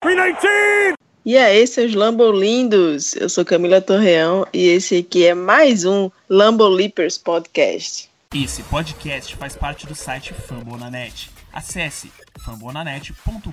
319! 0.00 0.94
E 1.26 1.36
aí, 1.36 1.66
seus 1.66 1.94
Lambolindos! 1.94 3.14
Eu 3.14 3.28
sou 3.28 3.44
Camila 3.44 3.82
Torreão 3.82 4.46
e 4.50 4.68
esse 4.68 4.96
aqui 4.96 5.26
é 5.26 5.34
mais 5.34 5.84
um 5.84 6.10
Lambo 6.28 6.66
Leapers 6.66 7.18
Podcast. 7.18 8.08
Esse 8.34 8.62
podcast 8.62 9.36
faz 9.36 9.54
parte 9.54 9.86
do 9.86 9.94
site 9.94 10.32
Fambonanet. 10.32 11.30
Acesse 11.52 12.10
fambonanet.com.br. 12.38 13.50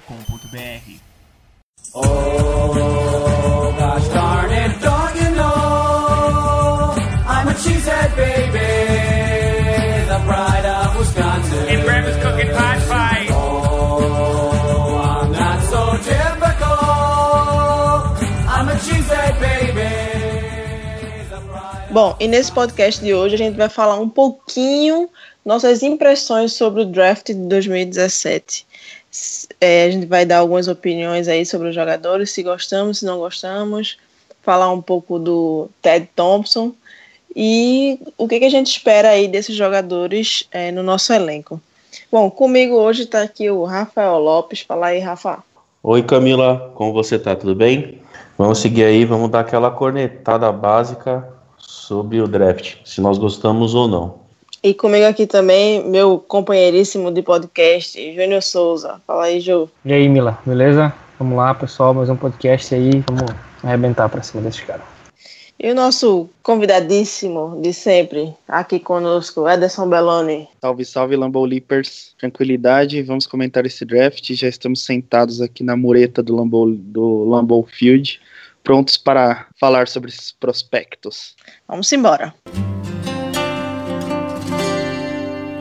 Oh, 1.94 2.04
gosh 3.78 4.08
darn 4.10 4.54
it, 4.54 4.80
don't 4.80 5.16
you 5.22 5.32
know? 5.36 6.96
I'm 7.28 7.48
a 7.50 7.56
cheesehead 7.56 8.16
baby, 8.16 9.07
Bom, 21.98 22.16
e 22.20 22.28
nesse 22.28 22.52
podcast 22.52 23.04
de 23.04 23.12
hoje 23.12 23.34
a 23.34 23.38
gente 23.40 23.58
vai 23.58 23.70
falar 23.70 24.00
um 24.00 24.08
pouquinho 24.08 25.10
nossas 25.44 25.82
impressões 25.82 26.54
sobre 26.54 26.84
o 26.84 26.86
draft 26.86 27.26
de 27.26 27.34
2017. 27.34 28.68
S- 29.12 29.48
é, 29.60 29.86
a 29.86 29.90
gente 29.90 30.06
vai 30.06 30.24
dar 30.24 30.38
algumas 30.38 30.68
opiniões 30.68 31.28
aí 31.28 31.44
sobre 31.44 31.70
os 31.70 31.74
jogadores, 31.74 32.30
se 32.30 32.44
gostamos, 32.44 33.00
se 33.00 33.06
não 33.06 33.18
gostamos, 33.18 33.98
falar 34.44 34.72
um 34.72 34.80
pouco 34.80 35.18
do 35.18 35.72
Ted 35.82 36.08
Thompson 36.16 36.72
e 37.36 38.00
o 38.16 38.28
que, 38.28 38.42
que 38.42 38.46
a 38.46 38.52
gente 38.52 38.68
espera 38.68 39.10
aí 39.10 39.28
desses 39.28 39.56
jogadores 39.56 40.48
é, 40.52 40.72
no 40.72 40.84
nosso 40.84 41.12
elenco. 41.12 41.60
Bom, 42.12 42.30
comigo 42.30 42.76
hoje 42.76 43.06
está 43.06 43.24
aqui 43.24 43.50
o 43.50 43.64
Rafael 43.64 44.20
Lopes. 44.20 44.62
Fala 44.62 44.86
aí, 44.90 45.00
Rafa. 45.00 45.44
Oi 45.82 46.04
Camila, 46.04 46.72
como 46.76 46.94
você 46.94 47.18
tá? 47.18 47.36
Tudo 47.36 47.56
bem? 47.56 48.00
Vamos 48.38 48.60
seguir 48.60 48.84
aí, 48.84 49.04
vamos 49.04 49.32
dar 49.32 49.40
aquela 49.40 49.72
cornetada 49.72 50.52
básica 50.52 51.36
sobre 51.68 52.22
o 52.22 52.28
draft, 52.30 52.78
se 52.86 53.02
nós 53.02 53.18
gostamos 53.18 53.76
ou 53.76 53.90
não. 53.90 54.20
E 54.64 54.74
comigo 54.74 55.06
aqui 55.06 55.28
também, 55.28 55.86
meu 55.86 56.18
companheiríssimo 56.18 57.12
de 57.12 57.22
podcast, 57.22 58.00
Júnior 58.16 58.42
Souza. 58.42 59.02
Fala 59.06 59.26
aí, 59.26 59.42
Ju. 59.42 59.70
E 59.84 59.92
aí, 59.92 60.08
Mila, 60.08 60.40
beleza? 60.46 60.94
Vamos 61.20 61.38
lá, 61.38 61.54
pessoal, 61.54 61.94
mais 61.94 62.10
um 62.10 62.16
podcast 62.16 62.74
aí. 62.74 63.04
Vamos 63.06 63.36
arrebentar 63.62 64.08
pra 64.08 64.24
cima 64.24 64.42
desses 64.44 64.62
caras. 64.62 64.86
E 65.60 65.70
o 65.70 65.76
nosso 65.76 66.30
convidadíssimo 66.42 67.60
de 67.62 67.74
sempre, 67.74 68.34
aqui 68.48 68.80
conosco, 68.80 69.50
Ederson 69.50 69.90
Belloni. 69.90 70.48
Salve, 70.62 70.86
salve, 70.86 71.16
Lambo 71.18 71.44
Leapers. 71.44 72.14
Tranquilidade, 72.18 73.02
vamos 73.02 73.28
comentar 73.28 73.66
esse 73.66 73.84
draft. 73.84 74.32
Já 74.34 74.48
estamos 74.48 74.86
sentados 74.86 75.42
aqui 75.42 75.64
na 75.64 75.76
mureta 75.76 76.24
do 76.24 76.34
Lambo, 76.34 76.68
do 76.72 77.26
Lambeau 77.26 77.64
Field, 77.64 78.22
prontos 78.68 78.98
para 78.98 79.48
falar 79.58 79.88
sobre 79.88 80.10
esses 80.10 80.30
prospectos. 80.30 81.38
Vamos 81.66 81.90
embora. 81.94 82.34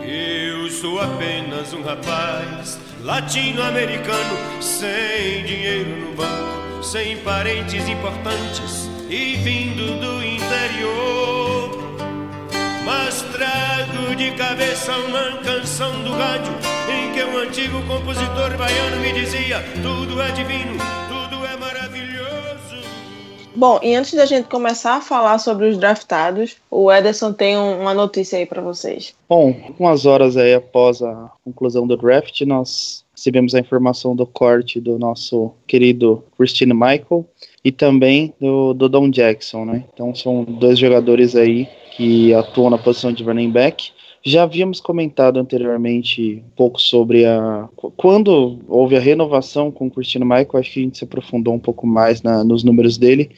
Eu 0.03 0.69
sou 0.69 1.01
apenas 1.01 1.73
um 1.73 1.83
rapaz 1.83 2.81
latino-americano, 3.03 4.61
sem 4.61 5.45
dinheiro 5.45 5.91
no 6.01 6.17
banco, 6.17 6.83
sem 6.83 7.17
parentes 7.19 7.89
importantes 7.89 8.91
e 9.09 9.37
vindo 9.37 10.01
do 10.01 10.25
interior. 10.25 11.79
Mas 12.85 13.23
trago 13.23 14.17
de 14.17 14.33
cabeça 14.33 14.93
uma 14.97 15.39
canção 15.45 16.03
do 16.03 16.11
rádio 16.11 16.53
em 16.91 17.13
que 17.13 17.23
um 17.23 17.39
antigo 17.39 17.81
compositor 17.87 18.57
baiano 18.59 18.97
me 18.97 19.13
dizia: 19.13 19.63
tudo 19.81 20.21
é 20.21 20.33
divino, 20.33 20.77
tudo 21.09 21.47
é 21.47 21.57
maravilhoso. 21.57 22.06
Bom, 23.57 23.81
e 23.83 23.95
antes 23.95 24.13
da 24.13 24.27
gente 24.27 24.49
começar 24.49 24.97
a 24.97 25.01
falar 25.01 25.39
sobre 25.39 25.67
os 25.69 25.79
draftados, 25.79 26.57
o 26.71 26.93
Ederson 26.93 27.33
tem 27.33 27.57
um- 27.57 27.81
uma 27.81 27.95
notícia 27.95 28.39
aí 28.39 28.45
para 28.45 28.61
vocês. 28.61 29.15
Bom, 29.29 29.55
algumas 29.67 30.05
horas 30.05 30.37
aí 30.37 30.53
após 30.55 31.01
a 31.01 31.31
conclusão 31.43 31.87
do 31.87 31.97
draft, 31.97 32.41
nós 32.43 33.05
recebemos 33.17 33.55
a 33.55 33.59
informação 33.59 34.15
do 34.15 34.27
corte 34.27 34.79
do 34.79 34.99
nosso 34.99 35.53
querido 35.67 36.23
Christine 36.37 36.75
Michael 36.75 37.25
e 37.65 37.73
também 37.73 38.35
do, 38.39 38.75
do 38.75 38.91
Don 38.91 39.09
Jackson, 39.09 39.65
né? 39.65 39.85
Então 39.93 40.15
são 40.15 40.45
dois 40.45 40.79
jogadores 40.79 41.35
aí 41.35 41.67
que 41.97 42.35
atuam 42.35 42.69
na 42.69 42.77
posição 42.77 43.11
de 43.11 43.25
running 43.25 43.51
back. 43.51 43.91
Já 44.29 44.43
havíamos 44.43 44.81
comentado 44.81 45.39
anteriormente 45.39 46.43
um 46.45 46.51
pouco 46.57 46.81
sobre 46.81 47.25
a. 47.25 47.69
qu- 47.77 47.93
Quando 47.93 48.59
houve 48.67 48.97
a 48.97 49.01
renovação 49.01 49.71
com 49.71 49.87
o 49.87 49.91
Christine 49.91 50.25
Michael, 50.25 50.49
acho 50.59 50.73
que 50.73 50.81
a 50.81 50.83
gente 50.83 50.99
se 50.99 51.05
aprofundou 51.05 51.55
um 51.55 51.61
pouco 51.61 51.87
mais 51.87 52.23
na- 52.23 52.43
nos 52.43 52.65
números 52.65 52.99
dele. 52.99 53.31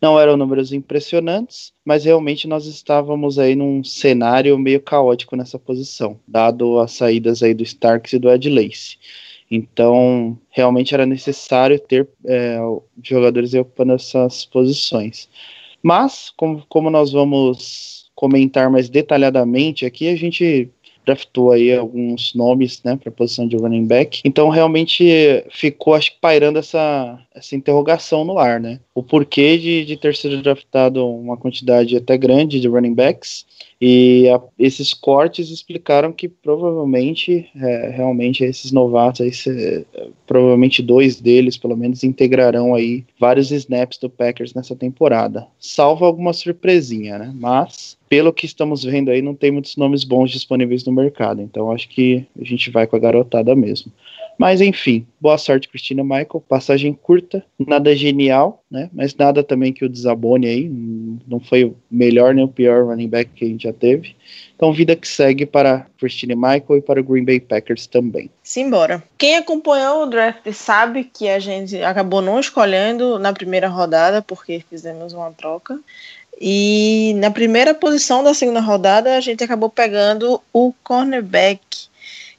Não 0.00 0.20
eram 0.20 0.36
números 0.36 0.74
impressionantes, 0.74 1.72
mas 1.82 2.04
realmente 2.04 2.46
nós 2.46 2.66
estávamos 2.66 3.38
aí 3.38 3.56
num 3.56 3.82
cenário 3.82 4.58
meio 4.58 4.78
caótico 4.82 5.34
nessa 5.36 5.58
posição, 5.58 6.20
dado 6.28 6.78
as 6.80 6.92
saídas 6.92 7.42
aí 7.42 7.54
do 7.54 7.62
Starks 7.62 8.12
e 8.12 8.18
do 8.18 8.28
Ed 8.30 8.50
Lace. 8.50 8.98
Então, 9.50 10.38
realmente 10.50 10.92
era 10.92 11.06
necessário 11.06 11.78
ter 11.80 12.06
é, 12.26 12.58
jogadores 13.02 13.54
ocupando 13.54 13.94
essas 13.94 14.44
posições. 14.44 15.30
Mas, 15.82 16.30
como, 16.36 16.62
como 16.68 16.90
nós 16.90 17.10
vamos 17.12 18.05
comentar 18.16 18.68
mais 18.70 18.88
detalhadamente 18.88 19.86
aqui, 19.86 20.08
a 20.08 20.16
gente 20.16 20.68
draftou 21.06 21.52
aí 21.52 21.72
alguns 21.72 22.34
nomes, 22.34 22.82
né, 22.82 22.96
para 22.96 23.10
a 23.10 23.12
posição 23.12 23.46
de 23.46 23.56
running 23.56 23.86
back. 23.86 24.20
Então, 24.24 24.48
realmente 24.48 25.44
ficou, 25.50 25.94
acho 25.94 26.10
que 26.12 26.20
pairando 26.20 26.58
essa, 26.58 27.16
essa 27.32 27.54
interrogação 27.54 28.24
no 28.24 28.40
ar, 28.40 28.58
né? 28.58 28.80
O 28.92 29.04
porquê 29.04 29.56
de, 29.56 29.84
de 29.84 29.96
ter 29.96 30.16
sido 30.16 30.42
draftado 30.42 31.06
uma 31.06 31.36
quantidade 31.36 31.96
até 31.96 32.18
grande 32.18 32.58
de 32.58 32.66
running 32.66 32.94
backs 32.94 33.46
e 33.80 34.28
a- 34.28 34.40
esses 34.58 34.94
cortes 34.94 35.50
explicaram 35.50 36.12
que 36.12 36.28
provavelmente, 36.28 37.48
é, 37.54 37.90
realmente, 37.90 38.42
esses 38.44 38.72
novatos, 38.72 39.20
aí, 39.20 39.84
provavelmente 40.26 40.82
dois 40.82 41.20
deles, 41.20 41.56
pelo 41.56 41.76
menos, 41.76 42.02
integrarão 42.02 42.74
aí 42.74 43.04
vários 43.18 43.50
snaps 43.50 43.98
do 43.98 44.08
Packers 44.08 44.54
nessa 44.54 44.74
temporada. 44.74 45.46
Salvo 45.58 46.04
alguma 46.04 46.32
surpresinha, 46.32 47.18
né? 47.18 47.32
Mas, 47.34 47.96
pelo 48.08 48.32
que 48.32 48.46
estamos 48.46 48.84
vendo 48.84 49.10
aí, 49.10 49.20
não 49.20 49.34
tem 49.34 49.50
muitos 49.50 49.76
nomes 49.76 50.04
bons 50.04 50.30
disponíveis 50.30 50.84
no 50.84 50.92
mercado. 50.92 51.42
Então, 51.42 51.70
acho 51.70 51.88
que 51.88 52.26
a 52.40 52.44
gente 52.44 52.70
vai 52.70 52.86
com 52.86 52.96
a 52.96 53.00
garotada 53.00 53.54
mesmo. 53.54 53.92
Mas 54.38 54.60
enfim, 54.60 55.06
boa 55.20 55.38
sorte, 55.38 55.68
Cristina 55.68 56.02
Michael. 56.02 56.44
Passagem 56.48 56.92
curta, 56.92 57.44
nada 57.58 57.94
genial, 57.96 58.62
né? 58.70 58.90
Mas 58.92 59.14
nada 59.14 59.42
também 59.42 59.72
que 59.72 59.84
o 59.84 59.88
desabone 59.88 60.46
aí. 60.46 60.70
Não 61.26 61.40
foi 61.40 61.64
o 61.64 61.76
melhor 61.90 62.34
nem 62.34 62.44
o 62.44 62.48
pior 62.48 62.84
running 62.84 63.08
back 63.08 63.30
que 63.34 63.44
a 63.44 63.48
gente 63.48 63.64
já 63.64 63.72
teve. 63.72 64.14
Então, 64.54 64.72
vida 64.72 64.94
que 64.94 65.08
segue 65.08 65.46
para 65.46 65.86
Christine 65.98 66.34
Michael 66.34 66.78
e 66.78 66.80
para 66.80 67.00
o 67.00 67.04
Green 67.04 67.24
Bay 67.24 67.40
Packers 67.40 67.86
também. 67.86 68.30
Simbora. 68.42 69.02
Quem 69.18 69.36
acompanhou 69.36 70.02
o 70.02 70.06
draft 70.06 70.50
sabe 70.52 71.04
que 71.04 71.28
a 71.28 71.38
gente 71.38 71.82
acabou 71.82 72.20
não 72.20 72.38
escolhendo 72.38 73.18
na 73.18 73.32
primeira 73.32 73.68
rodada, 73.68 74.22
porque 74.22 74.62
fizemos 74.68 75.12
uma 75.12 75.30
troca. 75.32 75.78
E 76.40 77.14
na 77.16 77.30
primeira 77.30 77.72
posição 77.72 78.22
da 78.22 78.34
segunda 78.34 78.60
rodada, 78.60 79.16
a 79.16 79.20
gente 79.20 79.42
acabou 79.42 79.70
pegando 79.70 80.40
o 80.52 80.72
cornerback 80.84 81.85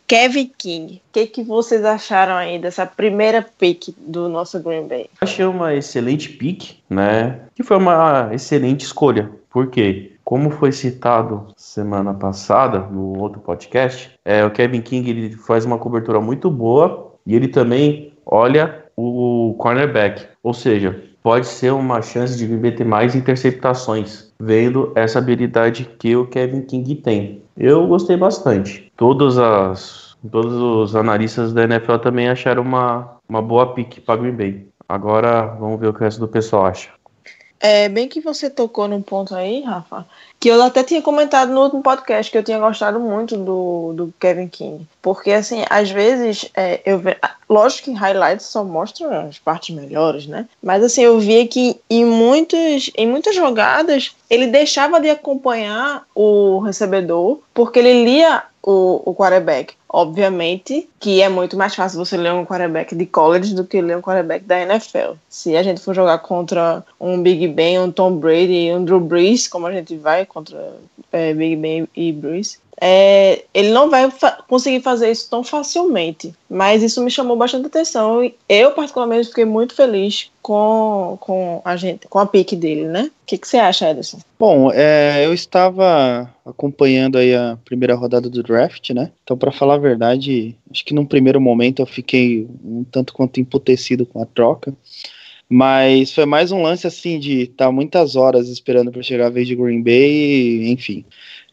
Kevin 0.08 0.50
King. 0.58 0.96
O 0.96 1.02
que, 1.12 1.28
que 1.28 1.44
vocês 1.44 1.84
acharam 1.84 2.36
aí 2.36 2.58
dessa 2.58 2.86
primeira 2.86 3.46
pick 3.60 3.90
do 3.98 4.30
nosso 4.30 4.58
Green 4.62 4.88
Bay? 4.88 5.10
Achei 5.20 5.46
uma 5.46 5.74
excelente 5.76 6.30
pick, 6.30 6.78
né? 6.90 7.42
Que 7.54 7.62
foi 7.62 7.76
uma 7.76 8.30
excelente 8.32 8.86
escolha. 8.86 9.30
Por 9.50 9.68
quê? 9.68 10.14
Como 10.24 10.50
foi 10.50 10.72
citado 10.72 11.48
semana 11.58 12.14
passada 12.14 12.80
no 12.80 13.20
outro 13.20 13.42
podcast, 13.42 14.12
é, 14.24 14.46
o 14.46 14.52
Kevin 14.52 14.82
King 14.82 15.10
ele 15.10 15.32
faz 15.36 15.66
uma 15.66 15.78
cobertura 15.78 16.22
muito 16.22 16.50
boa 16.50 17.14
e 17.26 17.36
ele 17.36 17.50
também 17.50 18.14
olha 18.26 18.86
o 18.96 19.56
cornerback. 19.58 20.26
Ou 20.42 20.54
seja, 20.54 21.04
pode 21.22 21.48
ser 21.48 21.74
uma 21.74 22.02
chance 22.02 22.38
de 22.38 22.48
Bay 22.48 22.72
ter 22.72 22.86
mais 22.86 23.14
interceptações, 23.14 24.32
vendo 24.40 24.94
essa 24.96 25.20
habilidade 25.20 25.90
que 26.00 26.16
o 26.16 26.26
Kevin 26.28 26.62
King 26.62 26.96
tem. 26.96 27.42
Eu 27.58 27.86
gostei 27.88 28.16
bastante. 28.16 28.87
Todas 28.98 29.38
as, 29.38 30.18
todos 30.30 30.54
os 30.54 30.96
analistas 30.96 31.54
da 31.54 31.64
NFL 31.64 31.98
também 31.98 32.28
acharam 32.28 32.64
uma, 32.64 33.18
uma 33.30 33.42
boa 33.42 33.74
pick 33.74 34.02
para 34.02 34.20
Green 34.20 34.36
Bay. 34.36 34.68
Agora 34.90 35.46
vamos 35.60 35.80
ver 35.80 35.88
o 35.88 35.94
que 35.94 36.00
o 36.00 36.04
resto 36.04 36.20
do 36.20 36.28
pessoal 36.28 36.66
acha. 36.66 36.90
É 37.60 37.90
bem 37.90 38.08
que 38.08 38.22
você 38.22 38.50
tocou 38.50 38.88
num 38.88 39.02
ponto 39.02 39.34
aí, 39.34 39.62
Rafa, 39.62 40.06
que 40.40 40.48
eu 40.48 40.62
até 40.62 40.84
tinha 40.84 41.02
comentado 41.02 41.52
no 41.52 41.62
último 41.62 41.82
podcast 41.82 42.32
que 42.32 42.38
eu 42.38 42.44
tinha 42.44 42.60
gostado 42.60 43.00
muito 43.00 43.36
do, 43.36 43.94
do 43.94 44.14
Kevin 44.20 44.48
King. 44.48 44.88
Porque, 45.02 45.32
assim, 45.32 45.64
às 45.68 45.90
vezes, 45.90 46.50
é, 46.56 46.82
eu 46.86 47.00
ve... 47.00 47.18
lógico 47.50 47.86
que 47.86 47.98
highlights 47.98 48.46
só 48.46 48.64
mostram 48.64 49.12
as 49.28 49.40
partes 49.40 49.76
melhores, 49.76 50.28
né? 50.28 50.48
Mas, 50.62 50.84
assim, 50.84 51.02
eu 51.02 51.20
via 51.20 51.48
que 51.48 51.80
em, 51.90 52.06
muitos, 52.06 52.92
em 52.96 53.08
muitas 53.08 53.36
jogadas 53.36 54.16
ele 54.30 54.48
deixava 54.48 55.02
de 55.02 55.10
acompanhar 55.10 56.04
o 56.14 56.60
recebedor 56.60 57.40
porque 57.56 57.80
ele 57.80 58.04
lia 58.06 58.44
o, 58.68 59.02
o 59.06 59.16
quarterback. 59.16 59.76
Obviamente 59.88 60.90
que 61.00 61.22
é 61.22 61.30
muito 61.30 61.56
mais 61.56 61.74
fácil 61.74 61.98
você 61.98 62.18
ler 62.18 62.34
um 62.34 62.46
quarterback 62.46 62.94
de 62.94 63.06
college 63.06 63.56
do 63.56 63.64
que 63.64 63.82
ler 63.82 63.96
um 63.96 64.02
quarterback 64.02 64.44
da 64.44 64.60
NFL. 64.60 65.14
Se 65.30 65.56
a 65.56 65.64
gente 65.64 65.80
for 65.80 65.96
jogar 65.96 66.18
contra 66.20 66.84
um 67.00 67.24
Big 67.24 67.48
Ben, 67.48 67.80
um 67.80 67.90
Tom 67.90 68.18
Brady, 68.18 68.74
um 68.74 68.84
Drew 68.84 69.00
Brees, 69.00 69.48
como 69.48 69.68
a 69.68 69.72
gente 69.72 69.96
vai 69.96 70.26
contra 70.26 70.74
é, 71.14 71.34
Big 71.34 71.56
Ben 71.56 71.88
e 71.96 72.12
Brees, 72.12 72.60
é, 72.80 73.46
ele 73.54 73.70
não 73.70 73.90
vai 73.90 74.10
fa 74.12 74.44
conseguir 74.48 74.82
fazer 74.82 75.10
isso 75.10 75.30
tão 75.30 75.44
facilmente. 75.44 76.34
Mas 76.50 76.84
isso 76.84 77.04
me 77.04 77.10
chamou 77.10 77.36
bastante 77.36 77.66
atenção. 77.66 78.24
E 78.24 78.36
eu, 78.48 78.72
particularmente, 78.72 79.30
fiquei 79.30 79.46
muito 79.46 79.74
feliz 79.74 80.32
com, 80.42 81.18
com, 81.20 81.62
a, 81.66 81.76
gente, 81.76 82.08
com 82.08 82.20
a 82.20 82.26
pique 82.26 82.56
dele, 82.56 82.86
né? 82.86 83.10
O 83.24 83.26
que, 83.26 83.40
você 83.42 83.58
acha, 83.58 83.90
Ederson? 83.90 84.20
Bom, 84.40 84.72
é, 84.72 85.26
eu 85.26 85.34
estava 85.34 86.32
acompanhando 86.46 87.18
aí 87.18 87.36
a 87.36 87.58
primeira 87.66 87.96
rodada 87.96 88.30
do 88.30 88.44
draft, 88.44 88.92
né? 88.92 89.12
Então, 89.24 89.36
para 89.36 89.52
falar 89.52 89.76
a 89.76 89.80
verdade, 89.80 90.56
acho 90.72 90.86
que 90.86 90.94
num 90.94 91.06
primeiro 91.06 91.42
momento 91.42 91.82
eu 91.82 91.86
fiquei 91.86 92.48
um 92.64 92.84
tanto 92.84 93.12
quanto 93.12 93.40
emputecido 93.40 94.06
com 94.06 94.22
a 94.22 94.26
troca. 94.26 94.74
Mas 95.50 96.12
foi 96.12 96.26
mais 96.26 96.52
um 96.52 96.62
lance 96.62 96.86
assim 96.86 97.18
de 97.20 97.44
estar 97.44 97.68
tá 97.68 97.72
muitas 97.72 98.18
horas 98.18 98.50
esperando 98.50 98.92
para 98.92 99.02
chegar 99.02 99.28
a 99.28 99.30
vez 99.30 99.48
de 99.48 99.56
Green 99.56 99.82
Bay, 99.82 100.70
enfim 100.70 101.06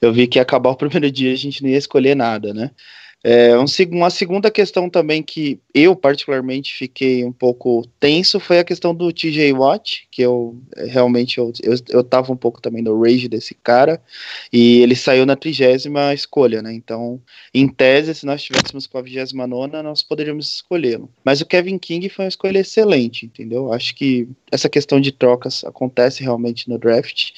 eu 0.05 0.13
vi 0.13 0.27
que 0.27 0.39
ia 0.39 0.43
acabar 0.43 0.71
o 0.71 0.77
primeiro 0.77 1.11
dia 1.11 1.33
a 1.33 1.37
gente 1.37 1.63
não 1.63 1.71
ia 1.71 1.79
escolher 1.79 2.15
nada, 2.15 2.53
né? 2.53 2.71
É, 3.27 3.57
um, 3.59 3.65
uma 3.93 4.11
segunda 4.11 4.51
questão 4.51 4.91
também 4.91 5.23
que 5.23 5.59
eu 5.73 5.97
particularmente 5.97 6.75
fiquei 6.75 7.25
um 7.25 7.33
pouco 7.33 7.89
tenso 7.99 8.39
foi 8.39 8.59
a 8.59 8.65
questão 8.65 8.95
do 8.95 9.11
TJ 9.11 9.51
Watt, 9.55 10.07
que 10.11 10.21
eu 10.21 10.61
realmente 10.77 11.39
eu, 11.39 11.51
eu, 11.63 11.75
eu 11.89 12.05
tava 12.05 12.31
um 12.31 12.37
pouco 12.37 12.61
também 12.61 12.83
no 12.83 13.01
rage 13.01 13.27
desse 13.27 13.55
cara, 13.55 13.99
e 14.53 14.83
ele 14.83 14.95
saiu 14.95 15.25
na 15.25 15.37
trigésima 15.37 16.13
escolha, 16.13 16.61
né? 16.61 16.75
Então, 16.75 17.19
em 17.55 17.67
tese, 17.67 18.15
se 18.15 18.27
nós 18.27 18.43
estivéssemos 18.43 18.87
com 18.87 18.99
a 18.99 19.03
vigésima 19.03 19.47
nona, 19.47 19.83
nós 19.83 20.03
poderíamos 20.03 20.57
escolhê-lo. 20.57 21.09
Mas 21.25 21.41
o 21.41 21.47
Kevin 21.47 21.79
King 21.79 22.11
foi 22.11 22.27
uma 22.27 22.29
escolha 22.29 22.59
excelente, 22.59 23.25
entendeu? 23.25 23.73
Acho 23.73 23.95
que 23.95 24.29
essa 24.53 24.69
questão 24.69 25.01
de 25.01 25.11
trocas 25.11 25.65
acontece 25.65 26.23
realmente 26.23 26.69
no 26.69 26.79
draft 26.79 27.31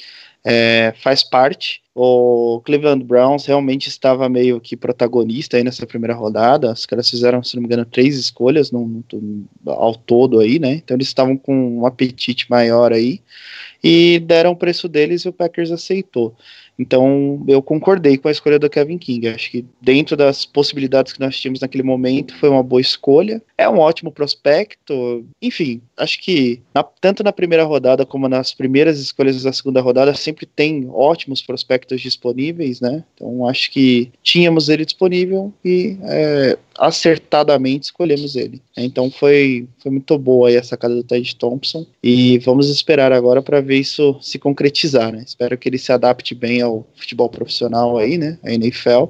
é, 0.46 0.94
faz 1.00 1.22
parte. 1.22 1.80
O 1.98 2.60
Cleveland 2.62 3.02
Browns 3.02 3.46
realmente 3.46 3.88
estava 3.88 4.28
meio 4.28 4.60
que 4.60 4.76
protagonista 4.76 5.56
aí 5.56 5.64
nessa 5.64 5.86
primeira 5.86 6.12
rodada. 6.12 6.70
Os 6.70 6.84
caras 6.84 7.08
fizeram, 7.08 7.42
se 7.42 7.56
não 7.56 7.62
me 7.62 7.66
engano, 7.66 7.86
três 7.86 8.18
escolhas 8.18 8.70
no, 8.70 8.86
no, 8.86 9.48
ao 9.64 9.94
todo 9.94 10.40
aí, 10.40 10.58
né? 10.58 10.74
Então 10.74 10.94
eles 10.94 11.06
estavam 11.06 11.38
com 11.38 11.78
um 11.78 11.86
apetite 11.86 12.50
maior 12.50 12.92
aí 12.92 13.22
e 13.82 14.18
deram 14.18 14.50
o 14.50 14.56
preço 14.56 14.88
deles 14.88 15.22
e 15.22 15.28
o 15.30 15.32
Packers 15.32 15.70
aceitou. 15.70 16.36
Então 16.78 17.42
eu 17.48 17.62
concordei 17.62 18.18
com 18.18 18.28
a 18.28 18.30
escolha 18.30 18.58
do 18.58 18.68
Kevin 18.68 18.98
King. 18.98 19.28
Acho 19.28 19.50
que 19.50 19.64
dentro 19.80 20.16
das 20.16 20.44
possibilidades 20.44 21.12
que 21.12 21.20
nós 21.20 21.38
tínhamos 21.38 21.60
naquele 21.60 21.82
momento 21.82 22.36
foi 22.36 22.48
uma 22.48 22.62
boa 22.62 22.80
escolha. 22.80 23.42
É 23.56 23.68
um 23.68 23.78
ótimo 23.78 24.12
prospecto. 24.12 25.24
Enfim, 25.40 25.80
acho 25.96 26.20
que 26.20 26.60
na, 26.74 26.82
tanto 26.82 27.24
na 27.24 27.32
primeira 27.32 27.64
rodada 27.64 28.04
como 28.04 28.28
nas 28.28 28.52
primeiras 28.52 28.98
escolhas 29.00 29.42
da 29.42 29.52
segunda 29.52 29.80
rodada 29.80 30.14
sempre 30.14 30.44
tem 30.44 30.88
ótimos 30.90 31.40
prospectos 31.40 31.85
disponíveis, 31.94 32.80
né? 32.80 33.04
Então 33.14 33.46
acho 33.46 33.70
que 33.70 34.10
tínhamos 34.22 34.68
ele 34.68 34.84
disponível 34.84 35.52
e 35.64 35.96
é, 36.02 36.58
acertadamente 36.78 37.84
escolhemos 37.84 38.34
ele. 38.34 38.60
Então 38.76 39.10
foi, 39.10 39.68
foi 39.78 39.92
muito 39.92 40.18
boa 40.18 40.48
aí 40.48 40.56
a 40.56 40.62
sacada 40.62 40.94
do 40.94 41.04
Ted 41.04 41.36
Thompson 41.36 41.86
e 42.02 42.38
vamos 42.38 42.68
esperar 42.68 43.12
agora 43.12 43.40
para 43.40 43.60
ver 43.60 43.78
isso 43.78 44.16
se 44.20 44.38
concretizar, 44.38 45.12
né? 45.12 45.22
Espero 45.26 45.56
que 45.56 45.68
ele 45.68 45.78
se 45.78 45.92
adapte 45.92 46.34
bem 46.34 46.62
ao 46.62 46.86
futebol 46.96 47.28
profissional 47.28 47.96
aí, 47.96 48.18
né? 48.18 48.38
A 48.42 48.52
NFL, 48.52 49.04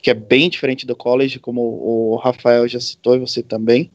que 0.00 0.10
é 0.10 0.14
bem 0.14 0.48
diferente 0.48 0.86
do 0.86 0.94
college, 0.94 1.38
como 1.38 1.60
o 1.60 2.16
Rafael 2.16 2.68
já 2.68 2.80
citou 2.80 3.16
e 3.16 3.20
você 3.20 3.42
também. 3.42 3.90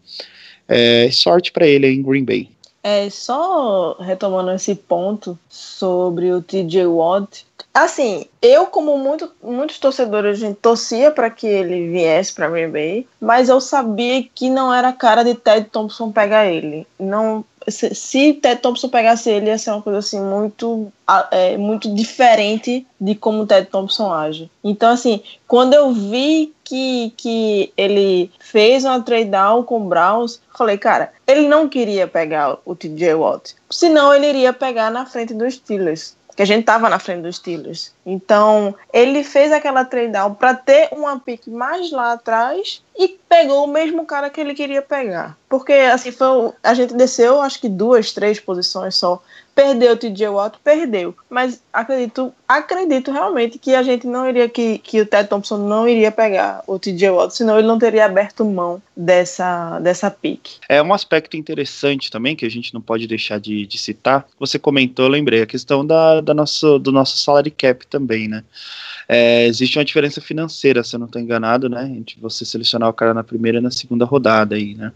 É, 0.67 1.09
sorte 1.11 1.51
para 1.51 1.67
ele 1.67 1.87
em 1.87 2.01
Green 2.01 2.25
Bay. 2.25 2.49
É, 2.87 3.09
só 3.09 3.97
retomando 3.99 4.51
esse 4.51 4.75
ponto 4.75 5.39
sobre 5.49 6.31
o 6.31 6.39
TJ 6.39 6.85
Watt, 6.85 7.43
assim, 7.75 8.25
eu 8.41 8.65
como 8.67 8.97
muito, 8.97 9.29
muitos 9.43 9.77
torcedores, 9.77 10.37
a 10.41 10.47
gente 10.47 10.57
torcia 10.57 11.11
para 11.11 11.29
que 11.29 11.45
ele 11.45 11.89
viesse 11.89 12.33
para 12.33 12.49
Green 12.49 12.69
Bay, 12.69 13.07
mas 13.19 13.49
eu 13.49 13.59
sabia 13.59 14.23
que 14.23 14.49
não 14.49 14.73
era 14.73 14.87
a 14.87 14.93
cara 14.93 15.23
de 15.23 15.35
Ted 15.35 15.69
Thompson 15.69 16.11
pegar 16.11 16.45
ele. 16.45 16.87
Não 16.97 17.43
se, 17.67 17.93
se 17.95 18.33
Ted 18.33 18.61
Thompson 18.61 18.89
pegasse 18.89 19.29
ele, 19.29 19.47
ia 19.47 19.57
ser 19.57 19.71
uma 19.71 19.81
coisa 19.81 19.99
assim 19.99 20.21
muito, 20.21 20.91
é, 21.31 21.57
muito 21.57 21.93
diferente 21.93 22.85
de 22.99 23.15
como 23.15 23.45
Ted 23.45 23.67
Thompson 23.67 24.13
age. 24.13 24.49
Então, 24.63 24.91
assim, 24.91 25.21
quando 25.47 25.73
eu 25.73 25.91
vi 25.91 26.53
que, 26.63 27.13
que 27.17 27.73
ele 27.75 28.31
fez 28.39 28.85
uma 28.85 29.01
trade 29.01 29.29
down 29.29 29.63
com 29.63 29.81
o 29.81 29.89
Browns, 29.89 30.41
falei, 30.55 30.77
cara, 30.77 31.11
ele 31.27 31.47
não 31.47 31.67
queria 31.67 32.07
pegar 32.07 32.57
o 32.65 32.75
TJ 32.75 33.15
Watt. 33.15 33.55
Senão 33.69 34.13
ele 34.13 34.29
iria 34.29 34.53
pegar 34.53 34.91
na 34.91 35.05
frente 35.05 35.33
dos 35.33 35.55
Steelers 35.55 36.15
que 36.35 36.43
a 36.43 36.45
gente 36.45 36.61
estava 36.61 36.89
na 36.89 36.99
frente 36.99 37.23
dos 37.23 37.37
Steelers. 37.37 37.94
Então, 38.05 38.75
ele 38.93 39.23
fez 39.23 39.51
aquela 39.51 39.83
trade 39.83 40.11
down 40.11 40.35
para 40.35 40.53
ter 40.53 40.89
uma 40.91 41.19
pick 41.19 41.47
mais 41.47 41.91
lá 41.91 42.13
atrás 42.13 42.83
e 42.97 43.17
pegou 43.27 43.65
o 43.65 43.67
mesmo 43.67 44.05
cara 44.05 44.29
que 44.29 44.39
ele 44.39 44.53
queria 44.53 44.81
pegar. 44.81 45.35
Porque 45.49 45.73
assim 45.73 46.11
foi, 46.11 46.51
a 46.63 46.73
gente 46.73 46.93
desceu 46.93 47.41
acho 47.41 47.59
que 47.59 47.67
duas, 47.67 48.11
três 48.11 48.39
posições 48.39 48.95
só 48.95 49.21
Perdeu 49.55 49.93
o 49.93 49.95
TJ 49.95 50.27
Watt, 50.27 50.57
perdeu. 50.61 51.15
Mas 51.29 51.63
acredito, 51.71 52.33
acredito 52.45 53.09
realmente 53.09 53.57
que 53.57 53.73
a 53.73 53.81
gente 53.81 54.05
não 54.05 54.27
iria, 54.27 54.49
que, 54.49 54.79
que 54.79 54.99
o 54.99 55.05
Ted 55.05 55.29
Thompson 55.29 55.57
não 55.57 55.87
iria 55.87 56.11
pegar 56.11 56.61
o 56.67 56.77
TJ 56.77 57.09
Watt, 57.09 57.33
senão 57.33 57.57
ele 57.57 57.65
não 57.65 57.79
teria 57.79 58.03
aberto 58.03 58.43
mão 58.43 58.81
dessa, 58.95 59.79
dessa 59.79 60.11
pique. 60.11 60.57
É 60.67 60.83
um 60.83 60.93
aspecto 60.93 61.37
interessante 61.37 62.11
também 62.11 62.35
que 62.35 62.45
a 62.45 62.51
gente 62.51 62.73
não 62.73 62.81
pode 62.81 63.07
deixar 63.07 63.39
de, 63.39 63.65
de 63.65 63.77
citar. 63.77 64.27
Você 64.37 64.59
comentou, 64.59 65.07
lembrei, 65.07 65.41
a 65.41 65.47
questão 65.47 65.85
da, 65.85 66.19
da 66.19 66.33
nosso, 66.33 66.77
do 66.77 66.91
nosso 66.91 67.17
salary 67.17 67.51
cap 67.51 67.87
também, 67.95 68.27
né? 68.27 68.43
É, 69.07 69.45
existe 69.45 69.77
uma 69.77 69.85
diferença 69.85 70.19
financeira, 70.19 70.83
se 70.83 70.95
eu 70.95 70.99
não 70.99 71.05
estou 71.05 71.21
enganado, 71.21 71.69
né? 71.69 71.87
Entre 71.95 72.19
você 72.19 72.43
selecionar 72.43 72.89
o 72.89 72.93
cara 72.93 73.13
na 73.13 73.23
primeira 73.23 73.59
e 73.59 73.61
na 73.61 73.71
segunda 73.71 74.03
rodada 74.03 74.55
aí, 74.55 74.75
né? 74.75 74.91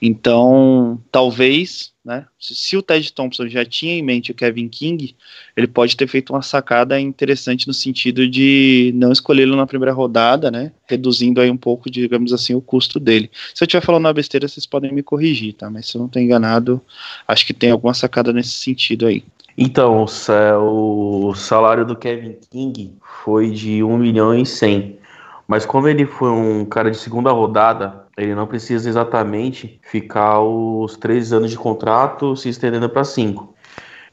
Então, 0.00 1.00
talvez, 1.12 1.92
né? 2.04 2.26
Se, 2.40 2.54
se, 2.54 2.76
o 2.76 2.82
Ted 2.82 3.12
Thompson 3.12 3.46
já 3.46 3.64
tinha 3.64 3.94
em 3.94 4.02
mente 4.02 4.32
o 4.32 4.34
Kevin 4.34 4.68
King, 4.68 5.14
ele 5.56 5.68
pode 5.68 5.96
ter 5.96 6.08
feito 6.08 6.32
uma 6.32 6.42
sacada 6.42 6.98
interessante 6.98 7.68
no 7.68 7.74
sentido 7.74 8.26
de 8.26 8.90
não 8.96 9.12
escolhê-lo 9.12 9.54
na 9.54 9.66
primeira 9.66 9.92
rodada, 9.92 10.50
né? 10.50 10.72
Reduzindo 10.88 11.40
aí 11.40 11.50
um 11.50 11.56
pouco, 11.56 11.88
digamos 11.88 12.32
assim, 12.32 12.54
o 12.54 12.60
custo 12.60 12.98
dele. 12.98 13.30
Se 13.54 13.62
eu 13.62 13.66
estiver 13.66 13.84
falando 13.84 14.06
uma 14.06 14.12
besteira, 14.12 14.48
vocês 14.48 14.66
podem 14.66 14.92
me 14.92 15.02
corrigir, 15.02 15.52
tá? 15.52 15.70
Mas 15.70 15.86
se 15.86 15.96
eu 15.96 16.00
não 16.00 16.06
estou 16.06 16.20
enganado, 16.20 16.80
acho 17.28 17.46
que 17.46 17.54
tem 17.54 17.70
alguma 17.70 17.94
sacada 17.94 18.32
nesse 18.32 18.50
sentido 18.50 19.06
aí. 19.06 19.22
Então, 19.56 20.04
o 20.04 21.34
salário 21.34 21.84
do 21.84 21.96
Kevin 21.96 22.36
King 22.50 22.96
foi 23.24 23.50
de 23.50 23.82
1 23.82 23.96
milhão 23.98 24.34
e 24.34 24.46
100. 24.46 24.98
Mas 25.46 25.66
como 25.66 25.88
ele 25.88 26.06
foi 26.06 26.30
um 26.30 26.64
cara 26.64 26.90
de 26.90 26.96
segunda 26.96 27.30
rodada, 27.30 28.06
ele 28.16 28.34
não 28.34 28.46
precisa 28.46 28.88
exatamente 28.88 29.78
ficar 29.82 30.40
os 30.40 30.96
três 30.96 31.32
anos 31.32 31.50
de 31.50 31.58
contrato 31.58 32.36
se 32.36 32.48
estendendo 32.48 32.88
para 32.88 33.04
cinco. 33.04 33.54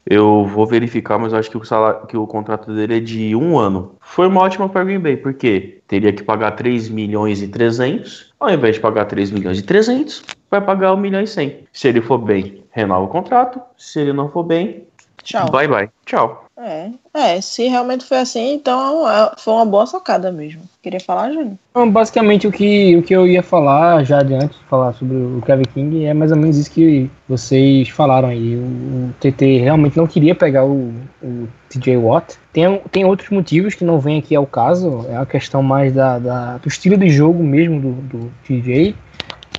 Eu 0.06 0.46
vou 0.46 0.66
verificar, 0.66 1.18
mas 1.18 1.34
acho 1.34 1.50
que 1.50 1.58
o, 1.58 1.64
salário, 1.64 2.06
que 2.06 2.16
o 2.16 2.26
contrato 2.26 2.74
dele 2.74 2.96
é 2.96 3.00
de 3.00 3.36
um 3.36 3.58
ano. 3.58 3.96
Foi 4.00 4.26
uma 4.26 4.40
ótima 4.40 4.68
para 4.68 4.84
Green 4.84 4.98
Bay, 4.98 5.16
porque 5.16 5.82
teria 5.86 6.12
que 6.12 6.22
pagar 6.22 6.52
3 6.52 6.88
milhões 6.88 7.42
e 7.42 7.48
300, 7.48 8.32
ao 8.40 8.50
invés 8.50 8.76
de 8.76 8.80
pagar 8.80 9.04
3 9.04 9.30
milhões 9.30 9.58
e 9.58 9.62
300, 9.62 10.22
vai 10.50 10.60
pagar 10.60 10.94
1 10.94 10.96
milhão 10.96 11.20
e 11.20 11.26
100. 11.26 11.64
Se 11.72 11.88
ele 11.88 12.00
for 12.00 12.18
bem, 12.18 12.64
renova 12.70 13.04
o 13.04 13.08
contrato. 13.08 13.60
Se 13.76 14.00
ele 14.00 14.12
não 14.12 14.28
for 14.28 14.42
bem, 14.42 14.86
Tchau. 15.30 15.48
Bye 15.48 15.68
bye. 15.68 15.88
Tchau. 16.06 16.44
É, 16.58 16.90
é, 17.14 17.40
se 17.40 17.68
realmente 17.68 18.04
foi 18.04 18.18
assim, 18.18 18.54
então 18.54 19.08
é, 19.08 19.32
foi 19.38 19.54
uma 19.54 19.64
boa 19.64 19.86
sacada 19.86 20.32
mesmo. 20.32 20.62
Queria 20.82 20.98
falar, 20.98 21.30
Júnior? 21.30 21.54
Então, 21.70 21.88
basicamente 21.90 22.48
o 22.48 22.52
que, 22.52 22.96
o 22.96 23.02
que 23.02 23.14
eu 23.14 23.26
ia 23.26 23.42
falar 23.42 24.04
já 24.04 24.22
de 24.22 24.34
antes, 24.34 24.58
falar 24.68 24.92
sobre 24.92 25.16
o 25.16 25.40
Kevin 25.46 25.64
King, 25.72 26.04
é 26.04 26.12
mais 26.12 26.32
ou 26.32 26.36
menos 26.36 26.58
isso 26.58 26.70
que 26.70 27.08
vocês 27.28 27.88
falaram 27.88 28.28
aí. 28.28 28.56
O, 28.56 28.60
o 28.60 29.14
TT 29.20 29.58
realmente 29.58 29.96
não 29.96 30.06
queria 30.06 30.34
pegar 30.34 30.64
o, 30.64 30.92
o 31.22 31.48
TJ 31.68 31.96
Watt. 31.96 32.36
Tem, 32.52 32.80
tem 32.90 33.04
outros 33.04 33.30
motivos 33.30 33.74
que 33.74 33.84
não 33.84 34.00
vem 34.00 34.18
aqui 34.18 34.34
ao 34.34 34.46
caso, 34.46 35.06
é 35.08 35.16
a 35.16 35.24
questão 35.24 35.62
mais 35.62 35.94
da, 35.94 36.18
da 36.18 36.58
do 36.58 36.68
estilo 36.68 36.98
de 36.98 37.08
jogo 37.08 37.42
mesmo 37.42 37.80
do, 37.80 37.92
do 38.02 38.32
TJ 38.44 38.96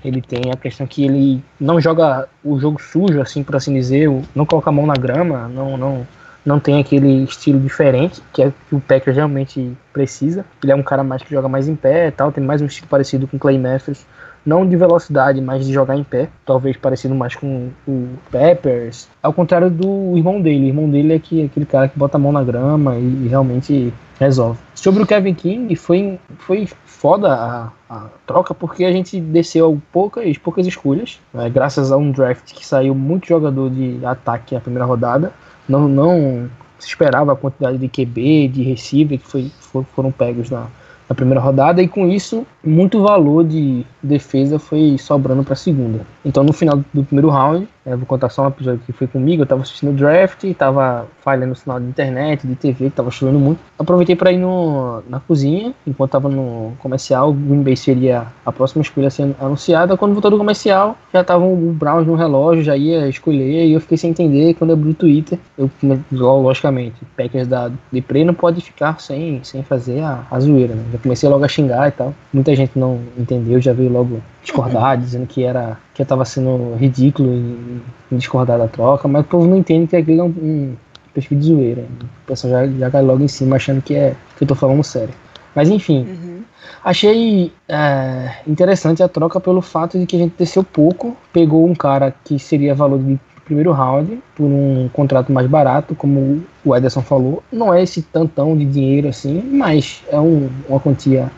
ele 0.04 0.22
tem 0.22 0.52
a 0.52 0.58
questão 0.58 0.88
que 0.88 1.04
ele 1.04 1.44
não 1.60 1.80
joga 1.80 2.28
o 2.44 2.60
jogo 2.60 2.82
sujo, 2.82 3.22
assim, 3.22 3.44
por 3.44 3.56
assim 3.56 3.74
dizer, 3.74 4.10
não 4.34 4.46
coloca 4.46 4.70
a 4.70 4.74
mão 4.74 4.86
na 4.86 4.96
grama, 4.96 5.48
não, 5.48 5.78
não, 5.78 6.08
não 6.46 6.60
tem 6.60 6.80
aquele 6.80 7.24
estilo 7.24 7.60
diferente 7.60 8.22
que 8.34 8.42
é 8.44 8.54
que 8.70 8.76
o 8.76 8.80
Packers 8.80 9.16
realmente 9.16 9.76
precisa. 9.94 10.46
Ele 10.64 10.72
é 10.72 10.76
um 10.76 10.84
cara 10.84 11.04
mais 11.04 11.22
que 11.22 11.32
joga 11.32 11.48
mais 11.48 11.68
em 11.68 11.76
pé 11.76 12.08
e 12.08 12.12
tal, 12.12 12.32
tem 12.32 12.44
mais 12.44 12.62
um 12.62 12.66
estilo 12.66 12.88
parecido 12.88 13.28
com 13.28 13.38
o 13.38 13.40
Clay 13.40 13.58
Matthews 13.58 14.06
não 14.46 14.68
de 14.68 14.76
velocidade, 14.76 15.40
mas 15.40 15.66
de 15.66 15.74
jogar 15.74 15.96
em 15.96 16.04
pé, 16.04 16.30
talvez 16.46 16.76
parecido 16.78 17.14
mais 17.14 17.36
com 17.36 17.70
o 17.88 18.08
Peppers, 18.32 19.08
ao 19.22 19.32
contrário 19.32 19.70
do 19.70 20.18
irmão 20.18 20.42
dele. 20.42 20.66
O 20.66 20.68
irmão 20.68 20.90
dele 20.90 21.14
é 21.14 21.20
que, 21.20 21.46
aquele 21.46 21.66
cara 21.66 21.88
que 21.88 21.98
bota 21.98 22.18
a 22.18 22.20
mão 22.20 22.32
na 22.32 22.44
grama 22.44 22.96
e, 22.96 23.26
e 23.26 23.28
realmente 23.28 23.94
resolve. 24.20 24.60
Sobre 24.76 25.04
o 25.04 25.06
Kevin 25.06 25.34
King, 25.34 25.76
foi, 25.76 26.20
foi 26.40 26.68
foda 27.02 27.34
a, 27.34 27.72
a 27.90 28.10
troca 28.28 28.54
porque 28.54 28.86
a 28.86 28.92
gente 28.92 29.20
desceu 29.20 29.82
poucas, 29.92 30.38
poucas 30.38 30.68
escolhas, 30.68 31.20
né, 31.34 31.50
graças 31.50 31.92
a 31.92 31.98
um 31.98 32.12
draft 32.12 32.54
que 32.54 32.64
saiu 32.64 32.94
muito 32.94 33.28
jogador 33.28 33.72
de 33.72 34.06
ataque 34.06 34.54
na 34.54 34.62
primeira 34.62 34.86
rodada. 34.86 35.34
Não, 35.68 35.88
não 35.88 36.48
se 36.78 36.90
esperava 36.90 37.34
a 37.34 37.36
quantidade 37.36 37.80
de 37.80 37.88
QB, 37.88 38.50
de 38.50 38.62
receiver 38.62 39.18
que 39.18 39.26
foi, 39.26 39.52
foram 39.96 40.12
pegos 40.12 40.52
na, 40.52 40.68
na 41.10 41.16
primeira 41.16 41.42
rodada, 41.42 41.82
e 41.82 41.88
com 41.88 42.08
isso, 42.08 42.46
muito 42.64 43.02
valor 43.02 43.44
de 43.44 43.86
defesa 44.02 44.60
foi 44.60 44.98
sobrando 44.98 45.44
para 45.44 45.56
segunda. 45.56 46.02
Então, 46.24 46.44
no 46.44 46.54
final 46.54 46.80
do 46.94 47.04
primeiro 47.04 47.30
round, 47.30 47.68
eu 47.86 47.98
vou 47.98 48.06
contar 48.06 48.30
só 48.30 48.44
um 48.44 48.48
episódio 48.48 48.82
que 48.86 48.92
foi 48.92 49.08
comigo. 49.08 49.42
Eu 49.42 49.48
tava 49.48 49.62
assistindo 49.64 49.90
o 49.90 49.94
draft, 49.94 50.44
tava 50.56 51.08
falhando 51.22 51.54
o 51.54 51.56
sinal 51.56 51.80
de 51.80 51.88
internet, 51.88 52.46
de 52.46 52.56
TV, 52.56 52.92
que 52.92 53.12
chovendo 53.12 53.40
muito. 53.40 53.60
Aproveitei 53.78 54.16
para 54.16 54.32
ir 54.32 54.38
no, 54.38 55.02
na 55.10 55.20
cozinha, 55.20 55.74
enquanto 55.86 56.12
tava 56.12 56.30
no 56.30 56.74
comercial. 56.80 57.32
O 57.32 57.34
Green 57.34 57.64
Bay 57.64 57.76
seria 57.76 58.28
a 58.46 58.52
próxima 58.52 58.84
escolha 58.84 59.10
ser 59.10 59.36
anunciada. 59.40 59.98
Quando 59.98 60.14
voltou 60.14 60.30
do 60.30 60.38
comercial, 60.38 60.96
já 61.12 61.24
tava 61.24 61.44
o 61.44 61.74
Browns 61.74 62.06
no 62.06 62.14
relógio, 62.14 62.64
já 62.64 62.78
ia 62.78 63.08
escolher. 63.08 63.66
E 63.66 63.74
eu 63.74 63.82
fiquei 63.82 63.98
sem 63.98 64.12
entender. 64.12 64.54
Quando 64.54 64.74
abri 64.74 64.92
o 64.92 64.94
Twitter, 64.94 65.40
eu, 65.58 65.70
logicamente, 66.12 66.96
Packers 67.18 67.48
da 67.48 67.72
Depre 67.92 68.24
não 68.24 68.34
pode 68.36 68.62
ficar 68.62 69.00
sem, 69.02 69.44
sem 69.44 69.64
fazer 69.64 70.02
a, 70.02 70.24
a 70.30 70.40
zoeira. 70.40 70.76
Né? 70.76 70.84
Já 70.94 71.00
comecei 71.00 71.28
logo 71.28 71.44
a 71.44 71.48
xingar 71.48 71.88
e 71.88 71.92
tal. 71.92 72.14
Muita 72.32 72.51
gente 72.56 72.78
não 72.78 73.00
entendeu, 73.18 73.60
já 73.62 73.74
veio 73.74 73.92
logo 73.92 74.22
discordar, 74.42 74.98
dizendo 74.98 75.28
que 75.28 75.44
era 75.44 75.78
que 75.94 76.02
estava 76.02 76.26
sendo 76.26 76.76
ridículo 76.76 77.32
em, 77.34 77.82
em, 78.12 78.18
discordar 78.18 78.58
da 78.58 78.68
troca, 78.68 79.08
mas 79.08 79.22
o 79.22 79.28
povo 79.28 79.48
não 79.48 79.58
entende 79.58 79.88
que 79.88 79.96
aquilo 79.96 80.22
é 80.22 80.24
um, 80.24 80.28
um 80.28 80.76
perfil 81.14 81.40
de 81.40 81.46
zoeira. 81.46 81.86
O 82.02 82.28
pessoal 82.28 82.52
já, 82.52 82.68
já 82.68 82.92
cai 82.92 83.02
logo 83.02 83.24
em 83.24 83.28
cima 83.28 83.56
achando 83.56 83.82
que 83.82 83.96
é 83.96 84.16
que 84.38 84.44
eu 84.44 84.48
tô 84.48 84.56
falando 84.56 84.84
sério. 84.84 85.14
Mas 85.54 85.70
enfim, 85.70 86.08
uhum. 86.08 86.42
achei 86.84 87.52
é, 87.68 88.36
interessante 88.48 89.04
a 89.04 89.08
troca 89.08 89.40
pelo 89.40 89.62
fato 89.62 90.00
de 90.00 90.06
que 90.06 90.16
a 90.16 90.20
gente 90.20 90.34
desceu 90.38 90.64
pouco, 90.64 91.16
pegou 91.34 91.68
um 91.68 91.76
cara 91.76 92.14
que 92.24 92.40
seria 92.40 92.74
valor 92.74 93.00
de 93.00 93.20
primeiro 93.46 93.74
round 93.74 94.18
por 94.34 94.46
um 94.46 94.90
contrato 94.94 95.32
mais 95.32 95.46
barato, 95.48 95.94
como 95.94 96.42
o 96.64 96.76
Ederson 96.76 97.02
falou. 97.02 97.44
Não 97.52 97.74
é 97.74 97.84
esse 97.84 98.02
tantão 98.02 98.56
de 98.58 98.64
dinheiro 98.66 99.10
assim, 99.10 99.42
mas 99.42 100.02
é 100.10 100.20
um, 100.20 100.50
uma 100.70 100.80
quantia 100.80 101.30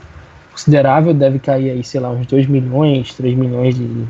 considerável, 0.53 1.13
deve 1.13 1.39
cair 1.39 1.71
aí, 1.71 1.83
sei 1.83 1.99
lá, 1.99 2.09
uns 2.09 2.25
2 2.27 2.47
milhões, 2.47 3.13
3 3.13 3.35
milhões 3.35 3.75
de, 3.75 3.87
de 3.87 4.05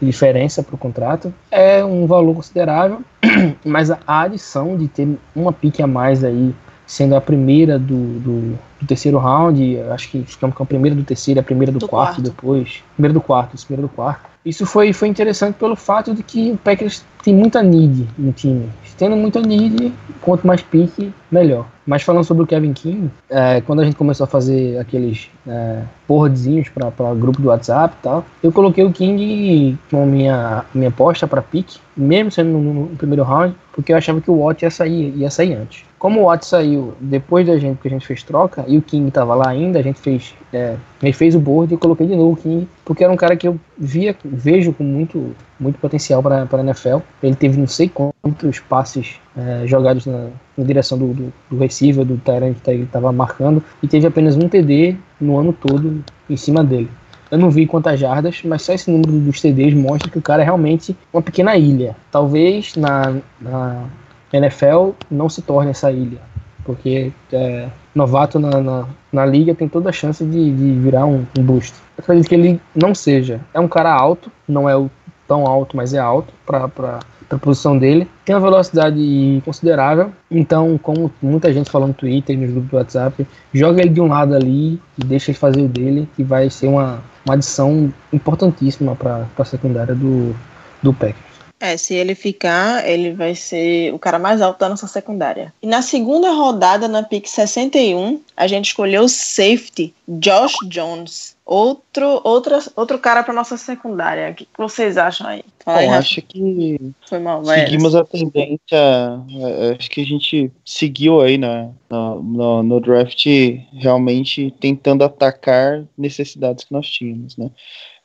diferença 0.00 0.62
para 0.62 0.74
o 0.74 0.78
contrato. 0.78 1.32
É 1.50 1.84
um 1.84 2.06
valor 2.06 2.34
considerável, 2.36 3.02
mas 3.64 3.90
a 3.90 3.98
adição 4.06 4.76
de 4.76 4.88
ter 4.88 5.08
uma 5.34 5.52
pique 5.52 5.82
a 5.82 5.86
mais 5.86 6.24
aí, 6.24 6.54
sendo 6.86 7.14
a 7.14 7.20
primeira 7.20 7.78
do, 7.78 8.18
do, 8.20 8.58
do 8.80 8.86
terceiro 8.86 9.18
round, 9.18 9.78
acho 9.90 10.10
que 10.10 10.22
ficamos 10.22 10.56
com 10.56 10.62
a 10.62 10.66
primeira 10.66 10.96
do 10.96 11.02
terceiro, 11.02 11.40
a 11.40 11.42
primeira 11.42 11.70
do, 11.70 11.78
do 11.78 11.88
quarto, 11.88 12.14
quarto, 12.14 12.22
depois. 12.22 12.82
Primeiro 12.94 13.14
do 13.14 13.20
quarto, 13.20 13.56
primeiro 13.66 13.88
do 13.88 13.94
quarto. 13.94 14.28
Isso 14.48 14.64
foi, 14.64 14.94
foi 14.94 15.08
interessante 15.08 15.56
pelo 15.56 15.76
fato 15.76 16.14
de 16.14 16.22
que 16.22 16.52
o 16.52 16.56
Packers 16.56 17.04
tem 17.22 17.34
muita 17.34 17.62
need 17.62 18.08
no 18.16 18.32
time. 18.32 18.66
Tendo 18.96 19.14
muita 19.14 19.40
need, 19.42 19.92
quanto 20.22 20.46
mais 20.46 20.62
pique, 20.62 21.12
melhor. 21.30 21.66
Mas 21.86 22.02
falando 22.02 22.24
sobre 22.24 22.44
o 22.44 22.46
Kevin 22.46 22.72
King, 22.72 23.10
é, 23.28 23.60
quando 23.60 23.80
a 23.80 23.84
gente 23.84 23.94
começou 23.94 24.24
a 24.24 24.26
fazer 24.26 24.78
aqueles 24.78 25.28
é, 25.46 25.82
boardzinhos 26.08 26.70
para 26.70 27.14
grupo 27.14 27.42
do 27.42 27.48
WhatsApp 27.48 27.94
e 27.98 28.02
tal, 28.02 28.24
eu 28.42 28.50
coloquei 28.50 28.84
o 28.84 28.90
King 28.90 29.78
com 29.90 30.06
minha, 30.06 30.64
minha 30.74 30.90
posta 30.90 31.26
para 31.26 31.42
pique, 31.42 31.78
mesmo 31.94 32.30
sendo 32.32 32.48
no, 32.48 32.74
no, 32.74 32.96
primeiro 32.96 33.24
round, 33.24 33.54
porque 33.72 33.92
eu 33.92 33.98
achava 33.98 34.18
que 34.18 34.30
o 34.30 34.38
Watt 34.38 34.64
ia 34.64 34.70
sair, 34.70 35.14
ia 35.14 35.30
sair 35.30 35.54
antes. 35.54 35.84
Como 35.98 36.20
o 36.20 36.24
Watt 36.24 36.46
saiu 36.46 36.94
depois 37.00 37.46
da 37.46 37.58
gente, 37.58 37.78
que 37.78 37.88
a 37.88 37.90
gente 37.90 38.06
fez 38.06 38.22
troca, 38.22 38.64
e 38.68 38.78
o 38.78 38.82
King 38.82 39.08
estava 39.08 39.34
lá 39.34 39.48
ainda, 39.48 39.80
a 39.80 39.82
gente 39.82 39.98
fez, 39.98 40.34
é, 40.52 40.76
fez 41.12 41.34
o 41.34 41.40
board 41.40 41.74
e 41.74 41.76
coloquei 41.76 42.06
de 42.06 42.14
novo 42.14 42.32
o 42.32 42.36
King, 42.36 42.68
porque 42.84 43.02
era 43.02 43.12
um 43.12 43.16
cara 43.16 43.36
que 43.36 43.48
eu 43.48 43.58
via, 43.76 44.16
vejo 44.24 44.72
com 44.72 44.84
muito, 44.84 45.34
muito 45.58 45.78
potencial 45.80 46.22
para 46.22 46.46
a 46.50 46.60
NFL. 46.60 46.98
Ele 47.20 47.34
teve 47.34 47.58
não 47.58 47.66
sei 47.66 47.88
quantos 47.88 48.60
passes 48.60 49.16
é, 49.36 49.66
jogados 49.66 50.06
na, 50.06 50.28
na, 50.56 50.64
direção 50.64 50.96
do, 50.96 51.12
do, 51.12 51.32
do 51.50 51.58
receiver, 51.58 52.04
do 52.04 52.16
Tyrant 52.18 52.54
que 52.62 52.70
estava 52.70 53.10
marcando, 53.10 53.62
e 53.82 53.88
teve 53.88 54.06
apenas 54.06 54.36
um 54.36 54.48
TD 54.48 54.96
no 55.20 55.36
ano 55.36 55.52
todo 55.52 56.04
em 56.30 56.36
cima 56.36 56.62
dele. 56.62 56.88
Eu 57.30 57.38
não 57.38 57.50
vi 57.50 57.66
quantas 57.66 58.00
jardas, 58.00 58.40
mas 58.44 58.62
só 58.62 58.72
esse 58.72 58.90
número 58.90 59.12
dos 59.12 59.40
TDs 59.40 59.74
mostra 59.74 60.10
que 60.10 60.18
o 60.18 60.22
cara 60.22 60.42
é 60.42 60.44
realmente 60.44 60.96
uma 61.12 61.20
pequena 61.20 61.56
ilha. 61.56 61.94
Talvez 62.10 62.74
na, 62.74 63.16
na 63.40 63.84
NFL 64.32 64.90
não 65.10 65.28
se 65.28 65.42
torne 65.42 65.70
essa 65.70 65.90
ilha, 65.90 66.20
porque 66.64 67.12
é, 67.32 67.68
novato 67.94 68.38
na, 68.38 68.60
na, 68.60 68.86
na, 69.12 69.26
liga 69.26 69.54
tem 69.54 69.68
toda 69.68 69.90
a 69.90 69.92
chance 69.92 70.24
de, 70.24 70.52
de 70.52 70.72
virar 70.78 71.06
um, 71.06 71.24
um 71.38 71.42
boost. 71.42 71.74
Acredito 71.98 72.28
que 72.28 72.34
ele 72.34 72.60
não 72.74 72.94
seja. 72.94 73.40
É 73.54 73.60
um 73.60 73.68
cara 73.68 73.92
alto, 73.92 74.30
não 74.46 74.68
é 74.68 74.76
o 74.76 74.90
tão 75.26 75.46
alto, 75.46 75.76
mas 75.76 75.92
é 75.92 75.98
alto 75.98 76.32
para 76.46 77.00
a 77.30 77.38
posição 77.38 77.78
dele. 77.78 78.08
Tem 78.24 78.34
uma 78.34 78.40
velocidade 78.40 79.42
considerável, 79.44 80.10
então, 80.30 80.78
como 80.78 81.12
muita 81.22 81.52
gente 81.52 81.70
falou 81.70 81.88
no 81.88 81.94
Twitter 81.94 82.34
e 82.34 82.38
nos 82.38 82.50
grupos 82.50 82.70
do 82.70 82.76
WhatsApp, 82.76 83.26
joga 83.52 83.80
ele 83.80 83.90
de 83.90 84.00
um 84.00 84.08
lado 84.08 84.34
ali 84.34 84.80
e 84.98 85.04
deixa 85.04 85.30
ele 85.30 85.38
fazer 85.38 85.62
o 85.62 85.68
dele, 85.68 86.08
que 86.16 86.22
vai 86.22 86.48
ser 86.48 86.68
uma, 86.68 87.00
uma 87.24 87.34
adição 87.34 87.92
importantíssima 88.12 88.94
para 88.94 89.26
a 89.38 89.44
secundária 89.44 89.94
do, 89.94 90.34
do 90.82 90.92
Packers. 90.92 91.27
É, 91.60 91.76
se 91.76 91.94
ele 91.94 92.14
ficar, 92.14 92.88
ele 92.88 93.12
vai 93.12 93.34
ser 93.34 93.92
o 93.92 93.98
cara 93.98 94.18
mais 94.18 94.40
alto 94.40 94.60
da 94.60 94.68
nossa 94.68 94.86
secundária. 94.86 95.52
E 95.60 95.66
na 95.66 95.82
segunda 95.82 96.30
rodada, 96.30 96.86
na 96.86 97.02
pick 97.02 97.26
61, 97.26 98.20
a 98.36 98.46
gente 98.46 98.66
escolheu 98.66 99.02
o 99.02 99.08
safety 99.08 99.92
Josh 100.06 100.54
Jones. 100.68 101.36
Outro, 101.44 102.20
outra, 102.24 102.60
outro 102.76 102.98
cara 102.98 103.22
para 103.22 103.34
nossa 103.34 103.56
secundária. 103.56 104.30
O 104.30 104.34
que 104.34 104.46
vocês 104.56 104.96
acham 104.96 105.26
aí? 105.26 105.42
Fala 105.64 105.82
Bom, 105.82 105.92
acho 105.94 106.22
que 106.22 106.78
Foi 107.08 107.18
mal, 107.18 107.44
seguimos 107.44 107.94
a 107.94 108.04
tendência. 108.04 108.58
É, 108.72 109.76
acho 109.78 109.90
que 109.90 110.02
a 110.02 110.06
gente 110.06 110.52
seguiu 110.64 111.20
aí 111.20 111.38
na, 111.38 111.70
no, 111.90 112.62
no 112.62 112.80
draft 112.80 113.26
realmente 113.72 114.54
tentando 114.60 115.02
atacar 115.02 115.84
necessidades 115.96 116.64
que 116.64 116.72
nós 116.72 116.86
tínhamos, 116.86 117.36
né? 117.36 117.50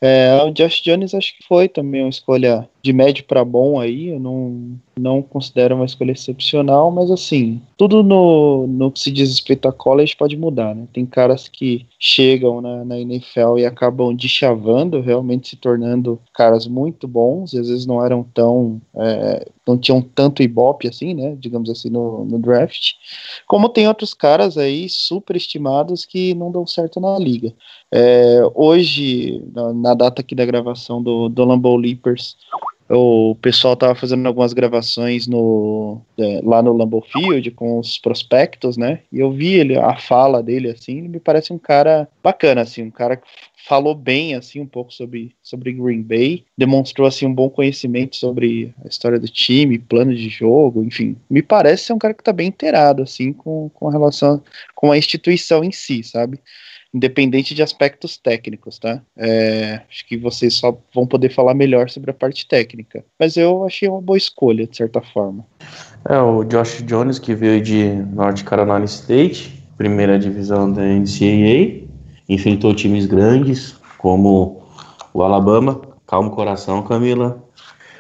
É, 0.06 0.36
o 0.44 0.52
Josh 0.52 0.82
Jones 0.82 1.14
acho 1.14 1.34
que 1.38 1.48
foi 1.48 1.70
também 1.70 2.02
uma 2.02 2.10
escolha 2.10 2.70
de 2.82 2.92
médio 2.92 3.24
para 3.24 3.46
bom 3.46 3.80
aí, 3.80 4.10
eu 4.10 4.20
não, 4.20 4.78
não 5.00 5.22
considero 5.22 5.76
uma 5.76 5.86
escolha 5.86 6.12
excepcional, 6.12 6.92
mas 6.92 7.10
assim, 7.10 7.62
tudo 7.78 8.04
no, 8.04 8.68
no 8.68 8.92
que 8.92 9.00
se 9.00 9.12
diz 9.12 9.30
respeito 9.30 9.68
a 9.68 9.74
college 9.74 10.16
pode 10.16 10.38
mudar, 10.38 10.76
né? 10.76 10.88
Tem 10.94 11.06
caras 11.06 11.48
que 11.48 11.86
chegam 12.00 12.62
na, 12.62 12.86
na 12.86 13.00
NFL 13.00 13.58
e 13.58 13.66
acabam 13.66 14.16
deschavando, 14.16 15.02
realmente 15.02 15.50
se 15.50 15.56
tornando 15.56 16.20
caras 16.34 16.68
muito 16.68 17.08
bons, 17.08 17.54
e 17.54 17.60
às 17.60 17.68
vezes 17.68 17.86
não 17.86 18.04
eram 18.04 18.24
tão. 18.34 18.82
É, 18.96 19.48
não 19.66 19.78
tinham 19.78 20.02
tanto 20.02 20.44
ibope 20.44 20.88
assim, 20.88 21.14
né? 21.14 21.36
Digamos 21.40 21.70
assim, 21.70 21.90
no, 21.90 22.26
no 22.26 22.38
draft. 22.38 22.94
Como 23.48 23.70
tem 23.70 23.88
outros 23.88 24.14
caras 24.14 24.58
aí 24.58 24.90
super 24.90 25.36
estimados 25.36 26.06
que 26.06 26.34
não 26.34 26.52
dão 26.52 26.68
certo 26.68 27.00
na 27.00 27.18
liga. 27.18 27.54
É, 27.92 28.42
hoje, 28.56 29.44
na, 29.54 29.74
na, 29.74 29.94
data 29.94 30.22
aqui 30.22 30.34
da 30.34 30.46
gravação 30.46 31.02
do, 31.02 31.30
do 31.30 31.46
Lambeau 31.46 31.78
Leapers, 31.78 32.36
o 32.96 33.36
pessoal 33.36 33.74
estava 33.74 33.96
fazendo 33.96 34.26
algumas 34.28 34.54
gravações 34.54 35.26
no, 35.28 36.02
é, 36.18 36.42
lá 36.44 36.62
no 36.62 36.74
Lambeau 36.74 37.02
Field 37.02 37.50
com 37.52 37.80
os 37.80 37.98
prospectos, 37.98 38.78
né? 38.78 39.00
E 39.12 39.20
eu 39.20 39.32
vi 39.32 39.54
ele, 39.54 39.78
a 39.78 39.96
fala 39.96 40.44
dele, 40.44 40.70
assim, 40.70 41.00
ele 41.00 41.08
me 41.08 41.20
parece 41.20 41.52
um 41.52 41.58
cara 41.58 42.08
bacana, 42.24 42.62
assim, 42.62 42.84
um 42.84 42.92
cara 42.92 43.18
que 43.18 43.28
falou 43.66 43.96
bem, 43.96 44.36
assim, 44.36 44.60
um 44.60 44.66
pouco 44.66 44.94
sobre, 44.94 45.34
sobre 45.42 45.72
Green 45.72 46.02
Bay, 46.02 46.44
demonstrou, 46.58 47.08
assim, 47.08 47.26
um 47.26 47.34
bom 47.34 47.50
conhecimento 47.50 48.16
sobre 48.16 48.74
a 48.84 48.88
história 48.88 49.20
do 49.20 49.28
time, 49.28 49.80
plano 49.80 50.14
de 50.14 50.30
jogo, 50.30 50.84
enfim. 50.84 51.16
Me 51.30 51.42
parece 51.42 51.86
ser 51.86 51.94
um 51.94 52.00
cara 52.00 52.14
que 52.14 52.22
está 52.22 52.34
bem 52.34 52.50
inteirado, 52.50 53.02
assim, 53.02 53.32
com, 53.32 53.70
com 53.74 53.88
relação 53.88 54.42
com 54.76 54.92
a 54.92 54.98
instituição 54.98 55.64
em 55.64 55.72
si, 55.72 56.04
sabe? 56.04 56.40
Independente 56.94 57.56
de 57.56 57.64
aspectos 57.64 58.18
técnicos, 58.18 58.78
tá? 58.78 59.02
É, 59.18 59.82
acho 59.90 60.08
que 60.08 60.16
vocês 60.16 60.54
só 60.54 60.78
vão 60.94 61.08
poder 61.08 61.30
falar 61.30 61.54
melhor 61.54 61.90
sobre 61.90 62.12
a 62.12 62.14
parte 62.14 62.48
técnica. 62.48 63.04
Mas 63.20 63.36
eu 63.36 63.66
achei 63.66 63.90
uma 63.90 64.02
boa 64.02 64.18
escolha, 64.18 64.68
de 64.68 64.78
certa 64.78 65.02
forma. 65.02 65.46
É, 66.08 66.20
o 66.20 66.44
Josh 66.44 66.84
Jones, 66.84 67.18
que 67.18 67.34
veio 67.34 67.62
de 67.62 67.86
North 68.14 68.44
Carolina 68.44 68.86
State, 68.86 69.64
primeira 69.78 70.20
divisão 70.20 70.72
da 70.72 70.82
NCAA, 70.84 71.88
enfrentou 72.30 72.76
times 72.76 73.06
grandes, 73.08 73.76
como 73.98 74.64
o 75.14 75.24
Alabama, 75.24 75.82
calma 76.06 76.30
o 76.30 76.32
coração, 76.32 76.84
Camila, 76.84 77.44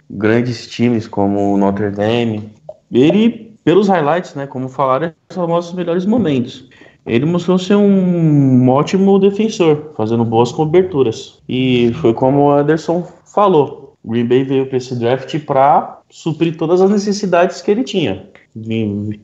grandes 0.10 0.68
times 0.68 1.08
como 1.08 1.54
o 1.54 1.58
Notre 1.58 1.90
Dame. 1.90 2.52
Ele, 2.92 3.58
pelos 3.64 3.88
highlights, 3.88 4.36
né, 4.36 4.46
como 4.46 4.70
falaram, 4.70 5.14
são 5.30 5.44
os 5.44 5.50
nossos 5.50 5.74
melhores 5.74 6.06
momentos. 6.06 6.70
Ele 7.06 7.26
mostrou 7.26 7.58
ser 7.58 7.76
um 7.76 8.70
ótimo 8.70 9.20
defensor, 9.20 9.92
fazendo 9.96 10.24
boas 10.24 10.52
coberturas. 10.52 11.42
E 11.48 11.92
foi 11.96 12.14
como 12.14 12.44
o 12.44 12.52
Anderson 12.52 13.06
falou: 13.26 13.96
Green 14.04 14.26
Bay 14.26 14.44
veio 14.44 14.68
para 14.68 14.78
esse 14.78 14.98
draft 14.98 15.38
para 15.40 16.00
suprir 16.10 16.58
todas 16.58 16.82
as 16.82 16.90
necessidades 16.90 17.62
que 17.62 17.72
ele 17.72 17.84
tinha. 17.84 18.28
E 18.56 19.20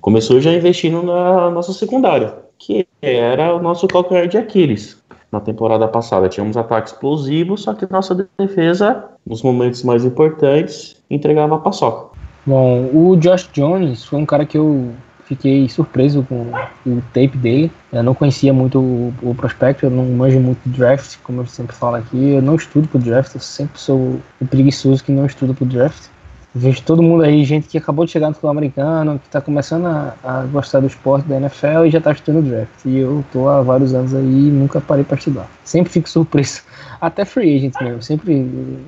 começou 0.00 0.40
já 0.40 0.52
investindo 0.52 1.02
na 1.02 1.50
nossa 1.50 1.72
secundária, 1.72 2.34
que 2.58 2.86
era 3.00 3.54
o 3.54 3.62
nosso 3.62 3.86
calcanhar 3.86 4.26
de 4.26 4.38
Aquiles. 4.38 5.00
Na 5.30 5.38
temporada 5.38 5.86
passada 5.86 6.28
tínhamos 6.28 6.56
ataques 6.56 6.92
explosivos, 6.92 7.62
só 7.62 7.74
que 7.74 7.90
nossa 7.90 8.26
defesa, 8.36 9.04
nos 9.24 9.42
momentos 9.42 9.84
mais 9.84 10.04
importantes, 10.04 10.96
entregava 11.08 11.54
a 11.54 11.58
paçoca. 11.58 12.18
Bom, 12.44 12.90
o 12.92 13.16
Josh 13.16 13.48
Jones 13.52 14.04
foi 14.04 14.18
um 14.18 14.26
cara 14.26 14.44
que 14.44 14.58
eu 14.58 14.90
fiquei 15.30 15.68
surpreso 15.68 16.26
com 16.28 16.52
o 16.84 17.02
tape 17.14 17.36
dele. 17.36 17.70
Eu 17.92 18.02
não 18.02 18.14
conhecia 18.14 18.52
muito 18.52 18.80
o, 18.80 19.14
o 19.22 19.34
prospecto, 19.34 19.86
eu 19.86 19.90
não 19.90 20.04
manjo 20.04 20.40
muito 20.40 20.68
draft, 20.68 21.18
como 21.22 21.42
eu 21.42 21.46
sempre 21.46 21.74
falo 21.74 21.96
aqui. 21.96 22.30
Eu 22.30 22.42
não 22.42 22.56
estudo 22.56 22.88
pro 22.88 22.98
draft, 22.98 23.34
eu 23.34 23.40
sempre 23.40 23.80
sou 23.80 24.20
o 24.40 24.46
preguiçoso 24.46 25.04
que 25.04 25.12
não 25.12 25.24
estuda 25.26 25.54
pro 25.54 25.64
draft. 25.64 26.08
Vejo 26.52 26.82
todo 26.82 27.00
mundo 27.00 27.22
aí, 27.22 27.44
gente 27.44 27.68
que 27.68 27.78
acabou 27.78 28.04
de 28.04 28.10
chegar 28.10 28.26
no 28.26 28.34
futebol 28.34 28.50
americano, 28.50 29.20
que 29.20 29.26
está 29.26 29.40
começando 29.40 29.86
a, 29.86 30.14
a, 30.24 30.42
gostar 30.46 30.80
do 30.80 30.88
esporte 30.88 31.28
da 31.28 31.36
NFL 31.36 31.84
e 31.86 31.90
já 31.90 31.98
está 31.98 32.10
estudando 32.10 32.50
draft. 32.50 32.84
E 32.84 32.98
eu 32.98 33.24
tô 33.32 33.48
há 33.48 33.62
vários 33.62 33.94
anos 33.94 34.12
aí 34.12 34.48
e 34.48 34.50
nunca 34.50 34.80
parei 34.80 35.04
para 35.04 35.16
estudar. 35.16 35.48
Sempre 35.62 35.92
fico 35.92 36.10
surpreso. 36.10 36.62
Até 37.00 37.24
free 37.24 37.54
agent 37.54 37.74
mesmo. 37.80 38.02
Sempre 38.02 38.34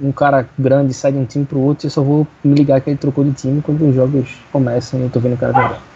um 0.02 0.10
cara 0.10 0.48
grande 0.58 0.92
sai 0.92 1.12
de 1.12 1.18
um 1.18 1.24
time 1.24 1.44
pro 1.44 1.60
outro 1.60 1.86
e 1.86 1.88
eu 1.88 1.92
só 1.92 2.02
vou 2.02 2.26
me 2.42 2.52
ligar 2.52 2.80
que 2.80 2.90
ele 2.90 2.98
trocou 2.98 3.22
de 3.22 3.30
time 3.30 3.62
quando 3.62 3.88
os 3.88 3.94
jogos 3.94 4.36
começam 4.50 4.98
e 4.98 5.04
eu 5.04 5.10
tô 5.10 5.20
vendo 5.20 5.34
o 5.34 5.38
cara 5.38 5.52
jogar. 5.52 5.91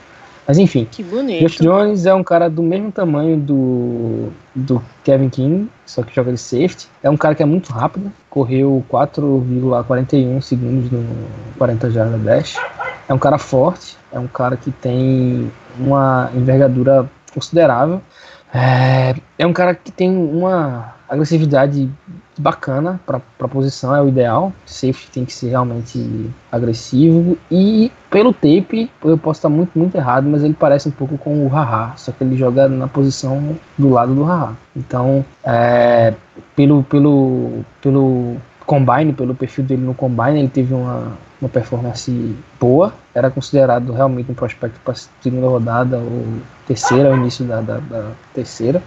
Mas 0.47 0.59
enfim. 0.59 0.87
Que 0.91 1.03
bonito. 1.03 1.41
Josh 1.43 1.59
Jones 1.59 2.07
é 2.07 2.15
um 2.15 2.23
cara 2.23 2.49
do 2.49 2.63
mesmo 2.63 2.93
tamanho 2.93 3.37
do, 3.37 4.29
do 4.55 4.83
Kevin 5.03 5.29
King, 5.29 5.69
só 5.85 6.03
que 6.03 6.15
joga 6.15 6.33
de 6.33 6.39
safety. 6.39 6.89
É 7.03 7.11
um 7.11 7.17
cara 7.17 7.35
que 7.35 7.43
é 7.43 7.47
muito 7.47 7.73
rápido, 7.73 8.13
correu 8.31 8.85
4,41 8.91 10.41
segundos 10.41 10.91
no 10.91 11.05
40 11.59 11.91
jardas 11.91 12.21
dash. 12.23 12.57
É 13.09 13.15
um 13.15 13.19
cara 13.19 13.39
forte, 13.39 13.97
é 14.13 14.19
um 14.19 14.29
cara 14.29 14.57
que 14.57 14.71
tem 14.71 15.51
uma 15.79 16.31
envergadura 16.35 17.09
considerável. 17.35 18.01
É, 18.55 19.15
é 19.39 19.47
um 19.47 19.53
cara 19.53 19.75
que 19.75 19.91
tem 19.91 20.11
uma 20.17 20.95
agressividade 21.09 21.91
bacana 22.39 23.01
para 23.07 23.21
a 23.41 23.49
posição, 23.49 23.95
é 23.95 24.03
o 24.03 24.09
ideal. 24.09 24.53
Safety 24.65 25.11
tem 25.13 25.25
que 25.25 25.33
ser 25.33 25.49
realmente 25.49 26.31
agressivo. 26.51 27.37
E 27.51 27.91
pelo 28.11 28.33
tape, 28.33 28.91
eu 29.05 29.19
posso 29.19 29.39
estar 29.39 29.49
muito, 29.49 29.79
muito 29.79 29.97
errado, 29.97 30.29
mas 30.29 30.43
ele 30.43 30.55
parece 30.55 30.89
um 30.89 30.93
pouco 30.93 31.17
com 31.19 31.45
o 31.45 31.49
Haha, 31.49 31.95
só 31.97 32.13
que 32.13 32.23
ele 32.23 32.37
joga 32.37 32.69
na 32.69 32.87
posição 32.87 33.57
do 33.77 33.91
lado 33.91 34.15
do 34.15 34.25
Haha. 34.25 34.55
Então, 34.75 35.25
é, 35.45 36.15
pelo, 36.55 36.83
pelo, 36.85 37.65
pelo 37.81 38.37
combine, 38.65 39.13
pelo 39.13 39.35
perfil 39.35 39.65
dele 39.65 39.83
no 39.83 39.95
combine, 39.95 40.41
ele 40.41 40.49
teve 40.49 40.75
uma, 40.75 41.13
uma 41.41 41.49
performance 41.49 42.37
boa. 42.61 42.93
Era 43.15 43.31
considerado 43.31 43.93
realmente 43.93 44.31
um 44.31 44.35
prospecto 44.35 44.79
para 44.85 44.95
segunda 45.23 45.47
rodada 45.47 45.99
ou 45.99 46.27
terceira, 46.67 47.11
ao 47.11 47.17
início 47.17 47.45
da, 47.45 47.61
da, 47.61 47.79
da 47.79 48.11
terceira. 48.35 48.83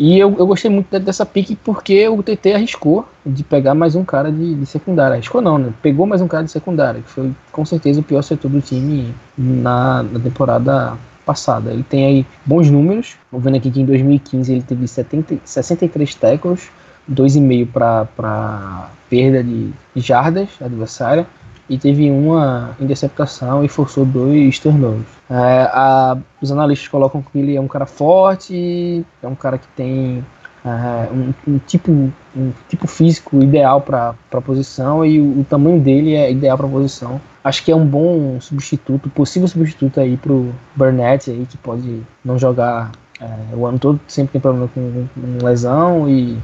E 0.00 0.18
eu, 0.18 0.34
eu 0.38 0.46
gostei 0.46 0.70
muito 0.70 0.98
dessa 0.98 1.26
pique 1.26 1.54
porque 1.54 2.08
o 2.08 2.22
TT 2.22 2.54
arriscou 2.54 3.06
de 3.24 3.44
pegar 3.44 3.74
mais 3.74 3.94
um 3.94 4.02
cara 4.02 4.32
de, 4.32 4.54
de 4.54 4.64
secundária. 4.64 5.12
Arriscou 5.12 5.42
não, 5.42 5.58
né? 5.58 5.74
Pegou 5.82 6.06
mais 6.06 6.22
um 6.22 6.26
cara 6.26 6.42
de 6.42 6.50
secundária, 6.50 7.02
que 7.02 7.10
foi 7.10 7.30
com 7.52 7.66
certeza 7.66 8.00
o 8.00 8.02
pior 8.02 8.22
setor 8.22 8.50
do 8.50 8.62
time 8.62 9.14
na, 9.36 10.02
na 10.02 10.18
temporada 10.18 10.96
passada. 11.26 11.70
Ele 11.70 11.82
tem 11.82 12.06
aí 12.06 12.26
bons 12.46 12.70
números. 12.70 13.16
Vou 13.30 13.42
vendo 13.42 13.58
aqui 13.58 13.70
que 13.70 13.82
em 13.82 13.84
2015 13.84 14.50
ele 14.50 14.62
teve 14.62 14.88
70, 14.88 15.36
63 15.44 16.14
tackles, 16.14 16.70
2,5 17.12 17.68
para 17.70 18.88
perda 19.10 19.44
de 19.44 19.70
jardas 19.96 20.48
adversária 20.62 21.26
e 21.70 21.78
teve 21.78 22.10
uma 22.10 22.76
interceptação 22.80 23.64
e 23.64 23.68
forçou 23.68 24.04
dois 24.04 24.58
turnovers. 24.58 25.06
É, 25.30 25.70
a, 25.72 26.18
os 26.42 26.50
analistas 26.50 26.88
colocam 26.88 27.22
que 27.22 27.38
ele 27.38 27.54
é 27.56 27.60
um 27.60 27.68
cara 27.68 27.86
forte, 27.86 29.06
é 29.22 29.28
um 29.28 29.36
cara 29.36 29.56
que 29.56 29.68
tem 29.76 30.24
é, 30.64 31.08
um, 31.12 31.32
um, 31.46 31.58
tipo, 31.60 31.92
um 31.92 32.52
tipo 32.68 32.88
físico 32.88 33.40
ideal 33.40 33.80
para 33.80 34.14
a 34.32 34.40
posição 34.40 35.06
e 35.06 35.20
o, 35.20 35.40
o, 35.40 35.46
tamanho 35.48 35.80
dele 35.80 36.14
é 36.14 36.32
ideal 36.32 36.58
para 36.58 36.66
a 36.66 36.70
posição. 36.70 37.20
Acho 37.44 37.64
que 37.64 37.70
é 37.70 37.76
um 37.76 37.86
bom 37.86 38.40
substituto, 38.40 39.08
possível 39.08 39.46
substituto 39.46 40.00
aí 40.00 40.16
para 40.16 40.32
o 40.32 40.52
Burnett 40.74 41.30
aí 41.30 41.46
que 41.48 41.56
pode 41.56 42.02
não 42.24 42.36
jogar 42.36 42.90
é, 43.20 43.54
o 43.54 43.64
ano 43.64 43.78
todo, 43.78 44.00
sempre 44.08 44.32
tem 44.32 44.40
problema 44.40 44.68
com, 44.74 45.06
com 45.14 45.46
lesão 45.46 46.08
e 46.08 46.36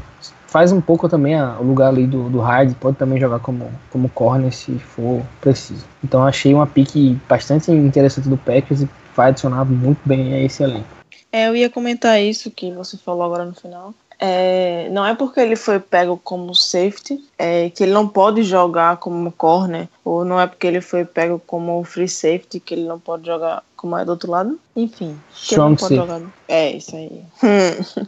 faz 0.47 0.73
um 0.73 0.81
pouco 0.81 1.09
também 1.09 1.35
a, 1.35 1.59
o 1.59 1.65
lugar 1.65 1.89
ali 1.89 2.07
do, 2.07 2.29
do 2.29 2.41
pode 2.81 2.97
também 2.97 3.21
jogar 3.21 3.39
como, 3.41 3.71
como 3.91 4.09
corner 4.09 4.53
se 4.53 4.79
for 4.79 5.23
preciso. 5.41 5.85
Então 6.03 6.25
achei 6.25 6.55
uma 6.55 6.67
pique 6.67 7.19
bastante 7.29 7.71
interessante 7.71 8.29
do 8.29 8.37
Packers 8.37 8.83
e 8.83 8.89
vai 9.15 9.29
adicionar 9.29 9.65
muito 9.65 10.01
bem 10.05 10.35
a 10.35 10.41
esse 10.41 10.63
elenco. 10.63 10.89
É, 11.33 11.49
eu 11.49 11.57
ia 11.57 11.69
comentar 11.69 12.21
isso 12.21 12.51
que 12.51 12.71
você 12.71 12.97
falou 12.97 13.25
agora 13.25 13.45
no 13.45 13.55
final. 13.55 13.93
É, 14.19 14.89
não 14.91 15.05
é 15.05 15.15
porque 15.15 15.41
ele 15.41 15.57
foi 15.57 15.79
pego 15.79 16.19
como 16.23 16.55
safety 16.55 17.23
é, 17.39 17.69
que 17.69 17.83
ele 17.83 17.93
não 17.93 18.09
pode 18.09 18.43
jogar 18.43 18.97
como 18.97 19.31
corner, 19.31 19.89
ou 20.07 20.25
não 20.25 20.41
é 20.41 20.47
porque 20.47 20.69
ele 20.69 20.81
foi 20.81 21.05
pego 21.05 21.43
como 21.45 21.83
free 21.83 22.09
safety 22.09 22.61
que 22.61 22.75
ele 22.75 22.85
não 22.85 22.97
pode 22.97 23.27
jogar 23.27 23.65
como 23.77 23.99
é 23.99 24.05
do 24.05 24.13
outro 24.13 24.31
lado. 24.31 24.57
Enfim, 24.77 25.19
Strong 25.35 25.81
safety. 25.81 25.97
Jogar... 25.97 26.23
É, 26.47 26.71
isso 26.71 26.95
aí. 26.95 27.25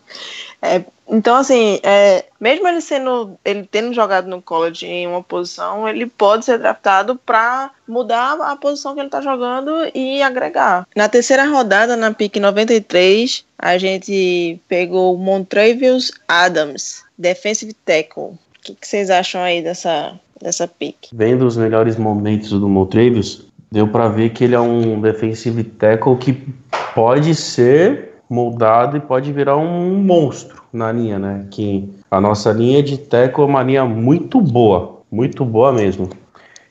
é, 0.62 0.84
então, 1.08 1.34
assim, 1.34 1.80
é, 1.82 2.24
mesmo 2.38 2.68
ele 2.68 2.80
sendo, 2.80 3.36
ele 3.44 3.68
tendo 3.68 3.92
jogado 3.92 4.28
no 4.28 4.40
college 4.40 4.86
em 4.86 5.08
uma 5.08 5.24
posição, 5.24 5.88
ele 5.88 6.06
pode 6.06 6.44
ser 6.44 6.60
draftado 6.60 7.16
para 7.16 7.72
mudar 7.86 8.34
a 8.42 8.54
posição 8.54 8.94
que 8.94 9.00
ele 9.00 9.08
está 9.08 9.20
jogando 9.20 9.90
e 9.92 10.22
agregar. 10.22 10.86
Na 10.94 11.08
terceira 11.08 11.46
rodada, 11.46 11.96
na 11.96 12.14
pick 12.14 12.36
93, 12.36 13.44
a 13.58 13.76
gente 13.76 14.60
pegou 14.68 15.16
o 15.16 15.18
Montrevious 15.18 16.12
Adams, 16.28 17.02
defensive 17.18 17.72
tackle. 17.84 18.38
Que, 18.68 18.74
que, 18.74 18.86
vocês 18.86 19.08
acham 19.08 19.40
aí 19.40 19.62
dessa, 19.62 20.12
dessa 20.42 20.68
pick? 20.68 21.08
Vendo 21.12 21.46
os 21.46 21.56
melhores 21.56 21.96
momentos 21.96 22.50
do 22.50 22.68
Montrevious, 22.68 23.46
deu 23.72 23.88
para 23.88 24.08
ver 24.08 24.30
que 24.30 24.44
ele 24.44 24.54
é 24.54 24.60
um 24.60 25.00
defensive 25.00 25.64
tackle 25.64 26.16
que 26.16 26.34
pode 26.94 27.34
ser 27.34 28.16
moldado 28.28 28.98
e 28.98 29.00
pode 29.00 29.32
virar 29.32 29.56
um 29.56 29.94
monstro 30.02 30.62
na 30.70 30.92
linha, 30.92 31.18
né? 31.18 31.46
Que 31.50 31.88
a 32.10 32.20
nossa 32.20 32.52
linha 32.52 32.82
de 32.82 32.98
tackle 32.98 33.44
é 33.44 33.46
uma 33.46 33.62
linha 33.62 33.86
muito 33.86 34.38
boa, 34.38 35.00
muito 35.10 35.46
boa 35.46 35.72
mesmo. 35.72 36.10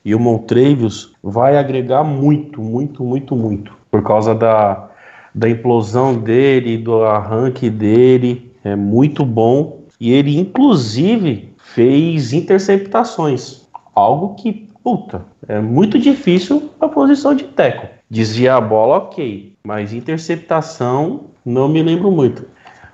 E 0.06 0.14
o 0.14 0.20
Montrevious 0.20 1.14
vai 1.24 1.58
agregar 1.58 2.04
muito, 2.04 2.62
muito, 2.62 3.04
muito, 3.04 3.36
muito 3.36 3.76
por 3.90 4.04
causa 4.04 4.36
da 4.36 4.88
da 5.34 5.48
implosão 5.48 6.16
dele, 6.16 6.80
do 6.80 7.04
arranque 7.04 7.70
dele, 7.70 8.52
é 8.64 8.76
muito 8.76 9.24
bom. 9.24 9.84
E 10.00 10.12
ele, 10.12 10.40
inclusive, 10.40 11.54
fez 11.78 12.34
interceptações, 12.34 13.68
algo 13.94 14.34
que, 14.34 14.68
puta, 14.84 15.24
é 15.48 15.60
muito 15.60 16.00
difícil 16.00 16.72
a 16.80 16.88
posição 16.88 17.36
de 17.36 17.44
teco. 17.44 17.88
Dizia 18.10 18.56
a 18.56 18.62
bola, 18.62 18.96
ok, 18.96 19.56
mas 19.64 19.94
interceptação 19.94 21.26
não 21.46 21.70
me 21.70 21.84
lembro 21.84 22.10
muito. 22.10 22.48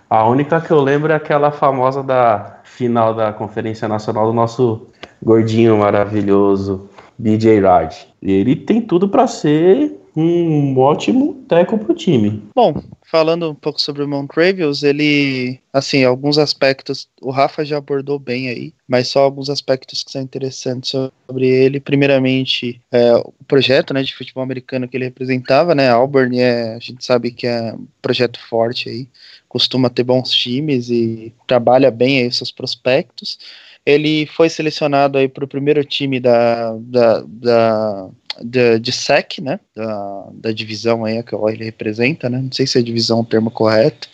A 0.10 0.28
única 0.28 0.60
que 0.60 0.70
eu 0.70 0.82
lembro 0.82 1.14
é 1.14 1.16
aquela 1.16 1.50
famosa 1.50 2.04
da 2.04 2.60
final 2.66 3.14
da 3.14 3.32
Conferência 3.32 3.88
Nacional 3.88 4.28
do 4.28 4.34
nosso 4.34 4.90
gordinho 5.24 5.78
maravilhoso, 5.78 6.90
BJ 7.18 7.62
Raj. 7.62 8.06
Ele 8.22 8.54
tem 8.54 8.82
tudo 8.82 9.08
para 9.08 9.28
ser 9.28 9.98
um 10.16 10.78
ótimo 10.78 11.44
teco 11.48 11.78
pro 11.78 11.94
time. 11.94 12.44
Bom, 12.56 12.82
falando 13.04 13.50
um 13.50 13.56
pouco 13.56 13.82
sobre 13.82 14.04
o 14.04 14.08
Montravius, 14.08 14.84
ele, 14.84 15.60
assim, 15.72 16.04
alguns 16.04 16.38
aspectos, 16.38 17.08
o 17.22 17.32
Rafa 17.32 17.66
já 17.66 17.78
abordou 17.78 18.20
bem 18.20 18.50
aí, 18.50 18.74
mas 18.88 19.08
só 19.08 19.24
alguns 19.24 19.50
aspectos 19.50 20.04
que 20.04 20.12
são 20.12 20.22
interessantes 20.22 20.92
sobre 20.92 21.48
ele. 21.48 21.80
Primeiramente, 21.80 22.80
é, 22.92 23.16
o 23.16 23.34
projeto, 23.48 23.94
né, 23.94 24.04
de 24.04 24.16
futebol 24.16 24.44
americano 24.44 24.88
que 24.88 24.98
ele 24.98 25.06
representava, 25.06 25.74
né, 25.74 25.90
Auburn, 25.90 26.40
é, 26.40 26.76
a 26.76 26.80
gente 26.80 27.04
sabe 27.04 27.32
que 27.32 27.48
é 27.48 27.74
um 27.74 27.88
projeto 28.02 28.40
forte 28.40 28.90
aí, 28.90 29.08
costuma 29.50 29.90
ter 29.90 30.04
bons 30.04 30.32
times 30.32 30.90
e 30.90 31.34
trabalha 31.48 31.90
bem 31.92 32.22
aí 32.22 32.32
seus 32.32 32.52
prospectos. 32.52 33.38
Ele 33.86 34.26
foi 34.26 34.50
selecionado 34.50 35.18
aí 35.18 35.28
para 35.28 35.44
o 35.44 35.48
primeiro 35.48 35.84
time 35.84 36.20
da, 36.20 36.74
da, 36.80 37.24
da 37.28 38.10
de, 38.42 38.80
de 38.80 38.92
SEC, 38.92 39.40
né, 39.42 39.60
da, 39.76 40.30
da 40.34 40.52
divisão 40.52 41.06
aí 41.06 41.22
que 41.24 41.36
ele 41.36 41.66
representa, 41.66 42.30
né, 42.30 42.40
não 42.40 42.52
sei 42.52 42.66
se 42.66 42.80
é 42.80 42.82
divisão 42.82 43.20
o 43.20 43.26
termo 43.26 43.52
correto, 43.52 44.10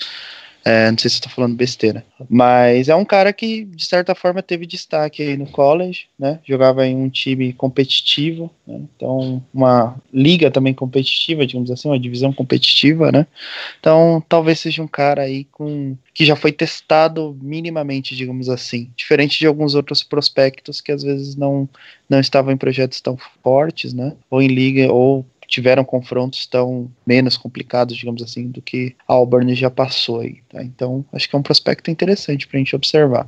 É, 0.65 0.91
não 0.91 0.97
sei 0.97 1.09
se 1.09 1.17
eu 1.17 1.23
tô 1.23 1.29
falando 1.29 1.55
besteira. 1.55 2.05
Mas 2.29 2.89
é 2.89 2.95
um 2.95 3.05
cara 3.05 3.31
que, 3.31 3.63
de 3.63 3.85
certa 3.85 4.13
forma, 4.13 4.43
teve 4.43 4.65
destaque 4.65 5.23
aí 5.23 5.37
no 5.37 5.47
college, 5.47 6.07
né? 6.17 6.39
Jogava 6.45 6.85
em 6.85 6.95
um 6.95 7.09
time 7.09 7.53
competitivo, 7.53 8.51
né? 8.67 8.81
Então, 8.95 9.41
uma 9.53 9.95
liga 10.13 10.51
também 10.51 10.73
competitiva, 10.73 11.45
digamos 11.45 11.71
assim, 11.71 11.87
uma 11.87 11.99
divisão 11.99 12.33
competitiva, 12.33 13.11
né? 13.11 13.25
Então, 13.79 14.23
talvez 14.27 14.59
seja 14.59 14.83
um 14.83 14.87
cara 14.87 15.21
aí 15.23 15.45
com 15.45 15.95
que 16.13 16.25
já 16.25 16.35
foi 16.35 16.51
testado 16.51 17.37
minimamente, 17.41 18.15
digamos 18.15 18.49
assim. 18.49 18.89
Diferente 18.95 19.39
de 19.39 19.47
alguns 19.47 19.75
outros 19.75 20.03
prospectos 20.03 20.81
que 20.81 20.91
às 20.91 21.03
vezes 21.03 21.35
não, 21.35 21.69
não 22.09 22.19
estavam 22.19 22.51
em 22.51 22.57
projetos 22.57 22.99
tão 22.99 23.17
fortes, 23.41 23.93
né? 23.93 24.13
Ou 24.29 24.41
em 24.41 24.47
liga, 24.47 24.91
ou 24.91 25.25
tiveram 25.49 25.83
confrontos 25.83 26.45
tão 26.45 26.89
menos 27.05 27.35
complicados, 27.35 27.97
digamos 27.97 28.21
assim, 28.21 28.47
do 28.47 28.61
que 28.61 28.95
a 29.07 29.13
Auburn 29.13 29.53
já 29.55 29.69
passou 29.69 30.21
aí. 30.21 30.37
Tá? 30.49 30.63
Então, 30.63 31.03
acho 31.11 31.27
que 31.27 31.35
é 31.35 31.39
um 31.39 31.43
prospecto 31.43 31.89
interessante 31.89 32.47
para 32.47 32.57
a 32.57 32.59
gente 32.59 32.75
observar. 32.75 33.27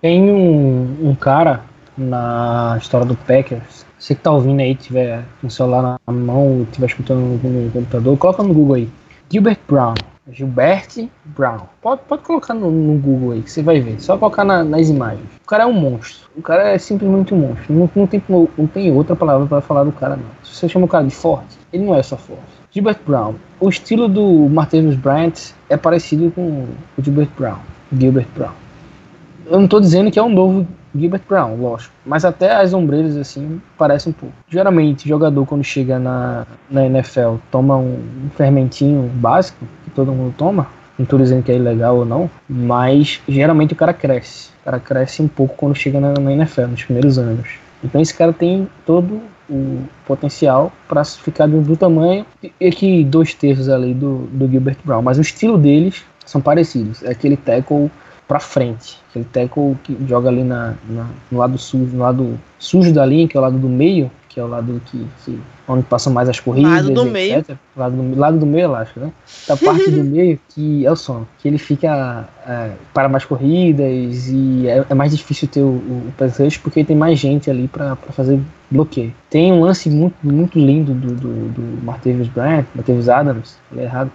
Tem 0.00 0.22
um, 0.22 1.10
um, 1.10 1.14
cara 1.14 1.62
na 1.96 2.76
história 2.80 3.06
do 3.06 3.14
Packers. 3.14 3.84
Você 3.98 4.14
que 4.14 4.22
tá 4.22 4.30
ouvindo 4.30 4.60
aí, 4.60 4.74
tiver 4.74 5.22
o 5.42 5.50
celular 5.50 6.00
na 6.06 6.12
mão, 6.12 6.66
tiver 6.72 6.86
escutando 6.86 7.20
no 7.20 7.70
computador, 7.70 8.16
coloca 8.16 8.42
no 8.42 8.54
Google 8.54 8.76
aí. 8.76 8.88
Gilbert 9.30 9.58
Brown. 9.68 9.94
Gilbert 10.32 11.08
Brown. 11.24 11.60
Pode, 11.80 12.02
pode 12.08 12.22
colocar 12.22 12.54
no, 12.54 12.70
no 12.70 12.98
Google 12.98 13.32
aí, 13.32 13.42
que 13.42 13.50
você 13.50 13.62
vai 13.62 13.80
ver. 13.80 14.00
Só 14.00 14.16
colocar 14.16 14.44
na, 14.44 14.64
nas 14.64 14.88
imagens. 14.88 15.26
O 15.42 15.46
cara 15.46 15.64
é 15.64 15.66
um 15.66 15.72
monstro. 15.72 16.28
O 16.36 16.42
cara 16.42 16.70
é 16.70 16.78
simplesmente 16.78 17.34
um 17.34 17.38
monstro. 17.38 17.72
Não, 17.72 17.90
não, 17.94 18.06
tem, 18.06 18.22
não, 18.28 18.66
tem 18.66 18.92
outra 18.92 19.16
palavra 19.16 19.46
para 19.46 19.60
falar 19.60 19.84
do 19.84 19.92
cara, 19.92 20.16
não. 20.16 20.24
Se 20.44 20.56
você 20.56 20.68
chama 20.68 20.86
o 20.86 20.88
cara 20.88 21.04
de 21.04 21.14
forte, 21.14 21.58
ele 21.72 21.84
não 21.84 21.94
é 21.94 22.02
só 22.02 22.16
forte. 22.16 22.42
Gilbert 22.70 23.00
Brown. 23.04 23.34
O 23.58 23.68
estilo 23.68 24.08
do 24.08 24.48
Martavis 24.48 24.96
Bryant 24.96 25.52
é 25.68 25.76
parecido 25.76 26.30
com 26.30 26.66
o 26.96 27.02
Gilbert 27.02 27.30
Brown. 27.36 27.58
Gilbert 27.92 28.28
Brown. 28.34 28.52
Eu 29.46 29.58
não 29.58 29.64
estou 29.64 29.80
dizendo 29.80 30.10
que 30.10 30.18
é 30.18 30.22
um 30.22 30.32
novo 30.32 30.66
Gilbert 30.94 31.22
Brown, 31.28 31.56
lógico. 31.56 31.94
Mas 32.04 32.24
até 32.24 32.52
as 32.52 32.74
ombreiras, 32.74 33.16
assim, 33.16 33.60
parecem 33.78 34.10
um 34.10 34.14
pouco. 34.14 34.34
Geralmente, 34.48 35.08
jogador, 35.08 35.46
quando 35.46 35.62
chega 35.62 35.98
na, 35.98 36.46
na 36.70 36.86
NFL, 36.86 37.36
toma 37.50 37.76
um 37.76 38.28
fermentinho 38.36 39.08
básico, 39.14 39.64
que 39.90 39.96
todo 39.96 40.12
mundo 40.12 40.34
toma. 40.36 40.66
Não 40.98 41.04
estou 41.04 41.18
dizendo 41.18 41.42
que 41.42 41.50
é 41.50 41.56
ilegal 41.56 41.96
ou 41.96 42.04
não, 42.04 42.30
mas 42.48 43.20
geralmente 43.28 43.72
o 43.72 43.76
cara 43.76 43.92
cresce. 43.92 44.50
O 44.60 44.64
cara 44.64 44.78
cresce 44.78 45.22
um 45.22 45.28
pouco 45.28 45.54
quando 45.56 45.74
chega 45.74 45.98
na, 46.00 46.12
na 46.12 46.32
NFL, 46.32 46.66
nos 46.66 46.84
primeiros 46.84 47.18
anos. 47.18 47.48
Então 47.82 48.00
esse 48.00 48.14
cara 48.14 48.32
tem 48.32 48.68
todo 48.84 49.20
o 49.48 49.82
potencial 50.06 50.70
para 50.86 51.04
ficar 51.04 51.46
do, 51.46 51.60
do, 51.60 51.76
tamanho 51.76 52.24
e 52.60 52.70
que 52.70 53.02
dois 53.04 53.34
terços 53.34 53.68
ali 53.68 53.94
do, 53.94 54.28
do 54.32 54.48
Gilbert 54.48 54.76
Brown. 54.84 55.02
Mas 55.02 55.18
o 55.18 55.22
estilo 55.22 55.58
deles 55.58 56.04
são 56.24 56.40
parecidos. 56.40 57.02
É 57.02 57.10
aquele 57.10 57.36
tackle 57.36 57.90
para 58.28 58.38
frente, 58.38 58.98
aquele 59.10 59.24
tackle 59.24 59.76
que 59.82 59.96
joga 60.06 60.28
ali 60.28 60.44
na, 60.44 60.74
na, 60.88 61.08
no 61.32 61.38
lado 61.38 61.58
sujo, 61.58 61.96
no 61.96 62.02
lado 62.02 62.38
sujo 62.60 62.92
da 62.92 63.04
linha, 63.04 63.26
que 63.26 63.36
é 63.36 63.40
o 63.40 63.42
lado 63.42 63.58
do 63.58 63.68
meio, 63.68 64.08
que 64.30 64.38
é 64.38 64.44
o 64.44 64.46
lado 64.46 64.80
que, 64.86 65.06
que 65.24 65.40
onde 65.66 65.82
passam 65.82 66.12
mais 66.12 66.28
as 66.28 66.38
corridas, 66.38 66.86
lado 66.86 66.94
do 66.94 67.02
etc. 67.02 67.12
meio. 67.12 67.44
Lado 67.76 67.96
do, 67.96 68.18
lado 68.18 68.38
do 68.38 68.46
meio, 68.46 68.64
eu 68.64 68.74
acho, 68.76 68.98
né? 68.98 69.12
Da 69.46 69.56
parte 69.56 69.90
do 69.90 70.02
meio 70.04 70.38
que 70.48 70.86
é 70.86 70.90
o 70.90 70.94
sono, 70.94 71.28
que 71.40 71.48
ele 71.48 71.58
fica 71.58 72.28
é, 72.46 72.70
para 72.94 73.08
mais 73.08 73.24
corridas 73.24 74.28
e 74.28 74.68
é, 74.68 74.86
é 74.88 74.94
mais 74.94 75.14
difícil 75.14 75.48
ter 75.48 75.62
o, 75.62 75.74
o 75.74 76.12
porque 76.62 76.84
tem 76.84 76.96
mais 76.96 77.18
gente 77.18 77.50
ali 77.50 77.66
para 77.66 77.96
fazer 77.96 78.40
bloqueio. 78.70 79.12
Tem 79.28 79.52
um 79.52 79.62
lance 79.62 79.90
muito, 79.90 80.14
muito 80.22 80.58
lindo 80.58 80.94
do, 80.94 81.12
do, 81.12 81.48
do 81.48 81.84
Martavis 81.84 82.28
Bryant, 82.28 82.66
Martavis 82.74 83.08
Adams, 83.08 83.58
falei 83.68 83.84
errado, 83.84 84.12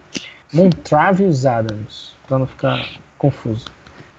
Montravius 0.54 1.46
Adams, 1.46 2.16
para 2.26 2.40
não 2.40 2.48
ficar 2.48 2.88
confuso 3.18 3.66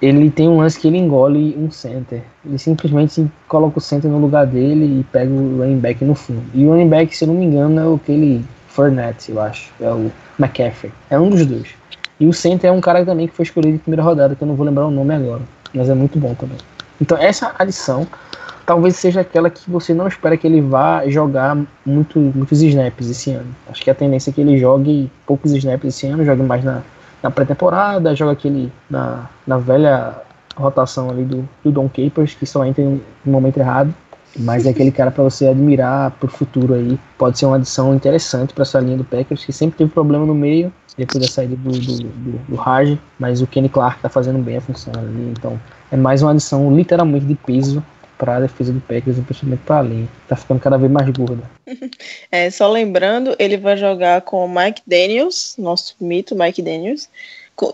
ele 0.01 0.31
tem 0.31 0.49
um 0.49 0.59
lance 0.59 0.79
que 0.79 0.87
ele 0.89 0.99
engole 0.99 1.57
um 1.59 1.71
center. 1.71 2.23
Ele 2.45 2.59
simplesmente 2.59 3.27
coloca 3.49 3.79
o 3.79 3.81
center 3.81 4.11
no 4.11 4.19
lugar 4.19 4.47
dele 4.47 5.01
e 5.01 5.05
pega 5.05 5.31
o 5.33 5.59
running 5.59 5.79
back 5.79 6.05
no 6.05 6.15
fundo. 6.15 6.43
E 6.55 6.65
o 6.67 6.71
running 6.71 6.89
back, 6.89 7.17
se 7.17 7.25
eu 7.25 7.29
não 7.29 7.35
me 7.35 7.47
engano, 7.47 7.81
é 7.81 7.95
aquele 7.95 8.45
Fournette, 8.69 9.31
eu 9.31 9.41
acho. 9.41 9.73
É 9.81 9.91
o 9.91 10.13
McCaffrey. 10.39 10.93
É 11.09 11.19
um 11.19 11.31
dos 11.31 11.47
dois. 11.47 11.69
E 12.21 12.27
o 12.27 12.33
center 12.33 12.69
é 12.69 12.73
um 12.73 12.81
cara 12.81 13.05
também 13.05 13.27
que 13.27 13.35
foi 13.35 13.45
escolhido 13.45 13.77
em 13.77 13.79
primeira 13.79 14.03
rodada, 14.03 14.35
que 14.35 14.43
eu 14.43 14.49
não 14.49 14.55
vou 14.55 14.67
lembrar 14.67 14.87
o 14.87 14.91
nome 14.91 15.15
agora. 15.15 15.43
Mas 15.75 15.89
é 15.89 15.95
muito 15.95 16.19
bom 16.19 16.35
também. 16.35 16.59
Então 17.01 17.17
essa 17.19 17.55
adição 17.59 18.07
talvez 18.67 18.97
seja 18.97 19.21
aquela 19.21 19.49
que 19.49 19.71
você 19.71 19.95
não 19.95 20.09
espera 20.09 20.37
que 20.37 20.47
ele 20.47 20.61
vá 20.61 21.07
jogar 21.09 21.57
muito, 21.85 22.19
muitos 22.19 22.61
snaps 22.61 23.09
esse 23.09 23.31
ano. 23.31 23.55
Acho 23.71 23.83
que 23.83 23.91
a 23.91 23.95
tendência 23.95 24.31
é 24.31 24.33
que 24.33 24.41
ele 24.41 24.59
jogue 24.59 25.11
poucos 25.25 25.53
snaps 25.53 25.95
esse 25.95 26.07
ano, 26.07 26.25
jogue 26.25 26.43
mais 26.43 26.65
na, 26.65 26.83
na 27.23 27.31
pré-temporada, 27.31 28.15
joga 28.15 28.33
aquele 28.33 28.73
na, 28.89 29.29
na 29.47 29.59
velha 29.59 30.15
rotação 30.57 31.11
ali 31.11 31.25
do, 31.25 31.49
do 31.63 31.71
Don 31.71 31.89
Capers, 31.89 32.35
que 32.35 32.47
só 32.47 32.65
entra 32.65 32.85
no 32.85 33.01
momento 33.25 33.59
errado. 33.59 33.95
Mas 34.39 34.67
é 34.67 34.71
aquele 34.71 34.91
cara 34.91 35.11
para 35.11 35.25
você 35.25 35.47
admirar 35.47 36.11
pro 36.13 36.29
futuro 36.29 36.75
aí. 36.75 36.99
Pode 37.17 37.39
ser 37.39 37.47
uma 37.47 37.57
adição 37.57 37.95
interessante 37.95 38.53
para 38.53 38.63
essa 38.63 38.79
linha 38.79 38.99
do 38.99 39.05
Packers, 39.05 39.45
que 39.45 39.53
sempre 39.53 39.79
teve 39.79 39.91
problema 39.91 40.27
no 40.27 40.35
meio, 40.35 40.71
depois 40.97 41.25
da 41.25 41.31
saída 41.31 41.57
do, 41.57 41.71
do, 41.71 41.97
do, 41.97 42.57
do 42.57 42.99
mas 43.19 43.41
o 43.41 43.47
Kenny 43.47 43.69
Clark 43.69 44.01
tá 44.01 44.11
fazendo 44.11 44.39
bem 44.39 44.59
a 44.59 44.61
função 44.61 44.93
ali. 44.95 45.33
Então 45.33 45.59
é 45.91 45.97
mais 45.97 46.23
uma 46.23 46.33
adição 46.33 46.75
literalmente 46.75 47.25
de 47.25 47.35
peso 47.35 47.83
para 48.19 48.37
a 48.37 48.41
defesa 48.41 48.73
do 48.73 48.81
Packers, 48.81 49.19
principalmente 49.19 49.61
para 49.65 49.79
a 49.79 49.83
linha. 49.83 50.09
Tá 50.29 50.37
ficando 50.37 50.61
cada 50.61 50.77
vez 50.77 50.91
mais 50.91 51.09
gorda. 51.11 51.43
É, 52.31 52.51
só 52.51 52.71
lembrando, 52.71 53.35
ele 53.39 53.57
vai 53.57 53.77
jogar 53.77 54.21
com 54.23 54.45
o 54.45 54.49
Mike 54.49 54.83
Daniels, 54.87 55.55
nosso 55.59 55.95
mito 56.01 56.37
Mike 56.37 56.61
Daniels, 56.63 57.09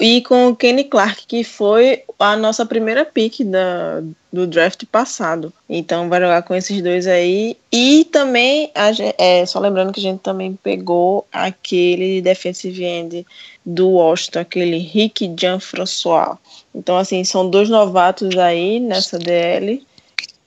e 0.01 0.21
com 0.23 0.49
o 0.49 0.57
Kenny 0.57 0.85
Clark, 0.85 1.27
que 1.27 1.43
foi 1.43 2.05
a 2.19 2.37
nossa 2.37 2.65
primeira 2.65 3.05
pick 3.05 3.43
da, 3.45 4.01
do 4.33 4.47
draft 4.47 4.85
passado. 4.87 5.53
Então 5.69 6.09
vai 6.09 6.21
jogar 6.21 6.43
com 6.43 6.55
esses 6.55 6.81
dois 6.81 7.07
aí. 7.07 7.57
E 7.73 8.05
também, 8.05 8.71
a, 8.75 8.91
é, 9.19 9.45
só 9.45 9.59
lembrando 9.59 9.93
que 9.93 9.99
a 9.99 10.03
gente 10.03 10.21
também 10.21 10.57
pegou 10.63 11.27
aquele 11.33 12.23
defensive 12.23 12.85
end 12.85 13.27
do 13.67 13.91
Washington, 13.91 14.41
aquele 14.41 14.79
Rick 14.79 15.35
Jean-François. 15.37 16.37
Então, 16.73 16.97
assim, 16.97 17.25
são 17.25 17.51
dois 17.51 17.69
novatos 17.69 18.37
aí 18.39 18.79
nessa 18.79 19.19
DL 19.19 19.85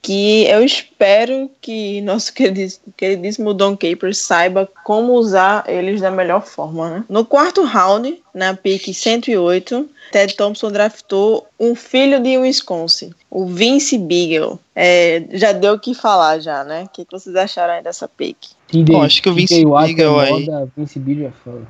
que 0.06 0.44
eu 0.44 0.64
espero 0.64 1.50
que 1.60 2.00
nosso 2.02 2.32
queridíssimo, 2.32 2.94
queridíssimo 2.96 3.52
Don 3.52 3.76
Capers 3.76 4.18
saiba 4.18 4.70
como 4.84 5.14
usar 5.14 5.64
eles 5.66 6.00
da 6.00 6.12
melhor 6.12 6.46
forma. 6.46 6.90
Né? 6.90 7.04
No 7.08 7.24
quarto 7.24 7.64
round, 7.64 8.22
na 8.32 8.54
pick 8.54 8.94
108, 8.94 9.90
Ted 10.12 10.36
Thompson 10.36 10.70
draftou 10.70 11.48
um 11.58 11.74
filho 11.74 12.22
de 12.22 12.38
Wisconsin, 12.38 13.10
o 13.28 13.46
Vince 13.46 13.98
Beagle. 13.98 14.60
É, 14.76 15.24
já 15.32 15.50
deu 15.50 15.74
o 15.74 15.80
que 15.80 15.92
falar 15.92 16.38
já, 16.38 16.62
né? 16.62 16.84
O 16.84 16.88
que, 16.88 17.04
vocês 17.10 17.34
acharam 17.34 17.74
aí 17.74 17.82
dessa 17.82 18.06
pick? 18.06 18.36
Bom, 18.72 19.02
acho 19.02 19.20
que 19.20 19.28
o 19.28 19.34
Vince 19.34 19.64
Beagle 19.64 20.20
aí... 20.20 20.46
Vince 20.76 21.00
Beagle 21.00 21.26
é 21.26 21.32
foda. 21.42 21.66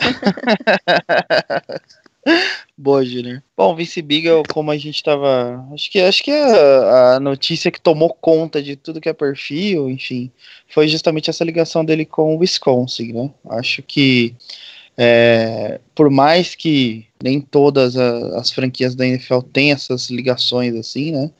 Boa, 2.76 3.04
Junior. 3.04 3.42
Bom, 3.56 3.74
Vince 3.74 4.00
Beagle, 4.00 4.42
como 4.52 4.70
a 4.70 4.76
gente 4.76 5.02
tava. 5.02 5.66
Acho 5.72 5.90
que, 5.90 6.00
acho 6.00 6.22
que 6.22 6.30
a, 6.30 7.16
a, 7.16 7.20
notícia 7.20 7.70
que 7.70 7.80
tomou 7.80 8.14
conta 8.14 8.62
de 8.62 8.76
tudo 8.76 9.00
que 9.00 9.08
é 9.08 9.12
perfil, 9.12 9.90
enfim, 9.90 10.30
foi 10.68 10.86
justamente 10.88 11.28
essa 11.28 11.44
ligação 11.44 11.84
dele 11.84 12.04
com 12.04 12.36
o 12.36 12.38
Wisconsin, 12.38 13.12
né? 13.12 13.30
Acho 13.50 13.82
que. 13.82 14.34
É, 15.00 15.80
por 15.94 16.10
mais 16.10 16.56
que 16.56 17.06
nem 17.22 17.40
todas 17.40 17.96
a, 17.96 18.38
as 18.38 18.50
franquias 18.50 18.94
da 18.94 19.06
NFL 19.06 19.40
têm 19.52 19.72
essas 19.72 20.10
ligações 20.10 20.74
assim, 20.74 21.12
né? 21.12 21.30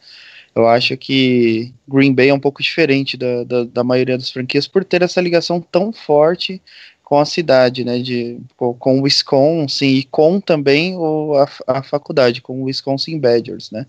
Eu 0.55 0.67
acho 0.67 0.97
que 0.97 1.73
Green 1.87 2.13
Bay 2.13 2.31
é 2.31 2.35
um 2.35 2.41
pouco 2.41 2.63
diferente 2.63 3.17
da, 3.17 3.45
da, 3.45 3.65
da 3.65 3.85
maioria 3.85 4.19
das 4.19 4.31
franquias 4.31 4.67
por 4.67 4.85
ter 4.85 5.03
essa 5.03 5.21
ligação 5.21 5.61
tão 5.61 5.93
forte 5.93 6.61
com 7.09 7.19
a 7.19 7.25
cidade, 7.25 7.87
né, 7.87 8.01
de, 8.01 8.39
com 8.55 8.99
o 8.99 9.05
Wisconsin 9.05 9.87
e 9.87 10.05
com 10.05 10.39
também 10.39 10.95
o, 10.95 11.33
a, 11.37 11.79
a 11.79 11.83
faculdade, 11.83 12.43
com 12.43 12.61
o 12.61 12.65
Wisconsin 12.65 13.19
Badgers, 13.19 13.71
né. 13.71 13.87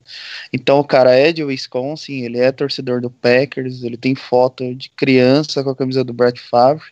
Então 0.53 0.79
o 0.79 0.86
cara 0.86 1.13
é 1.13 1.34
de 1.34 1.43
Wisconsin, 1.43 2.21
ele 2.21 2.39
é 2.39 2.49
torcedor 2.49 3.01
do 3.01 3.10
Packers, 3.10 3.84
ele 3.84 3.97
tem 3.97 4.15
foto 4.15 4.73
de 4.73 4.89
criança 4.91 5.62
com 5.62 5.69
a 5.69 5.75
camisa 5.75 6.01
do 6.01 6.13
Brett 6.13 6.39
Favre, 6.39 6.86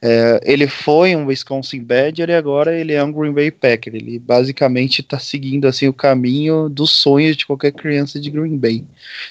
é, 0.00 0.40
ele 0.44 0.68
foi 0.68 1.16
um 1.16 1.26
Wisconsin 1.26 1.82
Badger 1.82 2.30
e 2.30 2.34
agora 2.34 2.78
ele 2.78 2.92
é 2.92 3.02
um 3.02 3.12
Green 3.12 3.32
Bay 3.32 3.50
Packer. 3.50 3.94
Ele 3.96 4.18
basicamente 4.18 5.00
está 5.00 5.18
seguindo 5.18 5.66
assim 5.66 5.88
o 5.88 5.92
caminho 5.92 6.68
dos 6.68 6.90
sonhos 6.92 7.36
de 7.36 7.44
qualquer 7.44 7.72
criança 7.72 8.20
de 8.20 8.30
Green 8.30 8.56
Bay. 8.56 8.84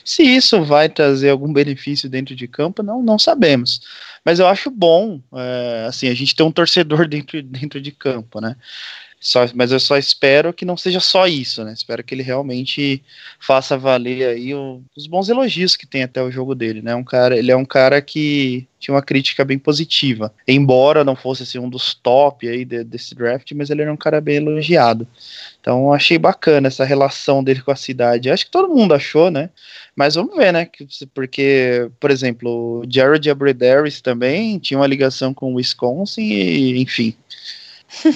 Se 0.03 0.23
isso 0.23 0.63
vai 0.63 0.89
trazer 0.89 1.29
algum 1.29 1.51
benefício 1.53 2.09
dentro 2.09 2.35
de 2.35 2.47
campo, 2.47 2.83
não, 2.83 3.01
não 3.01 3.17
sabemos. 3.17 3.81
Mas 4.25 4.39
eu 4.39 4.47
acho 4.47 4.69
bom, 4.69 5.21
é, 5.33 5.85
assim, 5.87 6.09
a 6.09 6.13
gente 6.13 6.35
ter 6.35 6.43
um 6.43 6.51
torcedor 6.51 7.07
dentro, 7.09 7.41
dentro 7.41 7.79
de 7.79 7.91
campo, 7.91 8.41
né? 8.41 8.55
Só, 9.19 9.45
mas 9.55 9.71
eu 9.71 9.79
só 9.79 9.97
espero 9.97 10.53
que 10.53 10.63
não 10.63 10.77
seja 10.77 10.99
só 10.99 11.25
isso, 11.25 11.63
né? 11.63 11.73
Espero 11.73 12.03
que 12.03 12.13
ele 12.13 12.21
realmente 12.21 13.03
faça 13.39 13.75
valer 13.75 14.27
aí 14.27 14.53
o, 14.53 14.81
os 14.95 15.07
bons 15.07 15.27
elogios 15.27 15.75
que 15.75 15.87
tem 15.87 16.03
até 16.03 16.21
o 16.21 16.31
jogo 16.31 16.53
dele, 16.53 16.83
né? 16.83 16.93
Um 16.93 17.03
cara, 17.03 17.35
ele 17.35 17.51
é 17.51 17.55
um 17.55 17.65
cara 17.65 17.99
que 17.99 18.67
tinha 18.79 18.93
uma 18.93 19.01
crítica 19.01 19.43
bem 19.43 19.57
positiva, 19.57 20.31
embora 20.47 21.03
não 21.03 21.15
fosse 21.15 21.41
assim, 21.41 21.57
um 21.57 21.67
dos 21.67 21.95
top 21.95 22.47
aí 22.47 22.63
de, 22.63 22.83
desse 22.83 23.15
draft, 23.15 23.51
mas 23.53 23.71
ele 23.71 23.81
era 23.81 23.91
um 23.91 23.97
cara 23.97 24.21
bem 24.21 24.37
elogiado. 24.37 25.07
Então 25.59 25.91
achei 25.91 26.19
bacana 26.19 26.67
essa 26.67 26.85
relação 26.85 27.43
dele 27.43 27.61
com 27.61 27.71
a 27.71 27.75
cidade. 27.75 28.29
Acho 28.29 28.45
que 28.45 28.51
todo 28.51 28.73
mundo 28.73 28.93
achou, 28.93 29.31
né? 29.31 29.49
Mas 29.95 30.13
vamos 30.13 30.37
ver, 30.37 30.53
né? 30.53 30.69
Porque, 31.11 31.89
por 31.99 32.11
exemplo, 32.11 32.81
o 32.81 32.83
Jared 32.87 33.27
Abredaris 33.31 33.99
também 33.99 34.59
tinha 34.59 34.79
uma 34.79 34.85
ligação 34.85 35.33
com 35.33 35.51
o 35.51 35.55
Wisconsin 35.55 36.21
e, 36.21 36.79
enfim, 36.79 37.15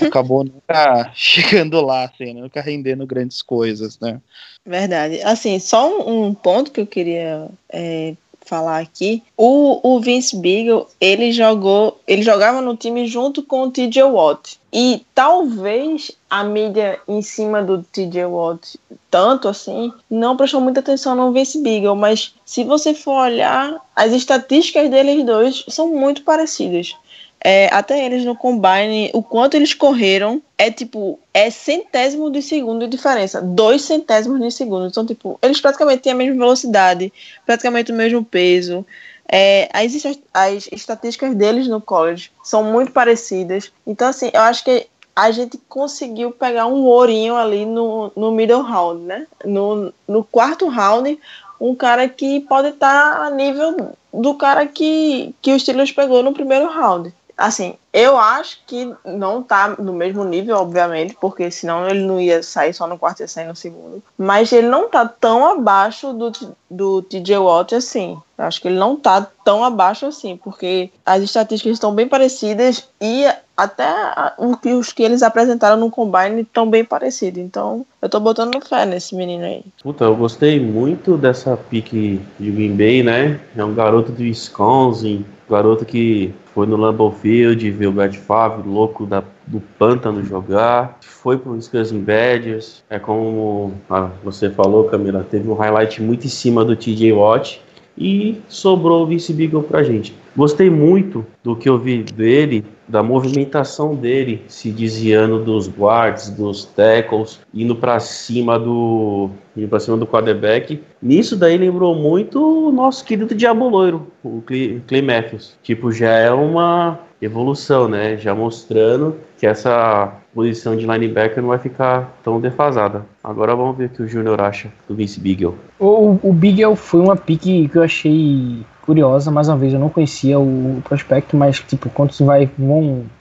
acabou 0.06 0.44
nunca 0.44 1.12
chegando 1.16 1.82
lá, 1.82 2.06
assim, 2.06 2.34
né? 2.34 2.42
nunca 2.42 2.62
rendendo 2.62 3.06
grandes 3.06 3.42
coisas, 3.42 4.00
né? 4.00 4.20
Verdade. 4.66 5.22
Assim, 5.22 5.60
só 5.60 5.90
um, 5.90 6.28
um 6.28 6.34
ponto 6.34 6.72
que 6.72 6.82
eu 6.82 6.88
queria 6.88 7.50
é, 7.70 8.14
falar 8.52 8.80
aqui. 8.80 9.24
O, 9.38 9.80
o 9.82 10.00
Vince 10.00 10.36
Beagle, 10.36 10.88
ele 11.00 11.32
jogou, 11.32 12.02
ele 12.08 12.22
jogava 12.22 12.62
no 12.62 12.76
time 12.76 13.08
junto 13.08 13.42
com 13.44 13.64
o 13.64 13.72
TJ 13.72 14.04
Watt. 14.04 14.60
E 14.74 15.06
talvez 15.16 16.12
a 16.30 16.44
mídia 16.44 17.00
em 17.08 17.22
cima 17.22 17.62
do 17.64 17.84
TJ 17.84 18.26
Watt, 18.26 18.80
tanto 19.10 19.48
assim, 19.48 19.92
não 20.10 20.36
prestou 20.36 20.62
muita 20.62 20.80
atenção 20.80 21.16
no 21.16 21.32
Vince 21.32 21.62
Beagle, 21.62 21.96
mas 21.96 22.34
se 22.46 22.64
você 22.64 22.94
for 22.94 23.22
olhar, 23.22 23.80
as 23.96 24.12
estatísticas 24.12 24.90
deles 24.90 25.26
dois 25.26 25.64
são 25.68 25.90
muito 25.90 26.24
parecidas. 26.24 26.96
É, 27.44 27.68
até 27.74 28.06
eles 28.06 28.24
no 28.24 28.36
combine, 28.36 29.10
o 29.14 29.24
quanto 29.24 29.56
eles 29.56 29.74
correram 29.74 30.42
é 30.58 30.70
tipo, 30.70 31.20
é 31.34 31.50
centésimo 31.50 32.30
de 32.30 32.42
segundo 32.42 32.82
de 32.82 32.88
diferença. 32.88 33.42
Dois 33.42 33.82
centésimos 33.82 34.40
de 34.40 34.52
segundo. 34.52 34.88
Então, 34.88 35.06
tipo, 35.06 35.40
eles 35.42 35.60
praticamente 35.60 36.04
têm 36.04 36.12
a 36.12 36.16
mesma 36.16 36.38
velocidade, 36.38 37.12
praticamente 37.46 37.92
o 37.92 37.96
mesmo 37.96 38.24
peso. 38.24 38.86
É, 39.28 39.70
as, 39.74 39.92
as 40.34 40.70
estatísticas 40.72 41.34
deles 41.34 41.68
no 41.68 41.82
college 41.82 42.32
são 42.44 42.64
muito 42.64 42.92
parecidas. 42.92 43.72
Então, 43.88 44.08
assim, 44.08 44.30
eu 44.32 44.42
acho 44.42 44.64
que 44.64 44.88
a 45.16 45.32
gente 45.32 45.58
conseguiu 45.68 46.32
pegar 46.32 46.68
um 46.68 46.84
ourinho 46.84 47.36
ali 47.36 47.66
no, 47.66 48.12
no 48.16 48.32
middle 48.32 48.62
round, 48.62 49.04
né? 49.04 49.26
No, 49.44 49.92
no 50.08 50.24
quarto 50.24 50.68
round, 50.68 51.18
um 51.60 51.76
cara 51.76 52.08
que 52.08 52.40
pode 52.42 52.70
estar 52.70 53.16
tá 53.16 53.26
a 53.26 53.30
nível 53.30 53.94
do 54.14 54.34
cara 54.36 54.66
que, 54.66 55.34
que 55.42 55.54
o 55.54 55.60
Steelers 55.60 55.92
pegou 55.92 56.24
no 56.24 56.34
primeiro 56.34 56.68
round. 56.68 57.14
Assim, 57.42 57.74
eu 57.92 58.18
acho 58.18 58.60
que 58.68 58.94
não 59.04 59.42
tá 59.42 59.76
no 59.80 59.94
mesmo 59.94 60.24
nível, 60.24 60.58
obviamente, 60.58 61.18
porque 61.20 61.50
senão 61.50 61.90
ele 61.90 62.06
não 62.06 62.22
ia 62.22 62.44
sair 62.44 62.72
só 62.72 62.86
no 62.86 63.00
quarto 63.00 63.24
e 63.24 63.28
sair 63.28 63.48
no 63.48 63.56
segundo. 63.56 64.02
Mas 64.16 64.52
ele 64.54 64.68
não 64.68 64.88
tá 64.88 65.08
tão 65.08 65.50
abaixo 65.50 66.14
do, 66.14 66.32
do 66.70 67.02
TJ 67.02 67.38
Watt 67.40 67.74
assim. 67.74 68.16
Eu 68.38 68.46
acho 68.46 68.62
que 68.62 68.68
ele 68.68 68.78
não 68.78 68.96
tá 68.96 69.28
tão 69.44 69.64
abaixo 69.64 70.06
assim, 70.06 70.38
porque 70.38 70.92
as 71.04 71.24
estatísticas 71.24 71.74
estão 71.74 71.94
bem 71.94 72.08
parecidas 72.08 72.88
e 73.02 73.26
até 73.58 73.92
os 74.38 74.94
que 74.94 75.04
eles 75.04 75.24
apresentaram 75.24 75.78
no 75.78 75.92
Combine 75.92 76.42
estão 76.42 76.70
bem 76.70 76.86
parecidos. 76.86 77.42
Então, 77.42 77.86
eu 78.02 78.08
tô 78.08 78.20
botando 78.20 78.60
fé 78.66 78.86
nesse 78.86 79.16
menino 79.16 79.46
aí. 79.46 79.64
Puta, 79.82 80.06
eu 80.06 80.16
gostei 80.16 80.60
muito 80.60 81.18
dessa 81.18 81.58
pique 81.58 82.22
de 82.40 82.52
Green 82.52 82.76
Bay, 82.76 83.04
né? 83.04 83.40
É 83.56 83.64
um 83.64 83.74
garoto 83.74 84.12
de 84.12 84.24
Wisconsin, 84.24 85.26
garoto 85.52 85.86
que 85.86 86.34
foi 86.54 86.66
no 86.66 86.78
Lambeau 86.78 87.12
Field, 87.12 87.70
viu 87.72 87.90
o 87.90 87.94
Brad 87.94 88.16
Favre, 88.16 88.68
louco 88.68 89.06
da, 89.06 89.24
do 89.46 89.62
pântano 89.78 90.24
jogar, 90.24 90.98
foi 91.02 91.38
para 91.38 91.52
o 91.52 91.56
Wisconsin 91.56 92.00
Badgers, 92.00 92.84
é 92.90 92.98
como 92.98 93.74
ah, 93.90 94.10
você 94.24 94.50
falou, 94.50 94.86
Camila, 94.86 95.26
teve 95.30 95.48
um 95.50 95.54
highlight 95.54 96.02
muito 96.02 96.26
em 96.26 96.30
cima 96.30 96.66
do 96.66 96.76
TJ 96.76 97.14
Watt, 97.14 97.62
e 97.98 98.42
sobrou 98.48 99.04
o 99.04 99.06
Vince 99.06 99.34
Beagle 99.34 99.64
pra 99.64 99.84
gente. 99.84 100.16
Gostei 100.36 100.70
muito 100.70 101.26
do 101.44 101.56
que 101.56 101.68
eu 101.68 101.78
vi 101.78 102.04
dele, 102.04 102.64
da 102.92 103.02
movimentação 103.02 103.96
dele, 103.96 104.44
se 104.48 104.70
desviando 104.70 105.40
dos 105.40 105.68
guards, 105.70 106.30
dos 106.30 106.66
tackles, 106.66 107.40
indo 107.54 107.76
para 107.76 108.00
cima 108.00 108.60
do 108.60 109.30
indo 109.56 109.68
para 109.68 109.80
cima 109.80 109.98
do 109.98 110.06
quarterback. 110.06 110.82
Nisso 111.02 111.36
daí 111.36 111.58
lembrou 111.58 111.96
muito 111.96 112.68
o 112.68 112.72
nosso 112.72 113.04
querido 113.06 113.34
Diabo 113.34 113.68
Loiro, 113.70 114.08
o 114.24 114.44
Clay 114.88 115.02
Matthews. 115.02 115.56
Tipo, 115.64 115.92
já 115.92 116.12
é 116.12 116.32
uma 116.32 117.00
evolução, 117.22 117.88
né? 117.88 118.18
Já 118.18 118.36
mostrando 118.36 119.16
que 119.38 119.46
essa 119.46 120.14
posição 120.34 120.76
de 120.76 120.86
linebacker 120.86 121.42
não 121.42 121.50
vai 121.50 121.60
ficar 121.60 122.18
tão 122.24 122.40
defasada. 122.40 123.06
Agora 123.24 123.56
vamos 123.56 123.78
ver 123.78 123.86
o 123.86 123.90
que 123.90 124.04
o 124.04 124.08
Júnior 124.08 124.42
acha 124.42 124.70
do 124.88 124.96
Vince 124.96 125.20
Beagle. 125.20 125.56
O, 125.80 126.18
o 126.22 126.76
foi 126.76 127.00
uma 127.00 127.16
pique 127.16 127.68
que 127.68 127.78
eu 127.78 127.84
achei 127.84 128.66
curiosa, 128.92 129.32
mais 129.32 129.48
uma 129.48 129.56
vez 129.56 129.72
eu 129.72 129.80
não 129.80 129.88
conhecia 129.88 130.38
o 130.38 130.82
prospecto, 130.84 131.38
mas 131.38 131.60
tipo, 131.62 131.90
quando 131.90 132.12
você 132.12 132.26
vai 132.26 132.50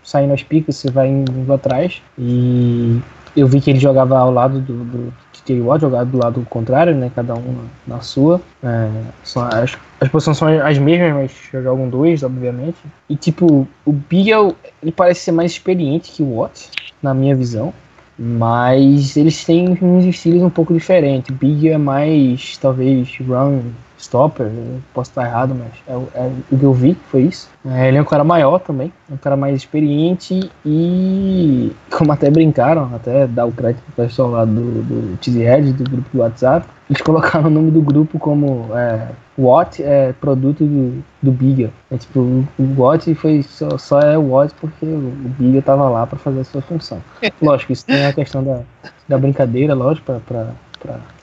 saindo 0.03 0.35
as 0.35 0.43
piques, 0.43 0.77
você 0.77 0.91
vai 0.91 1.09
indo 1.09 1.53
atrás 1.53 2.03
e 2.19 3.01
eu 3.37 3.47
vi 3.47 3.61
que 3.61 3.71
ele 3.71 3.79
jogava 3.79 4.19
ao 4.19 4.33
lado 4.33 4.61
do, 4.61 4.85
do 4.85 5.15
TJ 5.45 5.61
Watt, 5.61 5.81
jogava 5.81 6.05
do 6.07 6.19
lado 6.19 6.47
contrário, 6.51 6.93
né, 6.93 7.09
cada 7.15 7.37
um 7.37 7.55
na, 7.87 8.01
sua. 8.01 8.41
É, 8.65 8.89
as, 9.23 9.79
as 10.01 10.09
posições 10.09 10.39
são 10.39 10.49
as 10.49 10.77
mesmas, 10.79 11.15
mas 11.15 11.63
jogam 11.63 11.89
dois, 11.89 12.25
obviamente. 12.25 12.79
E 13.09 13.15
tipo, 13.15 13.69
o 13.85 13.93
Beagle, 13.93 14.57
ele 14.83 14.91
parece 14.91 15.21
ser 15.21 15.33
mais 15.33 15.53
experiente 15.53 16.11
que 16.11 16.23
o 16.25 16.39
Watt 16.39 16.69
na 17.01 17.15
minha 17.15 17.37
visão. 17.37 17.73
Mas 18.19 19.17
eles 19.17 19.45
têm 19.45 19.79
uns 19.81 20.05
estilos 20.05 20.43
um 20.43 20.51
pouco 20.51 20.75
diferentes. 20.75 21.35
Big 21.35 21.69
é 21.69 21.79
mais, 21.79 22.59
talvez, 22.59 23.17
run 23.21 23.63
stopper. 24.01 24.51
posso 24.95 25.11
estar 25.11 25.27
errado, 25.27 25.55
mas 25.55 25.73
é, 25.87 26.19
é, 26.19 26.33
o 26.51 26.59
que 26.59 26.65
eu 26.65 26.73
vi 26.73 26.97
foi 27.11 27.23
isso. 27.23 27.49
É, 27.65 27.89
ele 27.89 27.99
é 27.99 28.03
um 28.03 28.05
cara 28.05 28.25
maior 28.25 28.59
também, 28.59 28.93
um 29.11 29.17
cara 29.17 29.37
mais 29.37 29.57
experiente 29.57 30.51
e, 30.65 31.73
como 31.91 32.13
até 32.13 32.31
brincaram, 32.31 32.91
até 32.95 33.27
dar 33.27 33.47
o 33.47 33.53
crédito 33.53 33.83
pro 33.83 34.05
pessoal 34.05 34.31
lá 34.31 34.45
do, 34.45 34.83
do 34.83 35.19
Cheesehead, 35.21 35.73
do 35.73 35.85
grupo 35.85 36.09
do 36.13 36.19
WhatsApp, 36.21 36.67
eles 36.89 37.01
colocaram 37.03 37.49
o 37.49 37.51
nome 37.51 37.71
do 37.71 37.83
grupo 37.83 38.19
como 38.19 38.69
é, 38.75 39.09
Watt 39.39 39.83
é 39.83 40.13
produto 40.13 40.65
do, 40.65 41.03
do 41.23 41.31
Bigger. 41.31 41.71
É, 41.91 41.97
tipo, 41.97 42.21
o, 42.21 42.75
Watt 42.77 43.15
foi 43.15 43.43
só, 43.43 43.79
só 43.79 44.01
é 44.01 44.17
Watt 44.19 44.55
porque 44.61 44.85
o, 44.85 45.13
Bigger 45.39 45.63
tava 45.63 45.89
lá 45.89 46.07
para 46.07 46.19
fazer 46.19 46.41
a 46.41 46.45
sua 46.45 46.63
função. 46.63 47.03
Lógico, 47.41 47.73
isso 47.73 47.87
tem 47.87 48.07
a 48.07 48.13
questão 48.13 48.43
da, 48.43 48.61
da 49.09 49.19
brincadeira, 49.19 49.75
lógico, 49.75 50.21
para 50.27 50.53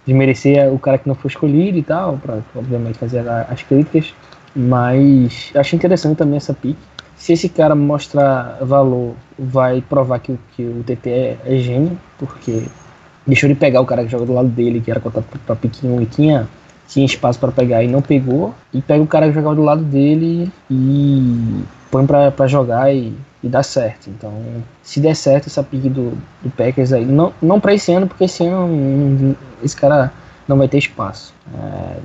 desmerecer 0.06 0.72
o 0.74 0.80
cara 0.80 0.98
que 0.98 1.08
não 1.08 1.16
foi 1.16 1.30
escolhido 1.30 1.78
e 1.78 1.84
tal, 1.84 2.18
para 2.18 2.40
obviamente 2.56 2.98
fazer 2.98 3.28
a, 3.28 3.42
as 3.50 3.64
críticas. 3.64 4.14
Mas 4.56 5.52
acho 5.56 5.76
interessante 5.76 6.18
também 6.18 6.38
essa 6.38 6.54
pique. 6.54 6.80
Se 7.16 7.34
esse 7.34 7.50
cara 7.50 7.76
mostrar 7.76 8.58
valor, 8.62 9.16
vai 9.38 9.82
provar 9.82 10.20
que, 10.20 10.38
que 10.56 10.64
o 10.64 10.84
TT 10.84 11.10
é, 11.10 11.38
é 11.46 11.58
gênio, 11.58 11.98
porque 12.18 12.64
deixou 13.26 13.50
de 13.50 13.56
pegar 13.56 13.82
o 13.82 13.86
cara 13.86 14.04
que 14.04 14.12
joga 14.12 14.26
do 14.26 14.34
lado 14.34 14.48
dele, 14.48 14.82
que 14.82 14.90
era 14.90 15.00
cotado 15.00 15.26
pra 15.46 15.56
piquinho 15.56 16.02
e 16.02 16.06
tinha 16.06 16.48
tinha 16.88 17.06
espaço 17.06 17.38
para 17.38 17.52
pegar 17.52 17.84
e 17.84 17.88
não 17.88 18.02
pegou, 18.02 18.56
e 18.74 18.82
pega 18.82 19.04
o 19.04 19.08
cara 19.08 19.28
que 19.28 19.34
jogava 19.34 19.56
do 19.56 19.64
lado 19.64 19.84
dele 19.84 20.52
e 20.72 21.64
põe 21.92 22.06
para 22.06 22.48
jogar 22.48 22.94
e, 22.94 23.14
e 23.44 23.50
dá 23.50 23.62
certo. 23.62 24.10
Então, 24.10 24.34
se 24.82 25.00
der 25.00 25.16
certo 25.16 25.48
essa 25.48 25.62
pick 25.62 25.84
do, 25.84 26.18
do 26.42 26.50
Packers 26.56 26.94
aí, 26.94 27.06
não, 27.06 27.34
não 27.42 27.60
para 27.60 27.74
esse 27.74 27.92
ano, 27.92 28.08
porque 28.08 28.24
esse 28.24 28.46
ano 28.46 29.36
esse 29.62 29.76
cara 29.76 30.12
não 30.48 30.58
vai 30.58 30.68
ter 30.68 30.78
espaço. 30.78 31.34
É, 31.54 31.98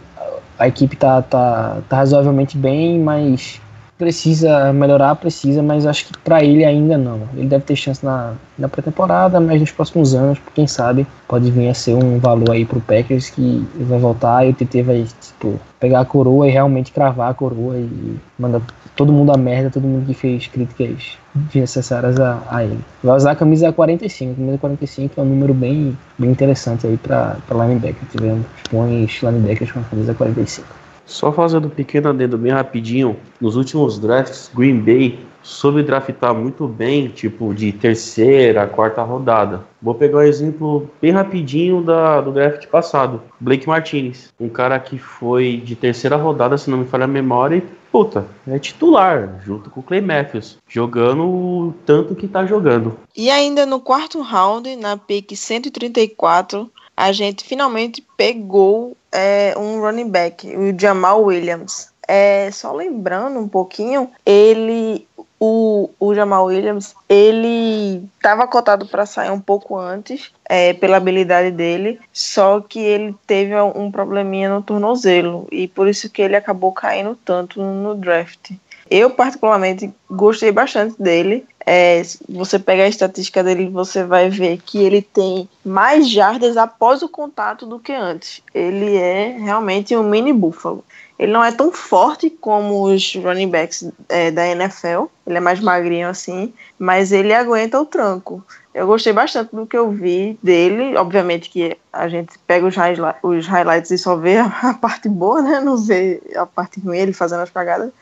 a 0.58 0.68
equipe 0.68 0.96
tá, 0.96 1.22
tá, 1.22 1.78
tá 1.88 1.96
razoavelmente 1.96 2.58
bem, 2.58 2.98
mas 2.98 3.60
precisa 4.02 4.72
melhorar, 4.72 5.14
precisa, 5.14 5.62
mas 5.62 5.86
acho 5.86 6.06
que 6.06 6.18
para 6.18 6.42
ele 6.42 6.64
ainda 6.64 6.98
não. 6.98 7.20
Ele 7.36 7.46
deve 7.46 7.62
ter 7.62 7.76
chance 7.76 8.04
na, 8.04 8.32
na 8.58 8.68
pré-temporada, 8.68 9.38
mas 9.38 9.60
nos 9.60 9.70
próximos 9.70 10.12
anos, 10.12 10.40
quem 10.56 10.66
sabe, 10.66 11.06
pode 11.28 11.48
vir 11.52 11.68
a 11.68 11.74
ser 11.74 11.94
um 11.94 12.18
valor 12.18 12.50
aí 12.50 12.64
pro 12.64 12.80
Packers 12.80 13.30
que 13.30 13.64
vai 13.78 14.00
voltar 14.00 14.44
e 14.44 14.50
o 14.50 14.54
TT 14.54 14.82
vai, 14.82 15.06
tipo, 15.20 15.60
pegar 15.78 16.00
a 16.00 16.04
coroa 16.04 16.48
e 16.48 16.50
realmente 16.50 16.90
cravar 16.90 17.30
a 17.30 17.34
coroa 17.34 17.76
e 17.76 18.16
mandar 18.36 18.60
todo 18.96 19.12
mundo 19.12 19.30
a 19.30 19.36
merda, 19.36 19.70
todo 19.70 19.86
mundo 19.86 20.04
que 20.04 20.14
fez 20.14 20.48
críticas 20.48 21.16
desnecessárias 21.32 22.18
a, 22.18 22.42
a 22.50 22.64
ele. 22.64 22.80
Vai 23.04 23.16
usar 23.16 23.30
a 23.30 23.36
camisa 23.36 23.72
45, 23.72 24.32
a 24.32 24.34
camisa 24.34 24.58
45 24.58 25.20
é 25.20 25.22
um 25.22 25.26
número 25.26 25.54
bem, 25.54 25.96
bem 26.18 26.30
interessante 26.30 26.88
aí 26.88 26.96
para 26.96 27.36
linebacker. 27.52 28.02
Tivemos 28.10 28.44
bons 28.72 29.22
linebackers 29.22 29.70
com 29.70 29.78
a 29.78 29.84
camisa 29.84 30.12
45. 30.12 30.81
Só 31.04 31.32
fazendo 31.32 31.66
um 31.66 31.70
pequeno 31.70 32.08
adendo 32.08 32.38
bem 32.38 32.52
rapidinho, 32.52 33.16
nos 33.40 33.56
últimos 33.56 33.98
drafts, 33.98 34.50
Green 34.54 34.80
Bay 34.80 35.18
soube 35.42 35.82
draftar 35.82 36.34
muito 36.34 36.66
bem, 36.66 37.08
tipo 37.08 37.52
de 37.52 37.72
terceira, 37.72 38.66
quarta 38.66 39.02
rodada. 39.02 39.64
Vou 39.80 39.94
pegar 39.94 40.18
um 40.18 40.22
exemplo 40.22 40.88
bem 41.00 41.10
rapidinho 41.10 41.82
da, 41.82 42.20
do 42.20 42.32
draft 42.32 42.66
passado. 42.68 43.20
Blake 43.40 43.66
Martinez, 43.66 44.32
um 44.38 44.48
cara 44.48 44.78
que 44.78 44.98
foi 44.98 45.60
de 45.64 45.74
terceira 45.74 46.16
rodada, 46.16 46.56
se 46.56 46.70
não 46.70 46.78
me 46.78 46.86
falha 46.86 47.04
a 47.04 47.08
memória, 47.08 47.62
puta, 47.90 48.26
é 48.46 48.58
titular, 48.58 49.40
junto 49.44 49.68
com 49.68 49.80
o 49.80 49.82
Clay 49.82 50.00
Matthews, 50.00 50.58
jogando 50.68 51.24
o 51.24 51.74
tanto 51.84 52.14
que 52.14 52.28
tá 52.28 52.46
jogando. 52.46 52.96
E 53.16 53.30
ainda 53.30 53.66
no 53.66 53.80
quarto 53.80 54.20
round, 54.22 54.76
na 54.76 54.96
pick 54.96 55.36
134, 55.36 56.70
a 56.96 57.12
gente 57.12 57.44
finalmente 57.44 58.04
pegou 58.16 58.96
é, 59.12 59.54
um 59.56 59.80
running 59.80 60.08
back, 60.08 60.46
o 60.56 60.78
Jamal 60.78 61.22
Williams. 61.22 61.92
É, 62.08 62.50
só 62.50 62.72
lembrando 62.72 63.38
um 63.38 63.48
pouquinho, 63.48 64.10
ele, 64.26 65.06
o, 65.38 65.88
o 66.00 66.14
Jamal 66.14 66.46
Williams, 66.46 66.94
ele 67.08 68.04
estava 68.16 68.46
cotado 68.46 68.86
para 68.86 69.06
sair 69.06 69.30
um 69.30 69.40
pouco 69.40 69.78
antes, 69.78 70.32
é, 70.48 70.72
pela 70.72 70.96
habilidade 70.96 71.52
dele, 71.52 72.00
só 72.12 72.60
que 72.60 72.80
ele 72.80 73.14
teve 73.26 73.54
um 73.60 73.90
probleminha 73.90 74.52
no 74.52 74.62
tornozelo 74.62 75.46
e 75.52 75.68
por 75.68 75.86
isso 75.86 76.10
que 76.10 76.20
ele 76.20 76.34
acabou 76.34 76.72
caindo 76.72 77.16
tanto 77.24 77.62
no 77.62 77.94
draft. 77.94 78.50
Eu, 78.90 79.10
particularmente, 79.10 79.92
gostei 80.10 80.52
bastante 80.52 81.00
dele. 81.00 81.46
É, 81.64 82.02
se 82.02 82.18
você 82.28 82.58
pegar 82.58 82.84
a 82.84 82.88
estatística 82.88 83.42
dele, 83.42 83.68
você 83.68 84.04
vai 84.04 84.28
ver 84.28 84.60
que 84.64 84.78
ele 84.78 85.00
tem 85.00 85.48
mais 85.64 86.08
jardas 86.10 86.56
após 86.56 87.02
o 87.02 87.08
contato 87.08 87.64
do 87.64 87.78
que 87.78 87.92
antes. 87.92 88.42
Ele 88.52 88.96
é 88.96 89.36
realmente 89.38 89.96
um 89.96 90.02
mini 90.02 90.32
búfalo. 90.32 90.84
Ele 91.18 91.30
não 91.30 91.44
é 91.44 91.52
tão 91.52 91.70
forte 91.70 92.28
como 92.28 92.82
os 92.82 93.14
running 93.14 93.48
backs 93.48 93.88
é, 94.08 94.30
da 94.30 94.44
NFL. 94.44 95.04
Ele 95.24 95.36
é 95.36 95.40
mais 95.40 95.60
magrinho 95.60 96.08
assim, 96.08 96.52
mas 96.76 97.12
ele 97.12 97.32
aguenta 97.32 97.80
o 97.80 97.86
tranco. 97.86 98.44
Eu 98.74 98.86
gostei 98.86 99.12
bastante 99.12 99.54
do 99.54 99.66
que 99.66 99.76
eu 99.76 99.90
vi 99.90 100.36
dele. 100.42 100.96
Obviamente 100.96 101.48
que 101.48 101.76
a 101.92 102.08
gente 102.08 102.36
pega 102.40 102.66
os, 102.66 102.74
highlights, 102.74 103.20
os 103.22 103.46
highlights 103.46 103.90
e 103.92 103.98
só 103.98 104.16
vê 104.16 104.38
a 104.42 104.74
parte 104.80 105.08
boa, 105.08 105.40
né? 105.40 105.60
Não 105.60 105.76
vê 105.76 106.20
a 106.34 106.44
parte 106.44 106.80
ruim, 106.80 106.98
ele 106.98 107.12
fazendo 107.12 107.42
as 107.42 107.50
pagadas. 107.50 107.92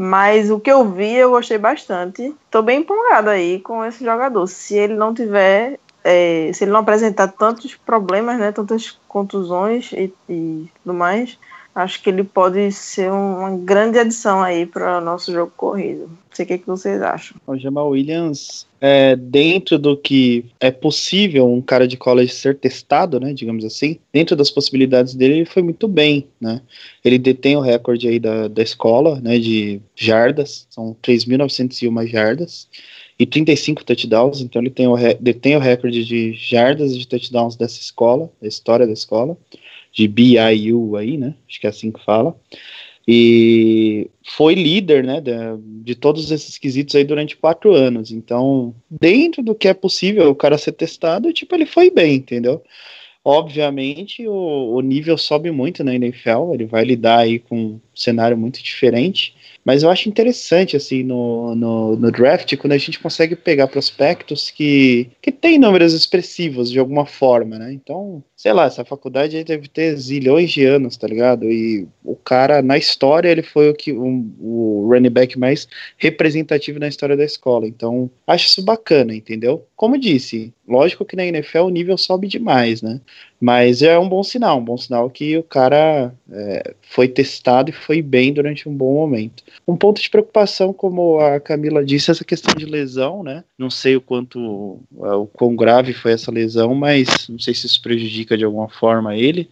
Mas 0.00 0.48
o 0.48 0.60
que 0.60 0.70
eu 0.70 0.88
vi, 0.88 1.12
eu 1.16 1.30
gostei 1.30 1.58
bastante. 1.58 2.32
Tô 2.52 2.62
bem 2.62 2.82
empolgada 2.82 3.32
aí 3.32 3.58
com 3.58 3.84
esse 3.84 4.04
jogador. 4.04 4.46
Se 4.46 4.76
ele 4.76 4.94
não 4.94 5.12
tiver. 5.12 5.80
É, 6.04 6.52
se 6.54 6.62
ele 6.62 6.70
não 6.70 6.78
apresentar 6.78 7.26
tantos 7.26 7.74
problemas, 7.74 8.38
né? 8.38 8.52
Tantas 8.52 8.96
contusões 9.08 9.90
e, 9.92 10.14
e 10.28 10.70
tudo 10.84 10.94
mais, 10.94 11.36
acho 11.78 12.02
que 12.02 12.10
ele 12.10 12.24
pode 12.24 12.72
ser 12.72 13.10
uma 13.10 13.56
grande 13.56 13.98
adição 13.98 14.42
aí 14.42 14.66
para 14.66 14.98
o 14.98 15.00
nosso 15.00 15.32
jogo 15.32 15.52
corrido. 15.56 16.08
Não 16.08 16.18
sei 16.32 16.44
o 16.44 16.48
que, 16.48 16.58
que 16.58 16.66
vocês 16.66 17.00
acham. 17.00 17.36
O 17.46 17.56
Jamal 17.56 17.90
Williams, 17.90 18.66
é, 18.80 19.14
dentro 19.14 19.78
do 19.78 19.96
que 19.96 20.44
é 20.58 20.72
possível 20.72 21.48
um 21.48 21.62
cara 21.62 21.86
de 21.86 21.96
college 21.96 22.32
ser 22.32 22.56
testado, 22.56 23.20
né, 23.20 23.32
digamos 23.32 23.64
assim, 23.64 23.98
dentro 24.12 24.34
das 24.34 24.50
possibilidades 24.50 25.14
dele, 25.14 25.34
ele 25.34 25.44
foi 25.44 25.62
muito 25.62 25.86
bem, 25.86 26.26
né. 26.40 26.60
Ele 27.04 27.18
detém 27.18 27.56
o 27.56 27.60
recorde 27.60 28.08
aí 28.08 28.18
da, 28.18 28.48
da 28.48 28.62
escola, 28.62 29.20
né, 29.20 29.38
de 29.38 29.80
jardas, 29.94 30.66
são 30.70 30.96
3.901 31.00 32.08
jardas 32.08 32.68
e 33.16 33.24
35 33.24 33.84
touchdowns, 33.84 34.40
então 34.40 34.60
ele 34.60 34.70
tem 34.70 34.88
o, 34.88 34.96
detém 35.20 35.56
o 35.56 35.60
recorde 35.60 36.04
de 36.04 36.32
jardas 36.32 36.92
e 36.92 36.98
de 36.98 37.06
touchdowns 37.06 37.54
dessa 37.54 37.80
escola, 37.80 38.28
da 38.42 38.48
história 38.48 38.86
da 38.86 38.92
escola 38.92 39.36
de 39.98 40.06
BIU 40.06 40.94
aí, 40.94 41.18
né? 41.18 41.34
Acho 41.48 41.60
que 41.60 41.66
é 41.66 41.70
assim 41.70 41.90
que 41.90 42.04
fala. 42.04 42.38
E 43.06 44.08
foi 44.36 44.54
líder, 44.54 45.02
né, 45.02 45.20
de, 45.20 45.32
de, 45.82 45.94
todos 45.94 46.30
esses 46.30 46.58
quesitos 46.58 46.94
aí 46.94 47.02
durante 47.02 47.36
quatro 47.36 47.72
anos. 47.72 48.12
Então, 48.12 48.74
dentro 48.88 49.42
do 49.42 49.54
que 49.54 49.66
é 49.66 49.74
possível 49.74 50.30
o 50.30 50.36
cara 50.36 50.58
ser 50.58 50.72
testado, 50.72 51.32
tipo, 51.32 51.54
ele 51.54 51.66
foi 51.66 51.90
bem, 51.90 52.16
entendeu? 52.16 52.62
Obviamente, 53.24 54.26
o, 54.28 54.74
o 54.74 54.80
nível 54.82 55.18
sobe 55.18 55.50
muito 55.50 55.82
na 55.82 55.94
NFL, 55.94 56.52
ele 56.54 56.66
vai 56.66 56.84
lidar 56.84 57.20
aí 57.20 57.38
com 57.40 57.80
cenário 58.00 58.36
muito 58.36 58.62
diferente. 58.62 59.34
Mas 59.68 59.82
eu 59.82 59.90
acho 59.90 60.08
interessante, 60.08 60.76
assim, 60.76 61.02
no, 61.02 61.54
no, 61.54 61.94
no, 61.94 62.10
draft, 62.10 62.56
quando 62.56 62.72
a 62.72 62.78
gente 62.78 62.98
consegue 62.98 63.36
pegar 63.36 63.68
prospectos 63.68 64.50
que, 64.50 65.10
que 65.20 65.30
têm 65.30 65.58
números 65.58 65.92
expressivos 65.92 66.70
de 66.70 66.78
alguma 66.78 67.04
forma, 67.04 67.58
né? 67.58 67.70
Então, 67.74 68.24
sei 68.34 68.52
lá, 68.54 68.64
essa 68.64 68.82
faculdade 68.82 69.36
aí 69.36 69.44
deve 69.44 69.68
ter 69.68 69.94
zilhões 69.96 70.50
de 70.50 70.64
anos, 70.64 70.96
tá 70.96 71.06
ligado? 71.06 71.44
E 71.44 71.86
o 72.02 72.16
cara, 72.16 72.62
na 72.62 72.78
história, 72.78 73.28
ele 73.28 73.42
foi 73.42 73.68
o, 73.68 73.74
que, 73.74 73.92
um, 73.92 74.32
o 74.40 74.88
running 74.90 75.10
back 75.10 75.38
mais 75.38 75.68
representativo 75.98 76.78
na 76.78 76.88
história 76.88 77.14
da 77.16 77.24
escola. 77.24 77.68
Então, 77.68 78.10
acho 78.26 78.46
isso 78.46 78.62
bacana, 78.62 79.14
entendeu? 79.14 79.66
Como 79.76 79.98
disse, 79.98 80.50
lógico 80.66 81.04
que 81.04 81.14
na 81.14 81.26
NFL 81.26 81.64
o 81.64 81.70
nível 81.70 81.98
sobe 81.98 82.26
demais, 82.26 82.80
né? 82.80 83.02
Mas 83.40 83.82
é 83.82 83.96
um 83.98 84.08
bom 84.08 84.22
sinal, 84.22 84.58
um 84.58 84.64
bom 84.64 84.76
sinal 84.76 85.08
que 85.08 85.36
o 85.36 85.42
cara 85.44 86.12
é, 86.30 86.74
foi 86.82 87.06
testado 87.06 87.70
e 87.70 87.72
foi 87.72 88.02
bem 88.02 88.32
durante 88.32 88.68
um 88.68 88.74
bom 88.74 88.94
momento. 88.94 89.44
Um 89.66 89.76
ponto 89.76 90.02
de 90.02 90.10
preocupação, 90.10 90.72
como 90.72 91.20
a 91.20 91.38
Camila 91.38 91.84
disse, 91.84 92.10
essa 92.10 92.24
questão 92.24 92.52
de 92.54 92.64
lesão, 92.64 93.22
né? 93.22 93.44
Não 93.56 93.70
sei 93.70 93.94
o 93.94 94.00
quanto, 94.00 94.80
é, 95.02 95.12
o 95.12 95.26
quão 95.26 95.54
grave 95.54 95.92
foi 95.92 96.12
essa 96.12 96.32
lesão, 96.32 96.74
mas 96.74 97.28
não 97.28 97.38
sei 97.38 97.54
se 97.54 97.66
isso 97.66 97.80
prejudica 97.80 98.36
de 98.36 98.44
alguma 98.44 98.68
forma 98.68 99.16
ele. 99.16 99.48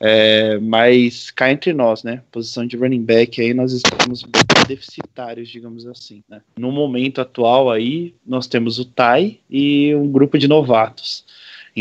É, 0.00 0.58
mas 0.60 1.30
cá 1.32 1.50
entre 1.50 1.72
nós, 1.72 2.04
né? 2.04 2.22
Posição 2.30 2.64
de 2.64 2.76
running 2.76 3.02
back 3.02 3.40
aí 3.40 3.52
nós 3.52 3.72
estamos 3.72 4.24
deficitários, 4.68 5.48
digamos 5.48 5.86
assim. 5.86 6.22
Né? 6.28 6.40
No 6.56 6.70
momento 6.70 7.20
atual 7.20 7.68
aí 7.68 8.14
nós 8.24 8.46
temos 8.46 8.78
o 8.78 8.84
Tai 8.84 9.38
e 9.50 9.92
um 9.96 10.08
grupo 10.08 10.38
de 10.38 10.46
novatos. 10.46 11.24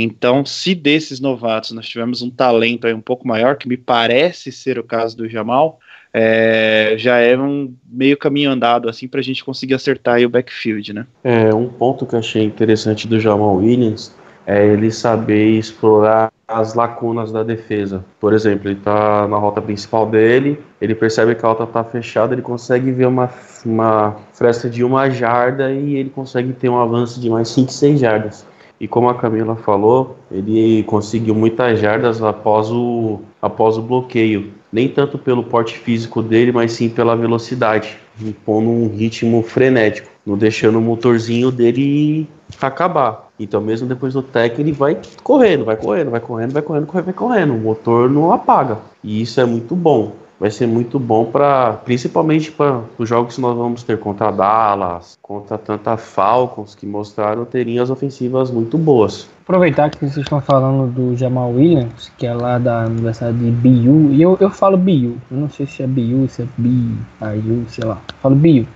Então, 0.03 0.45
se 0.45 0.75
desses 0.75 1.19
novatos 1.19 1.71
nós 1.71 1.88
tivermos 1.88 2.21
um 2.21 2.29
talento 2.29 2.88
aí 2.88 2.93
um 2.93 3.01
pouco 3.01 3.27
maior, 3.27 3.55
que 3.55 3.67
me 3.67 3.77
parece 3.77 4.51
ser 4.51 4.77
o 4.77 4.83
caso 4.83 5.17
do 5.17 5.27
Jamal, 5.27 5.79
é, 6.13 6.95
já 6.97 7.17
é 7.17 7.38
um 7.38 7.73
meio 7.88 8.17
caminho 8.17 8.49
andado 8.51 8.89
assim 8.89 9.07
para 9.07 9.19
a 9.19 9.23
gente 9.23 9.43
conseguir 9.43 9.73
acertar 9.73 10.19
o 10.21 10.29
backfield, 10.29 10.93
né? 10.93 11.05
É 11.23 11.53
um 11.53 11.67
ponto 11.67 12.05
que 12.05 12.15
eu 12.15 12.19
achei 12.19 12.43
interessante 12.43 13.07
do 13.07 13.19
Jamal 13.19 13.55
Williams 13.55 14.15
é 14.47 14.65
ele 14.65 14.89
saber 14.89 15.57
explorar 15.60 16.31
as 16.47 16.73
lacunas 16.73 17.33
da 17.33 17.43
defesa. 17.43 18.05
Por 18.17 18.31
exemplo, 18.31 18.69
ele 18.69 18.79
está 18.79 19.27
na 19.27 19.36
rota 19.36 19.62
principal 19.62 20.05
dele, 20.10 20.57
ele 20.79 20.95
percebe 20.95 21.36
que 21.36 21.45
a 21.45 21.49
rota 21.49 21.65
está 21.65 21.83
fechada, 21.83 22.33
ele 22.33 22.41
consegue 22.41 22.89
ver 22.93 23.07
uma, 23.07 23.29
uma 23.65 24.15
fresta 24.31 24.69
de 24.69 24.86
uma 24.86 25.10
jarda 25.10 25.69
e 25.73 25.97
ele 25.97 26.10
consegue 26.10 26.53
ter 26.53 26.69
um 26.69 26.79
avanço 26.79 27.19
de 27.19 27.29
mais 27.29 27.49
5, 27.49 27.73
6 27.73 27.99
jardas. 27.99 28.45
E 28.80 28.88
como 28.88 29.10
a 29.10 29.16
Camila 29.16 29.56
falou, 29.56 30.18
ele 30.32 30.84
conseguiu 30.84 31.34
muitas 31.34 31.80
jardas 31.80 32.22
após 32.22 32.70
o, 32.70 33.22
após 33.42 33.78
o 33.78 33.82
bloqueio. 33.82 34.54
Nem 34.72 34.88
tanto 34.88 35.18
pelo 35.18 35.44
porte 35.44 35.78
físico 35.78 36.22
dele, 36.22 36.52
mas 36.52 36.74
sim 36.74 36.90
pela 36.90 37.16
velocidade, 37.16 37.98
impondo 38.22 38.70
um 38.70 38.90
ritmo 38.90 39.42
frenético, 39.42 40.10
não 40.26 40.38
deixando 40.38 40.78
o 40.78 40.82
motorzinho 40.82 41.52
dele 41.52 42.28
acabar. 42.62 43.30
Então, 43.40 43.62
mesmo 43.62 43.88
depois 43.88 44.13
do 44.13 44.22
tech, 44.22 44.60
ele 44.60 44.72
vai 44.72 45.00
correndo, 45.24 45.66
vai 45.66 45.78
correndo, 45.78 46.12
vai 46.12 46.20
correndo, 46.20 46.52
vai 46.52 46.62
correndo, 46.62 46.86
vai 46.86 47.13
correndo. 47.13 47.54
O 47.54 47.60
motor 47.60 48.10
não 48.10 48.32
apaga. 48.32 48.78
E 49.04 49.22
isso 49.22 49.40
é 49.40 49.46
muito 49.46 49.76
bom 49.76 50.13
vai 50.39 50.52
ser 50.52 50.67
muito 50.67 51.00
bom 51.00 51.26
para, 51.26 51.73
principalmente 51.73 52.52
para 52.52 52.82
os 52.97 53.10
jogos 53.10 53.36
que 53.36 53.41
nós 53.41 53.58
vamos 53.58 53.84
ter 53.84 54.00
contra 54.00 54.32
Dallas, 54.32 55.17
contra 55.21 55.58
tanta 55.58 55.97
Falcons, 55.97 56.76
que 56.76 56.86
mostraram 56.86 57.45
ter 57.45 57.63
linhas 57.63 57.89
ofensivas 57.89 58.52
muito 58.52 58.78
boas. 58.78 59.28
Aproveitar 59.43 59.89
que 59.89 60.00
vocês 60.00 60.17
estão 60.17 60.41
falando 60.41 60.91
do 60.91 61.15
Jamal 61.15 61.52
Williams, 61.52 62.12
que 62.17 62.28
é 62.28 62.34
lá 62.34 62.58
da 62.60 62.86
Universidade 62.86 63.38
de 63.38 63.52
BU, 63.52 64.12
e 64.12 64.21
eu, 64.21 64.38
eu 64.39 64.50
falo 64.50 64.78
BU, 64.78 65.17
eu 65.32 65.38
não 65.38 65.50
sei 65.50 65.65
se 65.65 65.84
é 65.84 65.88
BU, 65.88 66.28
se 66.28 66.41
é 66.41 66.47
BIU, 66.58 67.65
sei 67.69 67.86
lá, 67.86 68.02
eu 68.08 68.15
falo 68.21 68.36
BU, 68.36 68.67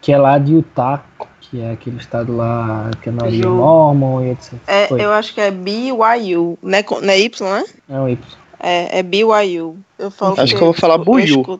que 0.00 0.12
é 0.12 0.18
lá 0.18 0.38
de 0.38 0.54
Utah, 0.54 1.02
que 1.40 1.60
é 1.62 1.72
aquele 1.72 1.96
estado 1.96 2.36
lá 2.36 2.90
que 3.00 3.08
é 3.08 3.12
na 3.12 3.24
Mormon 3.48 4.22
e 4.22 4.30
etc. 4.30 4.54
É, 4.66 4.88
eu 4.92 5.12
acho 5.12 5.32
que 5.32 5.40
é 5.40 5.50
BYU, 5.50 6.58
não 6.62 6.78
é, 6.78 6.84
não 7.00 7.10
é 7.10 7.20
Y, 7.20 7.50
né? 7.50 7.64
É 7.88 8.00
o 8.00 8.08
Y. 8.08 8.18
É, 8.60 8.98
é 8.98 9.02
BYU. 9.02 9.78
Eu 9.98 10.10
falo 10.10 10.40
Acho 10.40 10.54
que 10.54 10.62
eu 10.62 10.66
vou 10.66 10.74
falar 10.74 10.98
Buiu. 10.98 11.42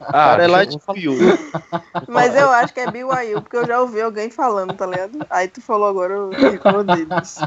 ah, 0.00 0.36
é 0.38 0.46
lá 0.46 0.64
de 0.64 0.78
Buiu. 0.86 1.14
Mas 2.08 2.34
eu 2.36 2.50
acho 2.50 2.74
que 2.74 2.80
é 2.80 2.90
BYU, 2.90 3.40
porque 3.42 3.56
eu 3.56 3.66
já 3.66 3.80
ouvi 3.80 4.00
alguém 4.00 4.30
falando, 4.30 4.74
tá 4.74 4.86
ligado? 4.86 5.26
Aí 5.30 5.48
tu 5.48 5.60
falou 5.60 5.88
agora, 5.88 6.12
eu 6.14 6.30
recordei 6.30 7.06
disso. 7.06 7.40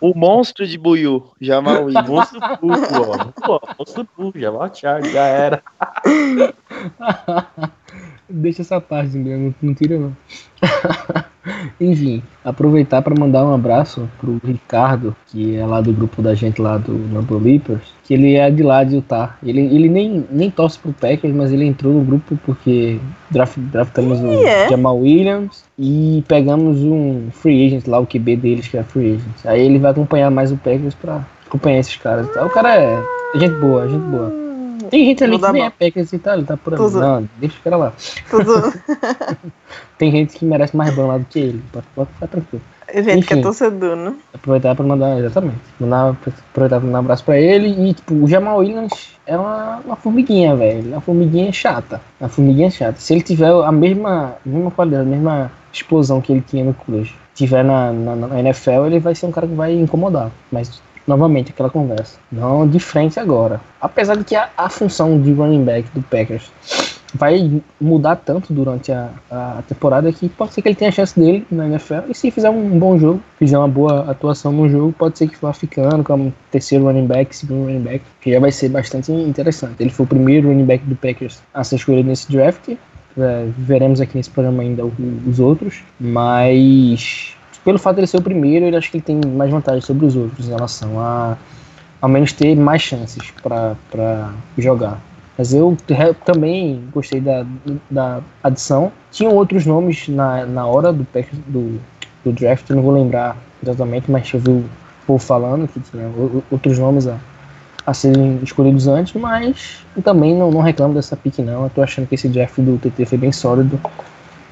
O 0.00 0.12
monstro 0.14 0.66
de 0.66 0.76
Buiu, 0.76 1.30
Jamal 1.40 1.84
Williams. 1.84 2.08
Monstro 2.08 2.40
Buiu, 2.60 2.82
ó. 3.46 3.60
Monstro 3.78 4.08
Buiu, 4.16 4.32
Jamal 4.34 4.74
Charles, 4.74 5.12
já 5.12 5.24
era. 5.24 5.62
Deixa 8.30 8.62
essa 8.62 8.80
parte, 8.80 9.16
não, 9.16 9.54
não 9.60 9.74
tira 9.74 9.98
não. 9.98 10.16
Enfim, 11.80 12.22
aproveitar 12.44 13.00
para 13.00 13.18
mandar 13.18 13.44
um 13.44 13.54
abraço 13.54 14.08
pro 14.20 14.40
Ricardo, 14.44 15.16
que 15.26 15.56
é 15.56 15.64
lá 15.64 15.80
do 15.80 15.92
grupo 15.92 16.20
da 16.20 16.34
gente 16.34 16.60
lá 16.60 16.76
do 16.76 16.92
Number 16.92 17.38
Leapers, 17.38 17.82
que 18.04 18.14
ele 18.14 18.34
é 18.34 18.50
de 18.50 18.62
lá 18.62 18.84
de 18.84 18.96
Utah. 18.96 19.36
Ele, 19.42 19.60
ele 19.60 19.88
nem, 19.88 20.26
nem 20.30 20.50
torce 20.50 20.78
pro 20.78 20.92
Packers, 20.92 21.34
mas 21.34 21.50
ele 21.50 21.64
entrou 21.64 21.94
no 21.94 22.04
grupo 22.04 22.38
porque 22.44 23.00
draft, 23.30 23.56
draftamos 23.56 24.20
o 24.20 24.32
é? 24.46 24.68
Jamal 24.68 24.98
Williams 24.98 25.64
e 25.78 26.22
pegamos 26.28 26.78
um 26.82 27.30
free 27.32 27.66
agent 27.66 27.86
lá, 27.86 27.98
o 27.98 28.06
QB 28.06 28.36
deles, 28.36 28.68
que 28.68 28.76
é 28.76 28.82
free 28.82 29.14
agent. 29.14 29.46
Aí 29.46 29.64
ele 29.64 29.78
vai 29.78 29.92
acompanhar 29.92 30.30
mais 30.30 30.52
o 30.52 30.56
Packers 30.56 30.94
para 30.94 31.26
acompanhar 31.46 31.78
esses 31.78 31.96
caras. 31.96 32.28
O 32.36 32.50
cara 32.50 32.76
é 32.76 33.02
gente 33.36 33.54
boa, 33.54 33.88
gente 33.88 34.04
boa. 34.06 34.39
Tem 34.90 35.04
gente 35.04 35.24
ali 35.24 35.38
que 35.38 35.52
nem 35.52 35.64
é 35.64 35.70
Packers 35.70 36.12
e 36.12 36.18
tal, 36.18 36.34
ele 36.34 36.44
tá 36.44 36.56
por. 36.56 36.74
Tudo. 36.76 37.00
Não, 37.00 37.28
deixa 37.38 37.56
o 37.58 37.62
cara 37.62 37.76
lá. 37.76 37.92
Tudo. 38.28 38.72
Tem 39.96 40.10
gente 40.10 40.36
que 40.36 40.44
merece 40.44 40.76
mais 40.76 40.94
ban 40.94 41.06
lá 41.06 41.18
do 41.18 41.24
que 41.26 41.38
ele. 41.38 41.62
Pode, 41.72 41.86
pode 41.94 42.10
ficar 42.12 42.26
tranquilo. 42.26 42.62
Gente 42.92 43.26
que 43.26 43.34
é 43.34 43.36
Enfim. 43.36 43.42
torcedor, 43.42 43.96
né? 43.96 44.14
Aproveitar 44.34 44.74
pra 44.74 44.84
mandar, 44.84 45.18
exatamente. 45.18 45.58
Mandar, 45.78 46.08
aproveitar 46.08 46.78
pra 46.78 46.86
mandar 46.86 46.98
um 46.98 47.00
abraço 47.00 47.24
pra 47.24 47.38
ele. 47.38 47.68
E, 47.68 47.94
tipo, 47.94 48.14
o 48.14 48.26
Jamal 48.26 48.58
Williams 48.58 49.10
é 49.26 49.36
uma, 49.36 49.80
uma 49.84 49.96
formiguinha, 49.96 50.56
velho. 50.56 50.88
Uma 50.88 51.00
formiguinha 51.00 51.52
chata. 51.52 52.00
Uma 52.18 52.28
formiguinha 52.28 52.70
chata. 52.70 52.98
Se 52.98 53.12
ele 53.12 53.22
tiver 53.22 53.50
a 53.50 53.70
mesma, 53.70 54.34
mesma 54.44 54.70
qualidade, 54.70 55.06
a 55.06 55.10
mesma 55.10 55.52
explosão 55.72 56.20
que 56.20 56.32
ele 56.32 56.40
tinha 56.40 56.64
no 56.64 56.74
college, 56.74 57.14
tiver 57.34 57.62
na, 57.62 57.92
na, 57.92 58.16
na 58.16 58.40
NFL, 58.40 58.86
ele 58.86 58.98
vai 58.98 59.14
ser 59.14 59.26
um 59.26 59.30
cara 59.30 59.46
que 59.46 59.54
vai 59.54 59.72
incomodar. 59.72 60.30
Mas, 60.50 60.82
novamente, 61.06 61.50
aquela 61.50 61.70
conversa. 61.70 62.18
Não 62.30 62.66
de 62.66 62.78
frente 62.78 63.18
agora. 63.18 63.60
Apesar 63.80 64.16
de 64.16 64.24
que 64.24 64.34
a, 64.34 64.48
a 64.56 64.68
função 64.68 65.20
de 65.20 65.32
running 65.32 65.64
back 65.64 65.88
do 65.94 66.02
Packers 66.02 66.50
vai 67.14 67.62
mudar 67.80 68.16
tanto 68.16 68.52
durante 68.52 68.92
a, 68.92 69.10
a 69.30 69.62
temporada 69.66 70.12
que 70.12 70.28
pode 70.28 70.54
ser 70.54 70.62
que 70.62 70.68
ele 70.68 70.74
tenha 70.76 70.90
a 70.90 70.92
chance 70.92 71.18
dele 71.18 71.46
na 71.50 71.66
NFL 71.66 72.08
e 72.08 72.14
se 72.14 72.30
fizer 72.30 72.50
um 72.50 72.78
bom 72.78 72.98
jogo, 72.98 73.20
fizer 73.38 73.58
uma 73.58 73.68
boa 73.68 74.10
atuação 74.10 74.52
no 74.52 74.68
jogo, 74.68 74.94
pode 74.96 75.18
ser 75.18 75.28
que 75.28 75.36
vá 75.40 75.52
ficando 75.52 76.04
como 76.04 76.32
terceiro 76.50 76.84
running 76.84 77.06
back, 77.06 77.34
segundo 77.34 77.66
running 77.66 77.82
back, 77.82 78.04
que 78.20 78.32
já 78.32 78.38
vai 78.38 78.52
ser 78.52 78.68
bastante 78.68 79.10
interessante. 79.12 79.76
Ele 79.80 79.90
foi 79.90 80.04
o 80.04 80.08
primeiro 80.08 80.48
running 80.48 80.64
back 80.64 80.84
do 80.84 80.96
Packers 80.96 81.42
a 81.52 81.64
ser 81.64 81.76
escolhido 81.76 82.08
nesse 82.08 82.30
draft. 82.30 82.70
É, 83.18 83.48
veremos 83.58 84.00
aqui 84.00 84.16
nesse 84.16 84.30
programa 84.30 84.62
ainda 84.62 84.84
os 85.26 85.40
outros, 85.40 85.82
mas 85.98 87.36
pelo 87.64 87.78
fato 87.78 87.96
de 87.96 88.00
ele 88.00 88.06
ser 88.06 88.18
o 88.18 88.22
primeiro, 88.22 88.66
eu 88.66 88.78
acho 88.78 88.90
que 88.90 88.96
ele 88.96 89.04
tem 89.04 89.20
mais 89.32 89.50
vantagem 89.50 89.80
sobre 89.80 90.06
os 90.06 90.16
outros 90.16 90.46
em 90.46 90.50
relação 90.50 90.98
a 91.00 91.36
ao 92.00 92.08
menos 92.08 92.32
ter 92.32 92.56
mais 92.56 92.80
chances 92.82 93.30
para 93.42 94.32
jogar. 94.56 94.98
Mas 95.36 95.54
eu 95.54 95.76
também 96.24 96.82
gostei 96.92 97.20
da, 97.20 97.46
da 97.90 98.20
adição. 98.42 98.92
Tinham 99.10 99.34
outros 99.34 99.66
nomes 99.66 100.08
na, 100.08 100.44
na 100.46 100.66
hora 100.66 100.92
do, 100.92 101.06
do, 101.46 101.80
do 102.24 102.32
draft, 102.32 102.68
não 102.70 102.82
vou 102.82 102.92
lembrar 102.92 103.36
exatamente, 103.62 104.10
mas 104.10 104.32
eu 104.32 104.40
vi 104.40 104.50
o 104.50 104.64
povo 105.06 105.18
falando 105.18 105.68
que 105.68 105.80
tinha 105.80 106.10
outros 106.50 106.78
nomes 106.78 107.06
a, 107.06 107.16
a 107.86 107.94
serem 107.94 108.38
escolhidos 108.42 108.86
antes, 108.86 109.14
mas 109.14 109.84
também 110.02 110.34
não, 110.34 110.50
não 110.50 110.60
reclamo 110.60 110.94
dessa 110.94 111.16
pick 111.16 111.38
não. 111.38 111.64
Eu 111.64 111.70
tô 111.70 111.82
achando 111.82 112.06
que 112.06 112.14
esse 112.14 112.28
draft 112.28 112.58
do 112.58 112.78
TT 112.78 113.06
foi 113.06 113.18
bem 113.18 113.32
sólido 113.32 113.80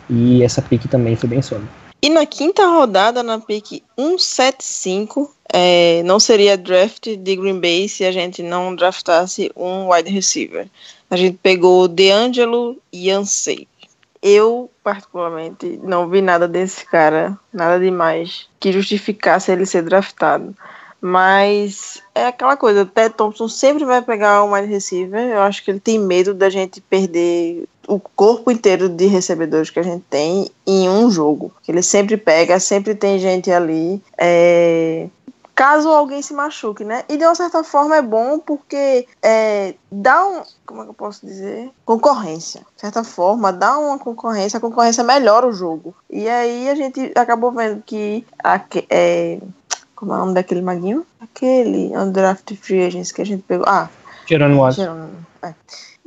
e 0.09 0.43
essa 0.43 0.63
pick 0.63 0.87
também 0.87 1.17
foi 1.17 1.29
bem 1.29 1.43
sólida. 1.43 1.88
E 2.01 2.09
na 2.09 2.25
quinta 2.25 2.65
rodada, 2.67 3.23
na 3.23 3.41
pick 3.41 3.83
175, 3.99 5.35
é, 5.53 6.03
não 6.05 6.21
seria 6.21 6.57
draft 6.57 7.09
de 7.17 7.37
Green 7.37 7.59
Bay 7.59 7.89
se 7.89 8.05
a 8.05 8.13
gente 8.13 8.43
não 8.43 8.75
draftasse 8.75 9.51
um 9.57 9.91
wide 9.91 10.11
receiver. 10.11 10.69
A 11.11 11.17
gente 11.17 11.39
pegou 11.43 11.89
DeAngelo 11.89 12.77
Yancey. 12.95 13.67
Eu, 14.23 14.71
particularmente, 14.83 15.79
não 15.83 16.09
vi 16.09 16.21
nada 16.21 16.47
desse 16.47 16.85
cara, 16.85 17.39
nada 17.53 17.81
demais 17.81 18.49
que 18.61 18.73
justificasse 18.73 19.51
ele 19.51 19.67
ser 19.67 19.83
draftado. 19.83 20.55
Mas 21.01 22.03
é 22.15 22.27
aquela 22.27 22.57
coisa, 22.57 22.83
o 22.83 22.87
Ted 22.87 23.15
Thompson 23.15 23.49
sempre 23.49 23.85
vai 23.85 24.03
pegar 24.03 24.43
um 24.45 24.53
wide 24.53 24.67
receiver. 24.67 25.21
Eu 25.21 25.43
acho 25.43 25.65
que 25.65 25.71
ele 25.71 25.81
tem 25.81 25.99
medo 25.99 26.35
da 26.35 26.51
gente 26.51 26.81
perder 26.81 27.69
o 27.87 27.99
corpo 27.99 28.51
inteiro 28.51 28.89
de 28.89 29.07
recebedores 29.07 29.71
que 29.71 29.79
a 29.81 29.83
gente 29.83 30.05
tem 30.11 30.51
em 30.67 30.89
um 30.89 31.11
jogo. 31.11 31.53
Ele 31.67 31.83
sempre 31.83 32.17
pega, 32.17 32.61
sempre 32.61 32.95
tem 32.95 33.19
gente 33.19 33.51
ali. 33.51 34.03
é, 34.17 35.09
Caso 35.55 35.89
alguém 35.89 36.23
se 36.23 36.33
machuque, 36.33 36.85
né? 36.85 37.03
E 37.09 37.17
de 37.17 37.25
uma 37.25 37.35
certa 37.35 37.65
forma 37.65 37.97
é 37.97 38.03
bom 38.03 38.39
porque 38.39 39.09
é, 39.21 39.75
dá 39.91 40.25
um. 40.25 40.43
Como 40.65 40.83
é 40.83 40.85
que 40.85 40.91
eu 40.91 40.95
posso 40.95 41.27
dizer? 41.27 41.69
Concorrência. 41.85 42.61
De 42.77 42.81
certa 42.81 43.03
forma, 43.03 43.53
dá 43.53 43.77
uma 43.77 43.99
concorrência, 43.99 44.59
a 44.59 44.61
concorrência 44.61 45.03
melhora 45.03 45.49
o 45.49 45.53
jogo. 45.53 45.97
E 46.09 46.29
aí 46.29 46.69
a 46.69 46.77
gente 46.77 47.11
acabou 47.17 47.51
vendo 47.51 47.83
que. 47.85 48.25
aque- 48.39 48.87
é, 48.89 49.41
como 49.99 50.13
é 50.13 50.15
o 50.15 50.19
nome 50.21 50.35
daquele 50.35 50.63
maguinho? 50.63 51.05
Aquele 51.21 51.89
Undrafted 51.97 52.57
Free 52.61 52.87
Agents 52.87 53.11
que 53.11 53.21
a 53.21 53.27
gente 53.27 53.43
pegou. 53.43 53.67
Ah, 53.69 53.91
Jerônimo. 54.29 54.71
Jerônimo, 54.71 55.27
é. 55.43 55.53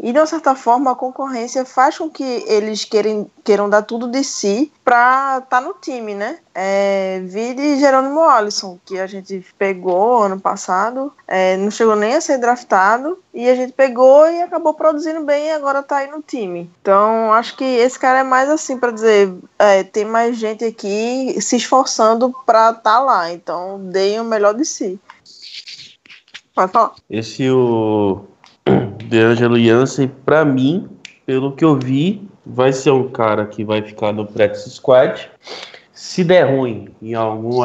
E 0.03 0.11
de 0.11 0.17
uma 0.17 0.25
certa 0.25 0.55
forma 0.55 0.91
a 0.91 0.95
concorrência 0.95 1.63
faz 1.63 1.95
com 1.95 2.09
que 2.09 2.23
eles 2.47 2.83
queiram, 2.83 3.29
queiram 3.43 3.69
dar 3.69 3.83
tudo 3.83 4.07
de 4.07 4.23
si 4.23 4.71
pra 4.83 5.39
estar 5.43 5.61
no 5.61 5.75
time, 5.75 6.15
né? 6.15 6.39
É, 6.55 7.21
vide 7.23 7.79
Jerônimo 7.79 8.21
Alisson, 8.21 8.79
que 8.83 8.99
a 8.99 9.05
gente 9.05 9.45
pegou 9.59 10.23
ano 10.23 10.39
passado, 10.39 11.13
é, 11.27 11.55
não 11.55 11.69
chegou 11.69 11.95
nem 11.95 12.15
a 12.15 12.21
ser 12.21 12.39
draftado, 12.39 13.19
e 13.31 13.47
a 13.47 13.53
gente 13.53 13.73
pegou 13.73 14.27
e 14.27 14.41
acabou 14.41 14.73
produzindo 14.73 15.23
bem 15.23 15.45
e 15.47 15.51
agora 15.51 15.83
tá 15.83 15.97
aí 15.97 16.09
no 16.09 16.23
time. 16.23 16.67
Então 16.81 17.31
acho 17.31 17.55
que 17.55 17.63
esse 17.63 17.99
cara 17.99 18.19
é 18.19 18.23
mais 18.23 18.49
assim 18.49 18.79
pra 18.79 18.89
dizer, 18.89 19.31
é, 19.59 19.83
tem 19.83 20.03
mais 20.03 20.35
gente 20.35 20.65
aqui 20.65 21.39
se 21.39 21.57
esforçando 21.57 22.33
pra 22.43 22.71
estar 22.71 22.99
lá, 23.01 23.31
então 23.31 23.79
deem 23.79 24.19
o 24.19 24.25
melhor 24.25 24.55
de 24.55 24.65
si. 24.65 24.99
Pode 26.55 26.71
falar. 26.71 26.95
Esse 27.07 27.49
o 27.51 28.25
DeAngelo 29.11 29.57
Yancey, 29.57 30.09
pra 30.25 30.45
mim, 30.45 30.87
pelo 31.25 31.51
que 31.51 31.65
eu 31.65 31.77
vi, 31.77 32.21
vai 32.45 32.71
ser 32.71 32.91
um 32.91 33.09
cara 33.09 33.45
que 33.45 33.61
vai 33.61 33.81
ficar 33.81 34.13
no 34.13 34.25
practice 34.25 34.69
squad. 34.69 35.29
Se 35.91 36.23
der 36.23 36.55
ruim 36.55 36.87
em 37.01 37.13
algum 37.13 37.59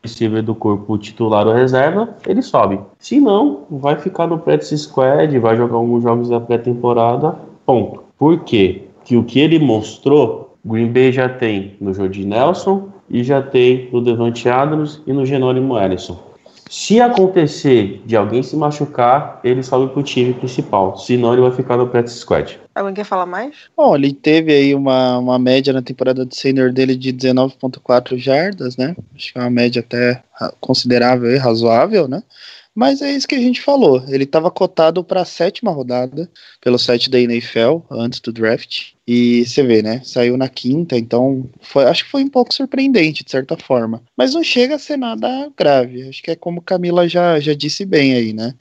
receiver 0.00 0.44
do 0.44 0.54
corpo 0.54 0.96
titular 0.96 1.44
ou 1.48 1.54
reserva, 1.54 2.16
ele 2.24 2.40
sobe. 2.40 2.78
Se 3.00 3.18
não, 3.18 3.64
vai 3.68 3.96
ficar 3.96 4.28
no 4.28 4.38
practice 4.38 4.78
squad, 4.78 5.36
vai 5.40 5.56
jogar 5.56 5.74
alguns 5.74 6.04
jogos 6.04 6.28
da 6.28 6.38
pré-temporada, 6.38 7.36
ponto. 7.66 8.04
Por 8.16 8.38
quê? 8.44 8.84
Que 9.04 9.16
o 9.16 9.24
que 9.24 9.40
ele 9.40 9.58
mostrou, 9.58 10.56
Green 10.64 10.92
Bay 10.92 11.10
já 11.10 11.28
tem 11.28 11.76
no 11.80 11.92
Jordi 11.92 12.24
Nelson 12.24 12.90
e 13.10 13.24
já 13.24 13.42
tem 13.42 13.88
no 13.92 14.00
Devante 14.00 14.48
Adams 14.48 15.02
e 15.04 15.12
no 15.12 15.26
Genônimo 15.26 15.76
Ellison. 15.76 16.31
Se 16.72 16.98
acontecer 17.02 18.00
de 18.06 18.16
alguém 18.16 18.42
se 18.42 18.56
machucar, 18.56 19.38
ele 19.44 19.62
sobe 19.62 19.92
pro 19.92 20.02
time 20.02 20.32
principal. 20.32 20.96
Senão 20.96 21.34
ele 21.34 21.42
vai 21.42 21.52
ficar 21.52 21.76
no 21.76 21.86
practice 21.86 22.20
squad. 22.20 22.58
Alguém 22.74 22.94
quer 22.94 23.04
falar 23.04 23.26
mais? 23.26 23.54
Bom, 23.76 23.94
ele 23.94 24.14
teve 24.14 24.54
aí 24.54 24.74
uma, 24.74 25.18
uma 25.18 25.38
média 25.38 25.70
na 25.70 25.82
temporada 25.82 26.24
de 26.24 26.34
senior 26.34 26.72
dele 26.72 26.96
de 26.96 27.12
19.4 27.12 28.16
jardas, 28.16 28.78
né? 28.78 28.96
Acho 29.14 29.34
que 29.34 29.38
é 29.38 29.42
uma 29.42 29.50
média 29.50 29.80
até 29.80 30.22
considerável 30.60 31.30
e 31.30 31.36
razoável, 31.36 32.08
né? 32.08 32.22
Mas 32.74 33.02
é 33.02 33.12
isso 33.12 33.28
que 33.28 33.34
a 33.34 33.40
gente 33.40 33.60
falou. 33.60 34.02
Ele 34.08 34.24
estava 34.24 34.50
cotado 34.50 35.04
para 35.04 35.20
a 35.20 35.26
sétima 35.26 35.70
rodada 35.70 36.26
pelo 36.58 36.78
site 36.78 37.10
da 37.10 37.20
NFL 37.20 37.80
antes 37.90 38.18
do 38.18 38.32
draft. 38.32 38.92
E 39.06 39.44
você 39.44 39.64
vê, 39.64 39.82
né? 39.82 40.00
Saiu 40.04 40.36
na 40.36 40.48
quinta, 40.48 40.96
então 40.96 41.50
foi, 41.60 41.84
acho 41.84 42.04
que 42.04 42.10
foi 42.10 42.22
um 42.22 42.28
pouco 42.28 42.54
surpreendente, 42.54 43.24
de 43.24 43.30
certa 43.30 43.56
forma. 43.56 44.00
Mas 44.16 44.32
não 44.32 44.44
chega 44.44 44.76
a 44.76 44.78
ser 44.78 44.96
nada 44.96 45.50
grave. 45.56 46.08
Acho 46.08 46.22
que 46.22 46.30
é 46.30 46.36
como 46.36 46.62
Camila 46.62 47.08
já, 47.08 47.40
já 47.40 47.52
disse 47.52 47.84
bem 47.84 48.14
aí, 48.14 48.32
né? 48.32 48.54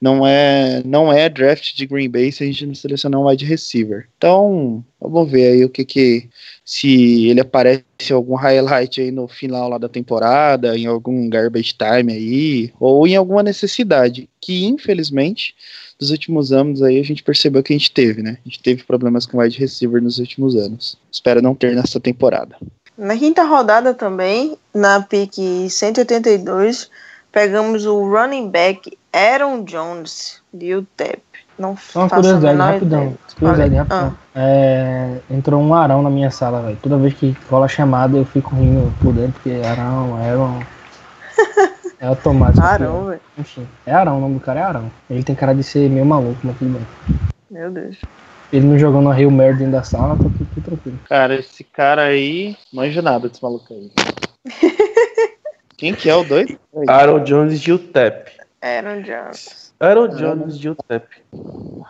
Não 0.00 0.26
é, 0.26 0.82
não 0.84 1.12
é 1.12 1.28
draft 1.28 1.76
de 1.76 1.86
Green 1.86 2.10
Bay 2.10 2.32
se 2.32 2.42
a 2.42 2.46
gente 2.46 2.66
não 2.66 2.74
selecionar 2.74 3.20
um 3.20 3.28
wide 3.28 3.44
receiver. 3.44 4.08
Então, 4.16 4.84
vamos 5.00 5.30
ver 5.30 5.52
aí 5.52 5.64
o 5.64 5.68
que 5.70 5.84
que 5.84 6.28
se 6.64 7.28
ele 7.28 7.40
aparece 7.40 7.84
em 8.10 8.12
algum 8.12 8.34
highlight 8.34 9.00
aí 9.00 9.10
no 9.12 9.28
final 9.28 9.68
lá 9.68 9.78
da 9.78 9.88
temporada, 9.88 10.76
em 10.76 10.86
algum 10.86 11.28
garbage 11.28 11.74
time 11.74 12.12
aí, 12.12 12.72
ou 12.80 13.06
em 13.06 13.14
alguma 13.14 13.42
necessidade 13.42 14.28
que 14.42 14.66
infelizmente 14.66 15.54
dos 15.98 16.10
últimos 16.10 16.52
anos 16.52 16.82
aí 16.82 16.98
a 16.98 17.04
gente 17.04 17.22
percebeu 17.22 17.62
que 17.62 17.72
a 17.72 17.78
gente 17.78 17.92
teve, 17.92 18.22
né? 18.22 18.36
A 18.44 18.48
gente 18.48 18.60
teve 18.60 18.82
problemas 18.82 19.24
com 19.24 19.38
wide 19.38 19.58
receiver 19.58 20.02
nos 20.02 20.18
últimos 20.18 20.56
anos. 20.56 20.98
Espero 21.10 21.40
não 21.40 21.54
ter 21.54 21.74
nessa 21.76 22.00
temporada. 22.00 22.56
Na 22.98 23.16
quinta 23.16 23.44
rodada 23.44 23.94
também, 23.94 24.58
na 24.74 25.00
pick 25.00 25.34
182, 25.70 26.90
pegamos 27.30 27.86
o 27.86 28.02
running 28.02 28.50
back 28.50 28.98
Aaron 29.12 29.62
Jones 29.64 30.42
de 30.52 30.74
UTEP. 30.74 31.22
Não 31.58 31.76
Só 31.76 32.00
uma 32.00 32.08
curiosidade, 32.10 32.56
menor 32.56 32.72
rapidão. 32.72 33.02
ideia. 33.02 33.18
Curiosidade, 33.38 33.74
rapidão. 33.76 34.18
É, 34.34 35.18
entrou 35.30 35.62
um 35.62 35.72
Arão 35.72 36.02
na 36.02 36.10
minha 36.10 36.30
sala, 36.30 36.62
velho. 36.62 36.78
Toda 36.82 36.96
vez 36.98 37.14
que 37.14 37.36
rola 37.48 37.68
chamada, 37.68 38.16
eu 38.16 38.24
fico 38.24 38.56
rindo 38.56 38.92
por 39.00 39.12
dentro, 39.12 39.34
porque 39.34 39.50
Arão, 39.64 40.16
Aaron. 40.16 40.60
É 42.02 42.06
automático. 42.08 42.66
Arão, 42.66 43.06
velho. 43.06 43.20
Enfim, 43.38 43.64
é 43.86 43.92
Arão, 43.92 44.18
o 44.18 44.20
nome 44.20 44.34
do 44.34 44.40
cara 44.40 44.58
é 44.58 44.62
Arão. 44.64 44.90
Ele 45.08 45.22
tem 45.22 45.36
cara 45.36 45.54
de 45.54 45.62
ser 45.62 45.88
meio 45.88 46.04
maluco, 46.04 46.40
mas 46.42 46.58
tudo 46.58 46.72
bem. 46.72 46.86
Meu 47.48 47.70
Deus. 47.70 47.96
Ele 48.52 48.66
não 48.66 48.76
jogou 48.76 49.00
no 49.00 49.12
Rio 49.12 49.30
Mary 49.30 49.54
dentro 49.54 49.74
da 49.74 49.84
sala, 49.84 50.16
tá 50.16 50.24
tudo, 50.24 50.48
tudo 50.52 50.64
tranquilo. 50.64 50.98
Cara, 51.08 51.36
esse 51.36 51.62
cara 51.62 52.02
aí, 52.02 52.56
manja 52.72 53.00
nada 53.00 53.28
desse 53.28 53.40
maluco 53.40 53.72
aí. 53.72 53.92
Quem 55.78 55.94
que 55.94 56.10
é 56.10 56.16
o 56.16 56.24
doido? 56.24 56.58
Aaron 56.88 57.22
Jones 57.22 57.60
de 57.60 57.72
UTEP. 57.72 58.32
Aaron 58.62 59.02
Jones. 59.02 59.72
Aaron 59.80 60.08
Jones 60.08 60.58
de 60.58 60.68
UTEP. 60.70 61.04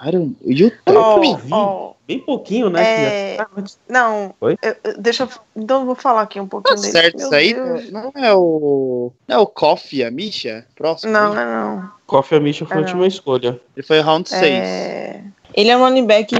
Aaron, 0.01 0.33
o 0.41 0.93
Ó, 0.97 1.23
eu 1.23 1.37
vi. 1.37 1.53
ó, 1.53 1.93
bem 2.09 2.19
pouquinho, 2.21 2.71
né? 2.71 3.35
É, 3.35 3.37
que- 3.37 3.75
Não, 3.89 4.35
Oi? 4.41 4.57
eu- 4.63 4.99
deixa 4.99 5.25
eu. 5.25 5.29
Então 5.55 5.81
eu 5.81 5.87
vou 5.87 5.95
falar 5.95 6.23
aqui 6.23 6.41
um 6.41 6.49
pouquinho 6.49 6.75
Tá 6.77 6.81
dele. 6.81 6.93
certo 6.93 7.17
Meu 7.19 7.27
isso 7.27 7.35
aí? 7.35 7.53
Deus. 7.55 7.91
Não 7.93 8.11
é 8.17 8.33
o. 8.35 9.13
Não 9.29 9.37
é 9.37 9.39
o 9.39 9.47
Coffee, 9.47 10.03
a 10.03 10.11
Misha? 10.11 10.67
Próximo? 10.75 11.13
Não, 11.13 11.35
não, 11.35 11.45
não. 11.77 11.91
Coffee 12.07 12.37
Amish 12.39 12.59
foi 12.67 12.77
a 12.77 12.81
última 12.81 13.07
escolha. 13.07 13.61
Ele 13.77 13.87
foi 13.87 14.01
round 14.01 14.29
6. 14.29 14.43
É, 14.43 15.23
Ele 15.55 15.69
é 15.71 15.77
um 15.77 15.81
running 15.81 16.07
back 16.07 16.35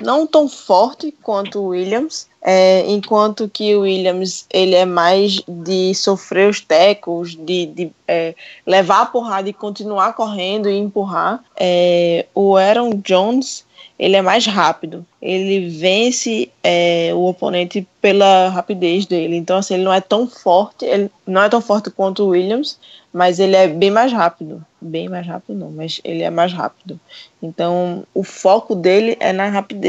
não 0.00 0.26
tão 0.26 0.48
forte 0.48 1.12
quanto 1.22 1.60
o 1.60 1.68
Williams, 1.68 2.28
é, 2.40 2.84
enquanto 2.90 3.48
que 3.48 3.74
o 3.74 3.80
Williams 3.80 4.46
ele 4.52 4.74
é 4.74 4.84
mais 4.84 5.40
de 5.46 5.94
sofrer 5.94 6.48
os 6.48 6.60
tecos, 6.60 7.36
de, 7.36 7.66
de, 7.66 7.90
é, 8.06 8.34
levar 8.66 9.02
a 9.02 9.06
porrada 9.06 9.48
e 9.48 9.52
continuar 9.52 10.14
correndo 10.14 10.68
e 10.68 10.76
empurrar. 10.76 11.42
É, 11.56 12.26
o 12.34 12.56
Aaron 12.56 12.94
Jones 12.96 13.64
ele 13.98 14.16
é 14.16 14.22
mais 14.22 14.44
rápido, 14.46 15.06
ele 15.20 15.68
vence 15.68 16.50
é, 16.64 17.12
o 17.14 17.24
oponente 17.24 17.86
pela 18.00 18.48
rapidez 18.48 19.06
dele. 19.06 19.36
Então 19.36 19.58
assim 19.58 19.74
ele 19.74 19.84
não 19.84 19.92
é 19.92 20.00
tão 20.00 20.26
forte, 20.26 20.84
ele 20.84 21.10
não 21.26 21.42
é 21.42 21.48
tão 21.48 21.60
forte 21.60 21.90
quanto 21.90 22.24
o 22.24 22.28
Williams, 22.28 22.78
mas 23.12 23.38
ele 23.38 23.54
é 23.54 23.68
bem 23.68 23.90
mais 23.90 24.12
rápido. 24.12 24.64
Bem 24.80 25.08
mais 25.08 25.26
rápido 25.26 25.56
não, 25.56 25.70
mas 25.70 26.00
ele 26.02 26.22
é 26.22 26.30
mais 26.30 26.52
rápido. 26.52 26.98
Então, 27.42 28.04
o 28.14 28.24
foco 28.24 28.74
dele 28.74 29.16
é 29.20 29.32
na 29.32 29.48
rapidez. 29.48 29.81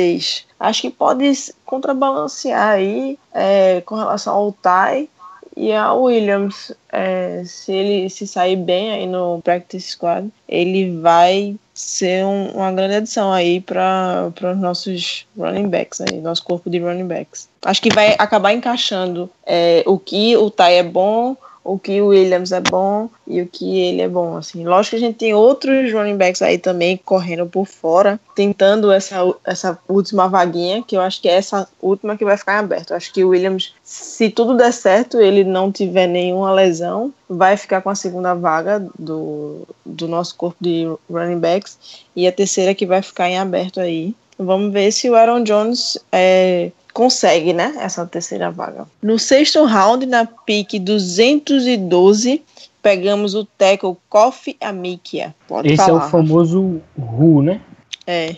Acho 0.60 0.82
que 0.82 0.90
pode 0.90 1.32
contrabalancear 1.66 2.70
aí 2.76 3.18
é, 3.34 3.82
com 3.82 3.96
relação 3.96 4.34
ao 4.34 4.52
Ty 4.52 5.10
e 5.56 5.72
ao 5.74 6.04
Williams. 6.04 6.72
É, 6.92 7.44
se 7.46 7.72
ele 7.72 8.10
se 8.10 8.26
sair 8.26 8.56
bem 8.56 8.92
aí 8.92 9.06
no 9.06 9.42
practice 9.44 9.92
squad, 9.92 10.28
ele 10.48 11.00
vai 11.00 11.56
ser 11.74 12.26
um- 12.26 12.52
uma 12.52 12.72
grande 12.72 12.96
adição 12.96 13.32
aí 13.34 13.60
para 13.60 14.32
os 14.54 14.58
nossos 14.60 15.26
running 15.38 15.68
backs, 15.68 16.02
aí, 16.02 16.22
nosso 16.22 16.44
corpo 16.44 16.70
de 16.70 16.80
running 16.80 17.08
backs. 17.08 17.50
Acho 17.64 17.82
que 17.82 17.94
vai 17.94 18.16
acabar 18.18 18.54
encaixando 18.54 19.30
é, 19.46 19.84
o 19.86 19.98
que 19.98 20.38
o 20.38 20.50
Ty 20.50 20.74
é 20.74 20.84
bom, 20.84 21.36
o 21.64 21.80
que 21.80 22.02
o 22.02 22.08
Williams 22.08 22.52
é 22.52 22.60
bom 22.60 23.10
e 23.26 23.42
o 23.42 23.48
que 23.48 23.80
ele 23.80 24.02
é 24.02 24.10
bom, 24.10 24.38
assim. 24.38 24.66
Lógico 24.66 24.92
que 24.92 25.04
a 25.04 25.08
gente 25.08 25.18
tem 25.18 25.34
outros 25.34 25.92
running 25.94 26.18
backs 26.18 26.42
aí 26.42 26.58
também 26.58 26.98
correndo 26.98 27.46
por 27.46 27.66
fora, 27.66 28.20
tentando 28.36 28.92
essa, 28.92 29.16
essa 29.46 29.80
última 29.88 30.28
vaguinha, 30.28 30.84
que 30.84 30.98
eu 30.98 31.02
acho 31.02 31.22
que 31.22 31.30
é 31.30 31.36
essa 31.36 31.68
última 31.82 32.18
que 32.18 32.26
vai 32.26 32.36
ficar 32.36 32.56
em 32.56 32.60
aberto. 32.60 32.94
Acho 32.94 33.14
que 33.14 33.24
o 33.24 33.30
Williams, 33.30 33.74
se 33.84 34.30
tudo 34.30 34.58
der 34.58 34.74
certo, 34.74 35.22
ele 35.22 35.44
não 35.44 35.72
tiver 35.72 36.08
nenhuma 36.08 36.52
lesão, 36.52 37.14
vai 37.30 37.56
ficar 37.56 37.82
com 37.82 37.90
a 37.90 37.96
segunda 37.96 38.34
vaga 38.34 38.86
do, 39.00 39.68
do 39.86 40.08
nosso 40.08 40.36
corpo 40.36 40.58
de 40.60 40.86
running 41.10 41.40
backs 41.40 41.78
e 42.16 42.28
a 42.28 42.32
terceira 42.32 42.76
que 42.76 42.86
vai 42.86 43.02
ficar 43.02 43.30
em 43.30 43.38
aberto 43.38 43.80
aí. 43.80 44.14
Vamos 44.38 44.74
ver 44.74 44.92
se 44.92 45.10
o 45.10 45.16
Aaron 45.16 45.44
Jones 45.44 45.98
é, 46.12 46.72
consegue, 46.94 47.54
né, 47.54 47.76
essa 47.80 48.06
terceira 48.06 48.52
vaga. 48.52 48.86
No 49.02 49.18
sexto 49.18 49.66
round, 49.66 50.06
na 50.06 50.26
pick 50.26 50.80
212, 50.80 52.44
pegamos 52.82 53.34
o 53.34 53.46
tackle 53.46 53.96
Kofi 54.10 54.56
Amikia. 54.62 55.34
Pode 55.48 55.70
Esse 55.70 55.82
é 55.82 55.86
falar. 55.86 56.06
o 56.06 56.10
famoso 56.10 56.82
Ru, 56.98 57.42
né? 57.42 57.62
É. 58.06 58.36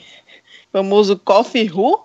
Famoso 0.71 1.17
Kofi 1.17 1.69
Who? 1.71 1.99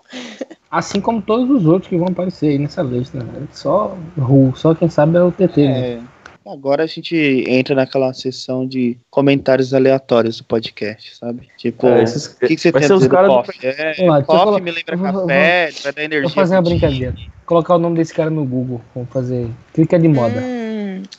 Assim 0.71 1.01
como 1.01 1.21
todos 1.21 1.51
os 1.51 1.67
outros 1.67 1.89
que 1.89 1.97
vão 1.97 2.09
aparecer 2.09 2.51
aí 2.51 2.59
nessa 2.59 2.83
lista. 2.83 3.19
Né? 3.19 3.47
Só 3.53 3.97
Ru, 4.19 4.53
só 4.57 4.75
quem 4.75 4.89
sabe 4.89 5.19
é 5.19 5.23
o 5.23 5.33
TT. 5.33 5.69
Né? 5.69 6.03
É, 6.51 6.53
agora 6.53 6.85
a 6.85 6.87
gente 6.87 7.17
entra 7.49 7.75
naquela 7.75 8.13
sessão 8.13 8.67
de 8.67 8.97
comentários 9.11 9.73
aleatórios 9.73 10.39
do 10.39 10.45
podcast, 10.45 11.17
sabe? 11.17 11.49
Tipo, 11.57 11.87
É, 11.87 12.03
esses- 12.03 12.27
o 12.27 12.39
que, 12.41 12.49
que 12.57 12.61
você 12.61 12.71
vai 12.73 12.81
tem 12.81 12.87
ser 12.89 12.93
a 12.93 12.97
os 12.97 13.01
dizer 13.03 13.09
do 13.09 13.15
caras 13.15 13.31
do- 13.31 13.37
coffee? 13.37 13.61
É, 13.69 13.95
coffee 13.95 14.25
falar- 14.27 14.61
me 14.61 14.71
lembra 14.71 14.97
vou- 14.97 15.21
café, 15.23 15.71
vai 15.83 15.93
dar 15.93 16.03
energia. 16.05 16.23
Vou 16.23 16.31
fazer 16.31 16.57
uma 16.57 16.63
dia. 16.63 16.71
brincadeira. 16.79 17.15
Colocar 17.47 17.75
o 17.75 17.79
nome 17.79 17.97
desse 17.97 18.15
cara 18.15 18.31
no 18.31 18.45
Google. 18.45 18.81
Vamos 18.95 19.11
fazer. 19.11 19.49
Clica 19.75 19.99
de 19.99 20.09
moda. 20.09 20.41
Hum, 20.41 20.60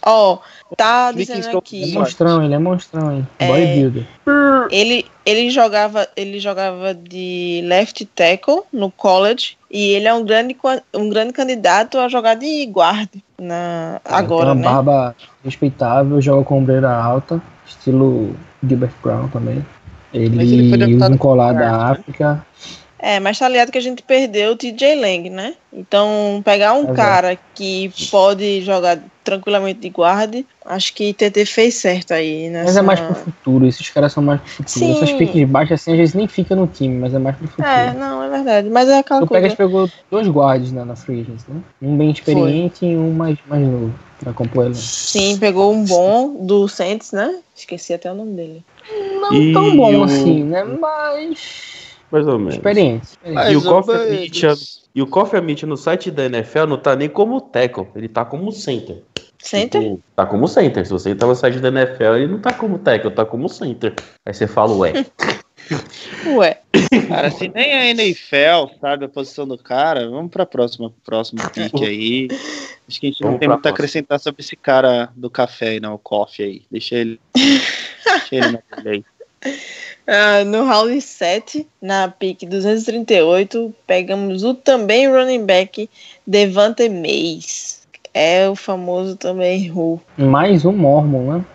Ó, 0.04 0.40
tá 0.76 1.12
Clique 1.14 1.32
em 1.32 1.36
dizendo 1.36 1.58
aqui. 1.58 1.92
É 1.92 2.00
monstrão, 2.00 2.44
ele 2.44 2.54
é 2.54 2.60
monstrão, 2.60 3.12
hein? 3.12 3.28
É. 3.40 3.48
Bodybuilder. 3.48 4.08
Ele, 4.70 5.06
ele 5.26 5.50
jogava 5.50 6.08
ele 6.16 6.40
jogava 6.40 6.94
de 6.94 7.62
left 7.66 8.06
tackle 8.16 8.62
no 8.72 8.90
college 8.92 9.58
e 9.70 9.92
ele 9.92 10.08
é 10.08 10.14
um 10.14 10.24
grande 10.24 10.56
um 10.94 11.10
grande 11.10 11.34
candidato 11.34 11.98
a 11.98 12.08
jogar 12.08 12.36
de 12.36 12.66
guard 12.66 13.10
na 13.40 14.00
agora, 14.06 14.52
Tem 14.52 14.62
né? 14.62 14.68
uma 14.68 14.82
barba 14.84 15.16
respeitável, 15.44 16.22
joga 16.22 16.44
com 16.44 16.60
ombreira 16.60 16.92
alta, 16.92 17.42
estilo 17.66 18.36
Gilbert 18.66 18.94
Brown 19.02 19.28
também. 19.30 19.66
Ele, 20.14 20.74
ele 20.74 20.96
usa 20.96 21.10
um 21.10 21.18
colar 21.18 21.54
da 21.54 21.96
né? 22.20 22.42
É, 23.04 23.20
mas 23.20 23.40
tá 23.40 23.50
ligado 23.50 23.72
que 23.72 23.78
a 23.80 23.82
gente 23.82 24.04
perdeu 24.04 24.52
o 24.52 24.56
TJ 24.56 24.94
Lang, 24.96 25.28
né? 25.30 25.56
Então, 25.74 26.42
pegar 26.46 26.74
um 26.74 26.82
Exato. 26.84 26.96
cara 26.96 27.40
que 27.56 27.92
pode 28.12 28.62
jogar 28.62 29.00
tranquilamente 29.24 29.80
de 29.80 29.90
guarda, 29.90 30.44
acho 30.66 30.94
que 30.94 31.12
TT 31.14 31.46
fez 31.46 31.76
certo 31.76 32.12
aí 32.14 32.50
nessa... 32.50 32.66
Mas 32.66 32.78
é 32.78 32.82
mais 32.82 33.00
pro 33.00 33.16
futuro, 33.16 33.66
esses 33.66 33.90
caras 33.90 34.14
são 34.14 34.22
mais 34.22 34.40
pro 34.40 34.50
futuro. 34.50 34.70
Sim. 34.70 34.92
Essas 34.92 35.12
piques 35.14 35.50
baixas 35.50 35.82
assim, 35.82 35.92
às 35.94 35.98
vezes 35.98 36.14
nem 36.14 36.28
fica 36.28 36.56
no 36.56 36.68
time, 36.68 36.96
mas 37.00 37.14
é 37.14 37.20
mais 37.20 37.36
pro 37.36 37.48
futuro. 37.48 37.68
É, 37.68 37.92
não, 37.94 38.22
é 38.24 38.30
verdade. 38.30 38.70
Mas 38.70 38.88
é 38.88 39.00
aquela 39.00 39.24
o 39.24 39.28
coisa... 39.28 39.42
Pegas 39.42 39.58
pegou 39.58 39.90
dois 40.12 40.28
guards 40.28 40.72
né, 40.72 40.84
na 40.84 40.96
Free 40.96 41.22
Agents, 41.22 41.46
né? 41.48 41.60
Um 41.82 41.98
bem 41.98 42.12
experiente 42.12 42.86
e 42.86 42.96
um 42.96 43.12
mais, 43.12 43.38
mais 43.48 43.66
novo 43.66 43.94
pra 44.20 44.32
compor 44.32 44.66
ele. 44.66 44.76
Sim, 44.76 45.40
pegou 45.40 45.74
um 45.74 45.84
bom 45.86 46.46
do 46.46 46.68
Saints, 46.68 47.12
né? 47.12 47.34
Esqueci 47.56 47.94
até 47.94 48.12
o 48.12 48.16
nome 48.16 48.36
dele. 48.36 48.64
Não 49.20 49.34
E 49.34 49.54
tão 49.54 49.76
bom 49.76 50.02
o- 50.02 50.04
assim, 50.04 50.44
né? 50.44 50.64
Mas. 50.64 51.81
Mais 52.12 52.28
ou 52.28 52.38
menos. 52.38 52.56
Experiente. 52.56 53.04
experiente. 53.06 53.36
Mais 53.36 53.54
E 53.54 53.56
o 53.58 53.62
Coffee 53.64 53.98
menos. 53.98 54.20
Mitchell- 54.20 54.56
E 54.94 55.02
o 55.02 55.08
Kofi 55.08 55.38
Amit 55.38 55.66
no 55.66 55.78
site 55.78 56.12
da 56.12 56.26
NFL 56.26 56.66
não 56.68 56.78
tá 56.78 56.96
nem 56.96 57.08
como 57.08 57.40
tackle, 57.40 57.88
ele 57.96 58.10
tá 58.10 58.26
como 58.26 58.52
center. 58.52 59.02
Center? 59.40 59.82
Tipo, 59.82 60.02
tá 60.16 60.26
como 60.26 60.48
center. 60.48 60.86
Se 60.86 60.92
você 60.92 61.10
entrar 61.12 61.28
no 61.28 61.36
site 61.36 61.60
da 61.60 61.70
NFL, 61.70 62.16
ele 62.18 62.28
não 62.28 62.40
tá 62.40 62.54
como 62.54 62.78
tackle, 62.78 63.10
tá 63.12 63.26
como 63.26 63.48
center. 63.50 63.96
Aí 64.26 64.34
você 64.34 64.46
fala, 64.48 64.76
ué. 64.76 64.94
Ué. 66.36 66.60
Cara, 67.08 67.32
se 67.32 67.48
nem 67.48 67.74
a 67.74 67.86
NFL 67.92 68.76
sabe 68.82 69.06
a 69.06 69.10
posição 69.10 69.48
do 69.48 69.58
cara, 69.58 70.10
vamos 70.10 70.30
pra 70.30 70.46
próxima, 70.46 70.92
próxima 71.06 71.50
pick 71.50 71.74
aí. 71.82 72.28
Acho 72.88 73.00
que 73.00 73.08
a 73.08 73.10
gente 73.10 73.22
não 73.22 73.30
Vamos 73.30 73.40
tem 73.40 73.48
pra 73.48 73.56
muito 73.56 73.66
a 73.68 73.70
acrescentar 73.70 74.20
sobre 74.20 74.42
esse 74.42 74.56
cara 74.58 75.10
do 75.16 75.30
café 75.30 75.70
aí, 75.70 75.80
não, 75.80 75.94
o 75.94 75.98
coffee 76.00 76.46
aí. 76.46 76.62
Deixa 76.70 76.96
ele. 76.96 77.20
deixa 77.34 78.36
ele 78.36 78.52
na 78.52 78.60
aí. 78.86 79.04
Ah, 80.08 80.44
no 80.44 80.66
round 80.66 81.00
7, 81.00 81.68
na 81.82 82.08
pick 82.10 82.46
238, 82.48 83.74
pegamos 83.86 84.44
o 84.44 84.54
também 84.54 85.08
running 85.08 85.46
back 85.46 85.90
Devante 86.26 86.90
Mays. 86.90 87.82
É 88.14 88.50
o 88.50 88.56
famoso 88.56 89.16
também 89.16 89.72
Who. 89.72 90.02
Mais 90.18 90.66
um 90.66 90.74
Mormon, 90.74 91.32
né? 91.38 91.46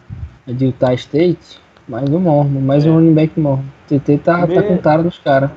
É 0.48 0.52
de 0.52 0.66
Utah 0.66 0.94
State. 0.94 1.58
Mais 1.86 2.08
um 2.08 2.18
Mormon, 2.18 2.60
mais 2.60 2.86
um 2.86 2.94
running 2.94 3.14
back 3.14 3.38
Mormon. 3.38 3.64
TT 3.88 4.18
tá, 4.18 4.46
tá 4.46 4.62
com 4.62 4.78
cara 4.78 5.02
dos 5.02 5.18
caras. 5.18 5.50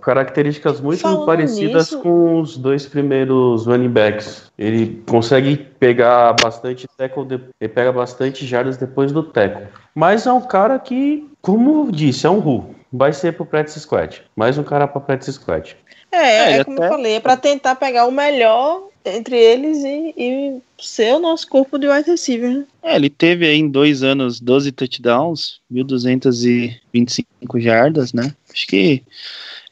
Características 0.00 0.80
muito 0.80 1.00
Falando 1.00 1.26
parecidas 1.26 1.90
nisso- 1.90 2.00
com 2.00 2.40
os 2.40 2.56
dois 2.56 2.86
primeiros 2.86 3.66
running 3.66 3.90
backs. 3.90 4.50
Ele 4.58 5.02
consegue 5.08 5.56
pegar 5.56 6.34
bastante 6.42 6.86
tackle, 6.96 7.26
de- 7.26 7.40
ele 7.60 7.68
pega 7.68 7.92
bastante 7.92 8.46
jardas 8.46 8.78
depois 8.78 9.12
do 9.12 9.22
tackle. 9.22 9.66
Mas 9.94 10.26
é 10.26 10.32
um 10.32 10.40
cara 10.40 10.78
que, 10.78 11.28
como 11.46 11.92
disse, 11.92 12.26
é 12.26 12.30
um 12.30 12.40
Ru. 12.40 12.74
Vai 12.92 13.12
ser 13.12 13.32
pro 13.34 13.46
practice 13.46 13.78
squad. 13.78 14.20
Mais 14.34 14.58
um 14.58 14.64
cara 14.64 14.88
pra 14.88 15.00
practice 15.00 15.32
squad. 15.34 15.76
É, 16.10 16.16
É, 16.16 16.52
é, 16.58 16.64
como 16.64 16.76
até- 16.76 16.86
eu 16.86 16.90
falei, 16.90 17.12
é 17.14 17.20
pra 17.20 17.36
tentar 17.36 17.76
pegar 17.76 18.04
o 18.06 18.10
melhor 18.10 18.88
entre 19.04 19.36
eles 19.36 19.78
e, 19.84 20.12
e 20.16 20.58
ser 20.82 21.14
o 21.14 21.20
nosso 21.20 21.46
corpo 21.48 21.78
de 21.78 21.86
wide 21.88 22.10
receiver, 22.10 22.50
né? 22.50 22.64
É, 22.82 22.96
ele 22.96 23.08
teve 23.08 23.46
aí 23.46 23.56
em 23.58 23.68
dois 23.68 24.02
anos 24.02 24.40
12 24.40 24.72
touchdowns, 24.72 25.60
1.225 25.72 27.60
jardas, 27.60 28.12
né? 28.12 28.34
Acho 28.52 28.66
que 28.66 29.04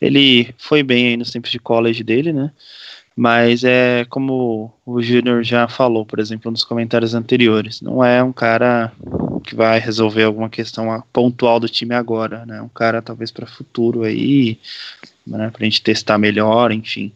ele 0.01 0.55
foi 0.57 0.85
bem 0.85 1.09
aí 1.09 1.17
nos 1.17 1.33
tempos 1.33 1.51
de 1.51 1.59
college 1.59 2.05
dele, 2.05 2.33
né? 2.33 2.53
Mas 3.17 3.65
é 3.65 4.05
como 4.09 4.73
o 4.87 5.01
Júnior 5.03 5.43
já 5.43 5.67
falou, 5.69 6.05
por 6.07 6.19
exemplo, 6.21 6.51
nos 6.51 6.63
comentários 6.65 7.15
anteriores, 7.15 7.81
não 7.81 8.05
é 8.05 8.23
um 8.23 8.33
cara 8.33 8.93
que 9.45 9.55
vai 9.55 9.79
resolver 9.79 10.25
alguma 10.25 10.49
questão 10.49 11.03
pontual 11.13 11.61
do 11.61 11.69
time 11.69 11.95
agora, 11.95 12.45
né? 12.45 12.61
Um 12.61 12.69
cara 12.69 13.01
talvez 13.01 13.31
para 13.31 13.47
futuro 13.47 14.03
aí, 14.03 14.59
né? 15.27 15.51
Pra 15.51 15.65
gente 15.65 15.83
testar 15.83 16.19
melhor, 16.19 16.73
enfim. 16.73 17.13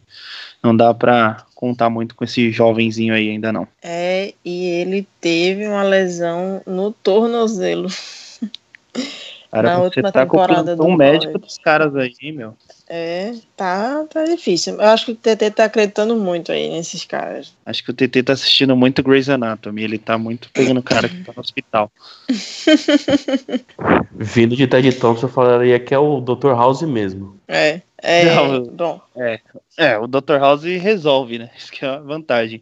Não 0.63 0.75
dá 0.75 0.93
pra 0.93 1.45
contar 1.55 1.89
muito 1.89 2.15
com 2.15 2.23
esse 2.23 2.51
jovenzinho 2.51 3.13
aí 3.13 3.29
ainda 3.29 3.51
não. 3.51 3.67
É, 3.83 4.33
e 4.45 4.65
ele 4.65 5.07
teve 5.19 5.67
uma 5.67 5.83
lesão 5.83 6.61
no 6.65 6.91
tornozelo. 6.91 7.89
Cara, 9.51 9.69
Na 9.69 9.75
você 9.77 9.83
última 9.85 10.11
tá 10.11 10.21
temporada 10.21 10.75
do 10.75 10.87
médico 10.95 11.33
college. 11.33 11.47
dos 11.47 11.57
caras 11.57 11.95
aí, 11.95 12.31
meu. 12.31 12.55
É, 12.87 13.33
tá, 13.57 14.05
tá 14.07 14.23
difícil. 14.23 14.75
Eu 14.75 14.81
acho 14.89 15.07
que 15.07 15.11
o 15.13 15.15
TT 15.15 15.51
tá 15.51 15.65
acreditando 15.65 16.15
muito 16.15 16.51
aí 16.51 16.69
nesses 16.69 17.03
caras. 17.03 17.53
Acho 17.65 17.83
que 17.83 17.89
o 17.89 17.93
TT 17.93 18.21
tá 18.23 18.33
assistindo 18.33 18.75
muito 18.75 19.01
Grey's 19.01 19.27
Anatomy. 19.27 19.83
Ele 19.83 19.97
tá 19.97 20.19
muito 20.19 20.51
pegando 20.51 20.79
o 20.79 20.83
cara 20.83 21.09
que 21.09 21.23
tá 21.23 21.33
no 21.35 21.41
hospital. 21.41 21.91
Vindo 24.13 24.55
de 24.55 24.67
Ted 24.67 24.91
Thompson, 24.93 25.25
eu 25.25 25.31
falaria 25.31 25.79
que 25.79 25.93
é 25.95 25.99
o 25.99 26.21
Dr. 26.21 26.49
House 26.49 26.83
mesmo. 26.83 27.39
É, 27.47 27.81
É, 28.01 28.25
Não, 28.35 28.63
bom, 28.63 29.01
É, 29.77 29.97
o 29.97 30.07
Dr. 30.07 30.37
House 30.39 30.63
resolve, 30.63 31.39
né? 31.39 31.49
Isso 31.57 31.71
que 31.71 31.85
é 31.85 31.89
a 31.89 31.99
vantagem. 31.99 32.61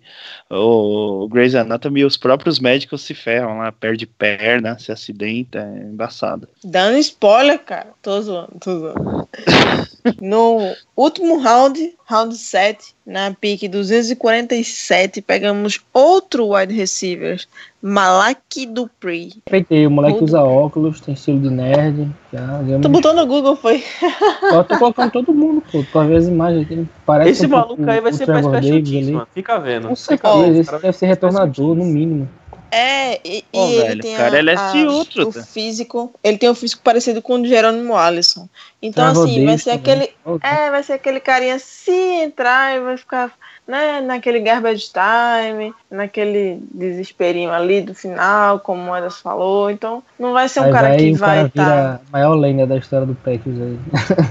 O 0.49 1.27
Grey's 1.29 1.55
Anatomy, 1.55 2.03
os 2.05 2.17
próprios 2.17 2.59
médicos 2.59 3.01
se 3.01 3.13
ferram 3.13 3.59
lá, 3.59 3.71
perde 3.71 4.05
perna, 4.05 4.77
se 4.79 4.91
acidenta, 4.91 5.59
é 5.59 5.83
embaçado. 5.83 6.47
dando 6.63 6.97
spoiler, 6.97 7.59
cara. 7.59 7.93
Tô 8.01 8.21
zoando, 8.21 8.53
tô 8.59 8.79
zoando. 8.79 9.27
No 10.21 10.75
último 10.95 11.39
round, 11.39 11.95
round 12.09 12.35
7, 12.35 12.95
na 13.05 13.33
pick 13.33 13.67
247, 13.67 15.21
pegamos 15.21 15.79
outro 15.93 16.53
wide 16.53 16.73
receiver, 16.73 17.39
Malaki 17.81 18.65
Dupree. 18.65 19.33
Respeitei, 19.45 19.87
o 19.87 19.91
moleque 19.91 20.23
usa 20.23 20.41
óculos, 20.41 20.99
tem 20.99 21.13
estilo 21.13 21.39
de 21.39 21.49
nerd. 21.49 22.09
Já, 22.33 22.63
já 22.63 22.79
Tu 22.79 22.89
botou 22.89 23.13
no 23.13 23.25
Google, 23.25 23.55
foi? 23.55 23.83
Só 24.49 24.63
tô 24.63 24.77
colocando 24.77 25.11
todo 25.11 25.33
mundo, 25.33 25.63
pô. 25.71 25.83
Pra 25.91 26.03
ver 26.03 26.17
as 26.17 26.27
imagens 26.27 26.65
aqui. 26.65 26.87
Parece 27.05 27.31
Esse 27.31 27.45
um 27.45 27.49
maluco 27.49 27.89
aí 27.89 28.01
vai 28.01 28.11
o 28.11 28.15
ser 28.15 28.27
mano. 28.27 29.27
Fica 29.33 29.59
vendo. 29.59 29.87
Com 29.87 29.95
certeza, 29.95 30.47
esse 30.59 30.69
cara. 30.69 30.81
deve 30.81 30.97
ser 30.97 31.05
retornador, 31.05 31.75
no 31.75 31.85
mínimo. 31.85 32.27
É, 32.71 33.19
e, 33.23 33.43
Pô, 33.51 33.69
e 33.69 33.73
ele 33.75 33.83
velho, 33.87 34.01
tem 34.01 34.13
o 34.13 34.17
cara, 34.17 34.35
a- 34.35 34.39
ele 34.39 34.51
é 34.51 34.53
a- 34.53 34.71
ciútro, 34.71 35.29
o 35.29 35.33
tá? 35.33 35.43
físico. 35.43 36.13
Ele 36.23 36.37
tem 36.37 36.49
um 36.49 36.55
físico 36.55 36.81
parecido 36.83 37.21
com 37.21 37.35
o 37.35 37.41
de 37.41 37.49
Jerônimo 37.49 37.95
Alisson. 37.95 38.47
Então, 38.81 39.05
Trevor 39.05 39.23
assim, 39.29 39.45
vai 39.45 39.57
ser 39.57 39.71
aquele. 39.71 40.11
Ô, 40.25 40.37
É, 40.41 40.69
vai 40.69 40.83
ser 40.83 40.93
aquele 40.93 41.19
carinha 41.19 41.57
se 41.59 41.91
entrar 41.91 42.75
e 42.75 42.79
vai 42.79 42.97
ficar 42.97 43.33
né, 43.67 44.01
naquele 44.01 44.39
garbage 44.39 44.89
time, 44.91 45.73
naquele 45.89 46.61
desesperinho 46.73 47.51
ali 47.51 47.81
do 47.81 47.93
final, 47.95 48.59
como 48.59 48.89
o 48.89 48.93
Anderson 48.93 49.21
falou. 49.21 49.69
Então, 49.71 50.03
não 50.19 50.33
vai 50.33 50.49
ser 50.49 50.59
um 50.59 50.63
Aí 50.63 50.71
cara 50.71 50.87
vai, 50.89 50.97
que 50.97 51.13
vai 51.13 51.45
estar. 51.45 51.63
vira 51.63 52.01
a 52.07 52.11
maior 52.11 52.35
lenda 52.35 52.67
da 52.67 52.77
história 52.77 53.05
do 53.07 53.15
Packers 53.15 53.55
aí. 53.61 53.79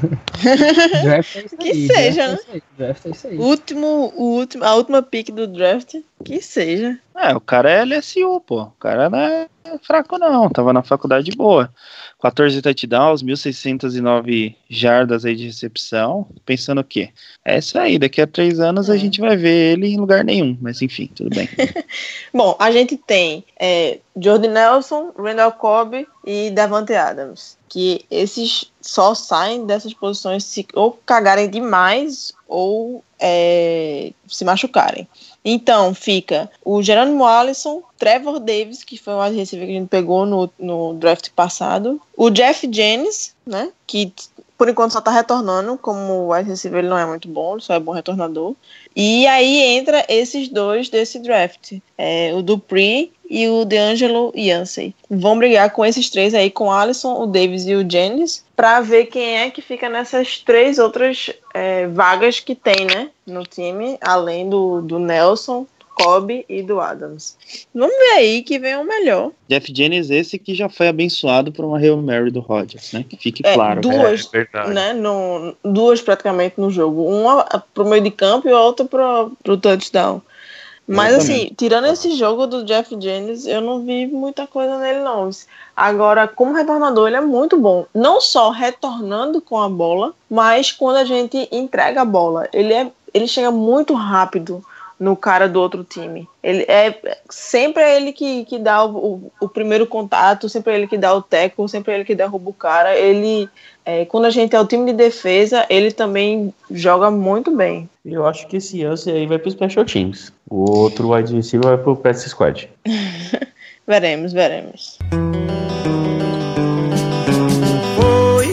draft 1.02 1.36
é 1.36 1.44
isso 1.44 1.56
Que 1.56 1.68
aí. 1.70 1.86
seja, 1.86 2.26
draft 2.26 2.36
é 2.36 2.40
isso 2.42 2.46
aí, 2.52 2.62
Draft 2.78 3.06
é 3.06 3.10
isso 3.10 3.26
aí. 3.28 3.38
Último, 3.38 4.12
o 4.16 4.22
último, 4.38 4.64
a 4.64 4.74
última 4.74 5.02
pick 5.02 5.30
do 5.30 5.46
draft, 5.46 5.94
que 6.24 6.40
seja. 6.42 6.98
É, 7.16 7.34
o 7.34 7.40
cara 7.40 7.70
é 7.70 7.82
LSU, 7.84 8.40
pô. 8.46 8.62
O 8.64 8.70
cara 8.78 9.08
não 9.08 9.18
é 9.18 9.46
fraco, 9.82 10.18
não. 10.18 10.50
Tava 10.50 10.72
na 10.72 10.82
faculdade 10.82 11.30
boa. 11.34 11.70
14 12.20 12.60
touchdowns, 12.60 13.22
1.609 13.22 14.54
jardas 14.68 15.24
aí 15.24 15.34
de 15.34 15.46
recepção. 15.46 16.26
Pensando 16.44 16.80
o 16.80 16.84
quê? 16.84 17.10
É 17.44 17.58
isso 17.58 17.78
aí. 17.78 17.98
Daqui 17.98 18.20
a 18.20 18.26
três 18.26 18.60
anos 18.60 18.90
a 18.90 18.96
É. 18.96 18.98
gente 18.98 19.20
vai 19.20 19.34
ver 19.36 19.72
ele 19.72 19.86
em 19.88 19.96
lugar 19.96 20.24
nenhum. 20.24 20.56
Mas 20.60 20.82
enfim, 20.82 21.10
tudo 21.14 21.30
bem. 21.34 21.45
Bom, 22.32 22.56
a 22.58 22.70
gente 22.70 22.96
tem 22.96 23.44
é, 23.58 23.98
Jordan 24.16 24.50
Nelson, 24.50 25.12
Randall 25.16 25.52
Cobb 25.52 26.06
e 26.24 26.50
Davante 26.50 26.94
Adams. 26.94 27.56
Que 27.68 28.04
esses 28.10 28.70
só 28.80 29.14
saem 29.14 29.66
dessas 29.66 29.92
posições 29.92 30.44
se 30.44 30.66
ou 30.74 30.98
cagarem 31.04 31.50
demais 31.50 32.32
ou 32.48 33.02
é, 33.18 34.12
se 34.28 34.44
machucarem. 34.44 35.08
Então 35.44 35.94
fica 35.94 36.50
o 36.64 36.82
Jerônimo 36.82 37.24
Allison, 37.24 37.82
Trevor 37.98 38.40
Davis, 38.40 38.82
que 38.82 38.98
foi 38.98 39.14
o 39.14 39.22
wide 39.22 39.36
receiver 39.36 39.66
que 39.66 39.76
a 39.76 39.78
gente 39.78 39.88
pegou 39.88 40.26
no, 40.26 40.50
no 40.58 40.94
draft 40.94 41.30
passado, 41.30 42.00
o 42.16 42.30
Jeff 42.30 42.68
Jennings, 42.70 43.34
né? 43.46 43.70
Que 43.86 44.12
por 44.56 44.68
enquanto 44.68 44.92
só 44.92 45.00
tá 45.00 45.10
retornando, 45.10 45.76
como 45.76 46.12
o 46.12 46.32
wide 46.32 46.48
receiver 46.48 46.80
ele 46.80 46.88
não 46.88 46.98
é 46.98 47.06
muito 47.06 47.28
bom, 47.28 47.58
só 47.60 47.74
é 47.74 47.80
bom 47.80 47.92
retornador. 47.92 48.54
E 48.94 49.26
aí 49.26 49.60
entra 49.62 50.04
esses 50.08 50.48
dois 50.48 50.88
desse 50.88 51.18
draft, 51.18 51.74
é, 51.98 52.32
o 52.34 52.42
Dupree 52.42 53.12
e 53.28 53.48
o 53.48 53.64
DeAngelo 53.64 54.32
Yancey. 54.34 54.94
Vão 55.10 55.36
brigar 55.36 55.70
com 55.70 55.84
esses 55.84 56.08
três 56.08 56.32
aí, 56.32 56.50
com 56.50 56.66
o 56.66 56.72
Alisson, 56.72 57.20
o 57.20 57.26
Davis 57.26 57.66
e 57.66 57.74
o 57.74 57.88
Jennings, 57.88 58.44
para 58.54 58.80
ver 58.80 59.06
quem 59.06 59.38
é 59.38 59.50
que 59.50 59.60
fica 59.60 59.88
nessas 59.88 60.38
três 60.38 60.78
outras 60.78 61.30
é, 61.52 61.86
vagas 61.88 62.40
que 62.40 62.54
tem, 62.54 62.86
né, 62.86 63.10
no 63.26 63.42
time, 63.42 63.98
além 64.00 64.48
do, 64.48 64.80
do 64.80 64.98
Nelson, 64.98 65.66
Cobb 65.96 66.44
e 66.46 66.62
do 66.62 66.78
Adams. 66.78 67.38
Vamos 67.74 67.96
ver 67.96 68.16
aí 68.18 68.42
que 68.42 68.58
vem 68.58 68.76
o 68.76 68.84
melhor. 68.84 69.30
Jeff 69.48 69.72
Jennings, 69.74 70.10
esse 70.10 70.38
que 70.38 70.54
já 70.54 70.68
foi 70.68 70.88
abençoado 70.88 71.50
por 71.50 71.64
uma 71.64 71.78
Hail 71.78 71.96
Mary 71.96 72.30
do 72.30 72.40
Rodgers, 72.40 72.92
né? 72.92 73.02
Que 73.08 73.16
fique 73.16 73.42
É, 73.46 73.54
claro. 73.54 73.80
duas. 73.80 73.96
velho. 74.30 74.46
Duas, 74.52 74.68
É 74.68 74.74
né, 74.74 74.92
no, 74.92 75.56
duas 75.64 76.02
praticamente 76.02 76.60
no 76.60 76.70
jogo. 76.70 77.02
Uma 77.08 77.44
pro 77.72 77.86
meio 77.86 78.02
de 78.02 78.10
campo 78.10 78.46
e 78.46 78.52
a 78.52 78.60
outra 78.60 78.84
pro, 78.84 79.32
pro 79.42 79.56
touchdown. 79.56 80.20
Mas 80.86 81.14
Exatamente. 81.14 81.46
assim, 81.46 81.54
tirando 81.56 81.86
esse 81.86 82.14
jogo 82.14 82.46
do 82.46 82.64
Jeff 82.64 82.94
Jennings, 83.00 83.46
eu 83.46 83.60
não 83.60 83.84
vi 83.84 84.06
muita 84.06 84.46
coisa 84.46 84.78
nele 84.78 85.00
não. 85.00 85.28
Agora, 85.74 86.28
como 86.28 86.54
retornador, 86.54 87.08
ele 87.08 87.16
é 87.16 87.20
muito 87.20 87.58
bom. 87.58 87.86
Não 87.92 88.20
só 88.20 88.50
retornando 88.50 89.40
com 89.40 89.58
a 89.58 89.68
bola, 89.68 90.14
mas 90.30 90.70
quando 90.70 90.96
a 90.96 91.04
gente 91.04 91.48
entrega 91.50 92.02
a 92.02 92.04
bola. 92.04 92.48
Ele, 92.52 92.72
é, 92.72 92.92
ele 93.12 93.26
chega 93.26 93.50
muito 93.50 93.94
rápido 93.94 94.62
no 94.98 95.14
cara 95.14 95.48
do 95.48 95.60
outro 95.60 95.84
time. 95.84 96.28
Ele 96.42 96.64
é 96.68 96.94
sempre 97.28 97.82
é 97.82 97.96
ele 97.96 98.12
que, 98.12 98.44
que 98.44 98.58
dá 98.58 98.84
o, 98.84 98.96
o, 98.96 99.32
o 99.42 99.48
primeiro 99.48 99.86
contato, 99.86 100.48
sempre 100.48 100.72
é 100.72 100.76
ele 100.76 100.86
que 100.86 100.96
dá 100.96 101.14
o 101.14 101.22
teco, 101.22 101.68
sempre 101.68 101.92
é 101.92 101.96
ele 101.96 102.04
que 102.04 102.14
derruba 102.14 102.50
o 102.50 102.54
cara. 102.54 102.96
Ele, 102.96 103.48
é, 103.84 104.04
quando 104.06 104.24
a 104.24 104.30
gente 104.30 104.56
é 104.56 104.60
o 104.60 104.66
time 104.66 104.86
de 104.86 104.96
defesa, 104.96 105.66
ele 105.68 105.92
também 105.92 106.52
joga 106.70 107.10
muito 107.10 107.50
bem. 107.54 107.88
Eu 108.04 108.26
acho 108.26 108.46
que 108.46 108.56
esse 108.56 108.80
Yancey 108.80 109.12
aí 109.12 109.26
vai 109.26 109.38
pro 109.38 109.50
Special 109.50 109.84
Teams. 109.84 110.32
O 110.48 110.70
outro 110.70 111.12
wide 111.12 111.34
receiver 111.34 111.68
vai 111.68 111.78
pro 111.78 111.96
Practice 111.96 112.30
Squad. 112.30 112.68
Veremos, 113.86 114.32
veremos. 114.32 114.98
Foi 117.94 118.48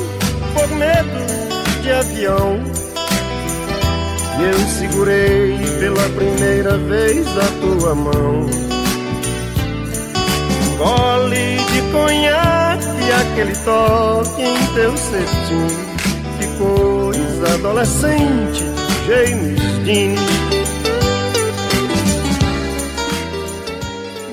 por 0.53 0.69
medo 0.75 1.81
de 1.81 1.91
avião 1.91 2.83
eu 4.43 4.59
segurei 4.67 5.42
pela 6.03 6.09
primeira 6.09 6.77
vez 6.77 7.25
a 7.37 7.47
tua 7.61 7.95
mão. 7.95 8.45
Gole 10.77 11.57
de 11.71 11.81
conhaque, 11.91 13.11
aquele 13.21 13.55
toque 13.63 14.41
em 14.41 14.65
teu 14.73 14.97
cetim. 14.97 15.67
Que 16.39 16.47
coisa 16.57 17.53
adolescente, 17.53 18.63
James 19.07 19.61
Dean. 19.85 20.52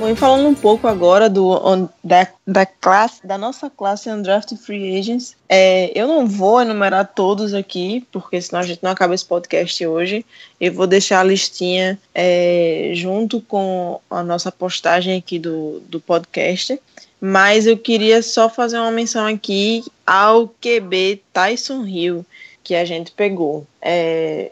Bom, 0.00 0.08
e 0.08 0.16
falando 0.16 0.48
um 0.48 0.54
pouco 0.54 0.88
agora 0.88 1.28
do, 1.28 1.46
on- 1.46 1.86
da, 2.02 2.26
da 2.46 2.64
classe, 2.64 3.26
da 3.26 3.36
nossa 3.36 3.68
classe 3.68 4.08
Undrafted 4.08 4.58
Free 4.58 4.98
Agents, 4.98 5.36
é, 5.46 5.92
eu 5.94 6.08
não 6.08 6.26
vou 6.26 6.62
enumerar 6.62 7.12
todos 7.14 7.52
aqui, 7.52 8.06
porque 8.10 8.40
senão 8.40 8.60
a 8.60 8.62
gente 8.62 8.82
não 8.82 8.90
acaba 8.90 9.14
esse 9.14 9.26
podcast 9.26 9.86
hoje. 9.86 10.24
Eu 10.58 10.72
vou 10.72 10.86
deixar 10.86 11.20
a 11.20 11.24
listinha 11.24 12.00
é, 12.14 12.92
junto 12.94 13.42
com 13.42 14.00
a 14.08 14.22
nossa 14.22 14.50
postagem 14.50 15.18
aqui 15.18 15.38
do, 15.38 15.80
do 15.80 16.00
podcast. 16.00 16.80
Mas 17.20 17.66
eu 17.66 17.76
queria 17.76 18.22
só 18.22 18.48
fazer 18.48 18.78
uma 18.78 18.90
menção 18.90 19.26
aqui 19.26 19.84
ao 20.06 20.48
QB 20.48 21.20
Tyson 21.30 21.84
Hill, 21.84 22.24
que 22.64 22.74
a 22.74 22.86
gente 22.86 23.12
pegou. 23.12 23.66
É, 23.82 24.50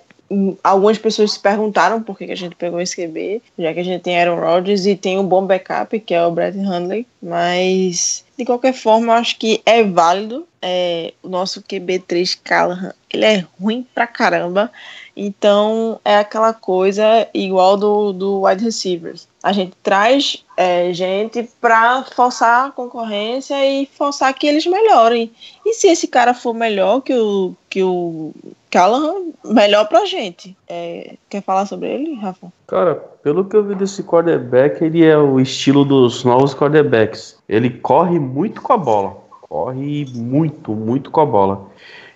algumas 0.62 0.98
pessoas 0.98 1.32
se 1.32 1.40
perguntaram 1.40 2.02
por 2.02 2.16
que 2.16 2.26
que 2.26 2.32
a 2.32 2.36
gente 2.36 2.54
pegou 2.54 2.80
esse 2.80 2.94
QB, 2.94 3.42
já 3.58 3.72
que 3.72 3.80
a 3.80 3.84
gente 3.84 4.02
tem 4.02 4.20
Aaron 4.20 4.40
Rodgers 4.40 4.86
e 4.86 4.94
tem 4.94 5.18
um 5.18 5.26
bom 5.26 5.46
backup, 5.46 5.98
que 6.00 6.14
é 6.14 6.24
o 6.24 6.30
Brett 6.30 6.58
Hundley, 6.58 7.06
mas 7.22 8.24
de 8.36 8.44
qualquer 8.44 8.74
forma 8.74 9.12
eu 9.12 9.16
acho 9.16 9.38
que 9.38 9.62
é 9.64 9.82
válido. 9.82 10.46
É, 10.60 11.14
o 11.22 11.28
nosso 11.28 11.62
QB3 11.62 12.40
Callahan, 12.42 12.92
ele 13.12 13.24
é 13.24 13.46
ruim 13.60 13.86
pra 13.94 14.08
caramba, 14.08 14.72
então 15.16 16.00
é 16.04 16.16
aquela 16.16 16.52
coisa 16.52 17.28
igual 17.32 17.76
do, 17.76 18.12
do 18.12 18.42
wide 18.42 18.64
receivers. 18.64 19.28
A 19.40 19.52
gente 19.52 19.72
traz 19.84 20.44
é, 20.60 20.92
gente 20.92 21.48
para 21.60 22.02
forçar 22.02 22.66
a 22.66 22.70
concorrência 22.72 23.54
e 23.64 23.86
forçar 23.86 24.34
que 24.34 24.44
eles 24.44 24.66
melhorem. 24.66 25.30
E 25.64 25.72
se 25.72 25.86
esse 25.86 26.08
cara 26.08 26.34
for 26.34 26.52
melhor 26.52 27.00
que 27.00 27.14
o, 27.14 27.54
que 27.70 27.80
o 27.80 28.32
Callahan, 28.68 29.26
melhor 29.44 29.88
pra 29.88 30.04
gente. 30.04 30.56
É, 30.68 31.14
quer 31.30 31.44
falar 31.44 31.64
sobre 31.66 31.88
ele, 31.88 32.14
Rafa? 32.16 32.52
Cara, 32.66 32.96
pelo 33.22 33.44
que 33.44 33.54
eu 33.54 33.62
vi 33.62 33.76
desse 33.76 34.02
quarterback, 34.02 34.82
ele 34.82 35.04
é 35.04 35.16
o 35.16 35.38
estilo 35.38 35.84
dos 35.84 36.24
novos 36.24 36.56
quarterbacks. 36.56 37.38
Ele 37.48 37.70
corre 37.70 38.18
muito 38.18 38.60
com 38.60 38.72
a 38.72 38.78
bola. 38.78 39.16
Corre 39.42 40.06
muito, 40.12 40.72
muito 40.72 41.12
com 41.12 41.20
a 41.20 41.26
bola. 41.26 41.68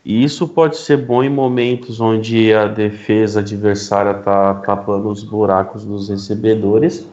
E 0.05 0.25
isso 0.25 0.49
pode 0.49 0.79
ser 0.79 0.97
bom 0.97 1.23
em 1.23 1.31
momentos 1.31 2.01
onde 2.01 2.53
a 2.53 2.67
defesa 2.67 3.39
adversária 3.39 4.15
tá 4.15 4.55
tapando 4.55 5.09
os 5.09 5.23
buracos 5.23 5.85
dos 5.85 6.09
recebedores. 6.09 7.07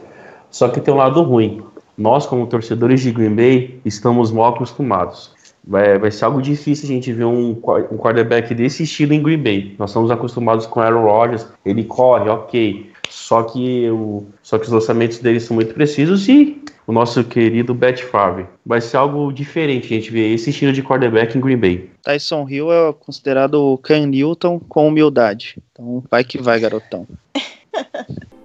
Só 0.50 0.68
que 0.68 0.80
tem 0.80 0.92
um 0.92 0.96
lado 0.96 1.22
ruim. 1.22 1.62
Nós, 1.96 2.26
como 2.26 2.46
torcedores 2.46 3.00
de 3.00 3.12
Green 3.12 3.34
Bay, 3.34 3.80
estamos 3.84 4.30
mal 4.32 4.54
acostumados. 4.54 5.32
Vai, 5.62 5.98
vai 5.98 6.10
ser 6.10 6.24
algo 6.24 6.40
difícil 6.40 6.86
a 6.86 6.92
gente 6.92 7.12
ver 7.12 7.24
um, 7.24 7.50
um 7.50 7.96
quarterback 7.98 8.54
desse 8.54 8.84
estilo 8.84 9.12
em 9.12 9.22
Green 9.22 9.42
Bay. 9.42 9.74
Nós 9.78 9.90
estamos 9.90 10.10
acostumados 10.10 10.66
com 10.66 10.80
Aaron 10.80 11.02
Rodgers, 11.02 11.46
ele 11.64 11.84
corre, 11.84 12.30
ok. 12.30 12.90
Só 13.10 13.42
que, 13.42 13.90
o, 13.90 14.24
só 14.42 14.58
que 14.58 14.64
os 14.64 14.72
lançamentos 14.72 15.18
dele 15.18 15.40
são 15.40 15.54
muito 15.54 15.74
precisos 15.74 16.28
e 16.28 16.62
o 16.86 16.92
nosso 16.92 17.22
querido 17.24 17.74
Bet 17.74 18.02
Favre. 18.04 18.46
Vai 18.64 18.80
ser 18.80 18.96
algo 18.96 19.32
diferente 19.32 19.86
a 19.86 19.96
gente 19.96 20.10
ver 20.10 20.32
esse 20.32 20.50
estilo 20.50 20.72
de 20.72 20.82
quarterback 20.82 21.36
em 21.36 21.40
Green 21.40 21.58
Bay. 21.58 21.90
Tyson 22.02 22.48
Hill 22.48 22.72
é 22.72 22.92
considerado 22.92 23.54
o 23.54 23.78
Cam 23.78 24.06
Newton 24.06 24.58
com 24.58 24.88
humildade. 24.88 25.58
Então 25.72 26.02
vai 26.10 26.24
que 26.24 26.40
vai, 26.40 26.58
garotão. 26.58 27.06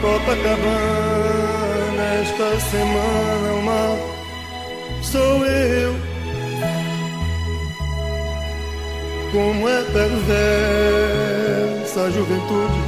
Copacabana, 0.00 0.74
esta 2.22 2.60
semana 2.60 3.52
o 3.52 3.62
mar 3.62 3.96
sou 5.02 5.44
eu. 5.46 5.94
Como 9.32 9.68
é 9.68 9.82
perversa 9.92 11.34
a 12.02 12.10
juventude 12.10 12.82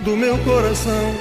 do 0.00 0.16
meu 0.16 0.38
coração. 0.38 1.14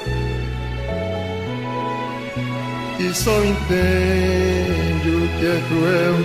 E 3.00 3.14
só 3.14 3.44
entende 3.44 5.10
o 5.10 5.28
que 5.40 5.46
é 5.46 5.62
cruel, 5.68 6.16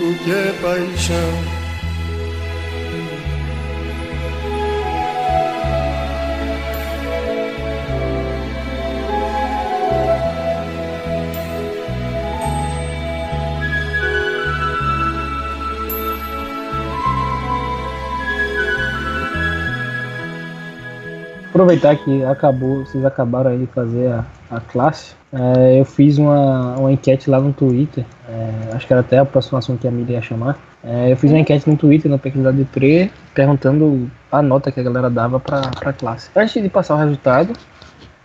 o 0.00 0.14
que 0.24 0.30
é 0.30 0.52
paixão. 0.62 1.61
Aproveitar 21.52 21.94
que 21.96 22.24
acabou, 22.24 22.78
vocês 22.78 23.04
acabaram 23.04 23.50
aí 23.50 23.58
de 23.58 23.66
fazer 23.66 24.10
a, 24.10 24.24
a 24.50 24.58
classe. 24.58 25.14
é, 25.30 25.78
eu 25.78 25.84
fiz 25.84 26.16
uma, 26.16 26.76
uma 26.78 26.90
enquete 26.90 27.28
lá 27.28 27.38
no 27.38 27.52
Twitter. 27.52 28.06
é, 28.26 28.74
acho 28.74 28.86
que 28.86 28.92
era 28.94 29.00
até 29.00 29.18
a 29.18 29.22
aproximação 29.22 29.76
que 29.76 29.86
a 29.86 29.90
mídia 29.90 30.14
ia 30.14 30.22
chamar. 30.22 30.58
É, 30.82 31.12
eu 31.12 31.16
fiz 31.18 31.30
uma 31.30 31.38
enquete 31.38 31.68
no 31.68 31.76
Twitter, 31.76 32.10
na 32.10 32.16
pesquisa 32.16 32.50
de 32.54 32.64
Pre, 32.64 33.12
perguntando 33.34 34.10
a 34.30 34.40
nota 34.40 34.72
que 34.72 34.80
a 34.80 34.82
galera 34.82 35.10
dava 35.10 35.38
pra, 35.38 35.60
pra 35.78 35.92
classe. 35.92 36.30
Antes 36.34 36.62
de 36.62 36.70
passar 36.70 36.94
o 36.94 36.98
resultado, 36.98 37.52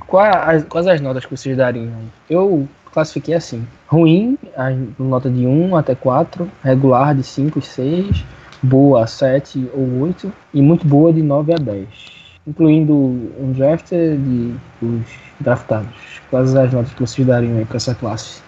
quais 0.07 0.33
as, 0.33 0.63
quais 0.63 0.87
as 0.87 1.01
notas 1.01 1.25
que 1.25 1.35
vocês 1.35 1.57
dariam? 1.57 1.91
Eu 2.29 2.65
classifiquei 2.93 3.35
assim: 3.35 3.67
ruim, 3.87 4.37
a 4.55 4.69
nota 4.97 5.29
de 5.29 5.45
1 5.45 5.75
até 5.75 5.95
4, 5.95 6.49
regular 6.63 7.13
de 7.13 7.23
5 7.23 7.59
e 7.59 7.61
6, 7.61 8.23
boa 8.63 9.05
7 9.05 9.69
ou 9.73 10.03
8 10.03 10.31
e 10.53 10.61
muito 10.61 10.87
boa 10.87 11.11
de 11.11 11.21
9 11.21 11.51
a 11.51 11.57
10 11.57 12.16
incluindo 12.47 12.93
um 12.93 13.51
draft 13.51 13.89
de 13.89 14.55
os 14.81 15.05
draftados. 15.39 16.21
Quais 16.29 16.55
as 16.55 16.73
notas 16.73 16.93
que 16.93 17.01
vocês 17.01 17.27
dariam 17.27 17.57
aí 17.57 17.65
para 17.65 17.77
essa 17.77 17.93
classe? 17.93 18.41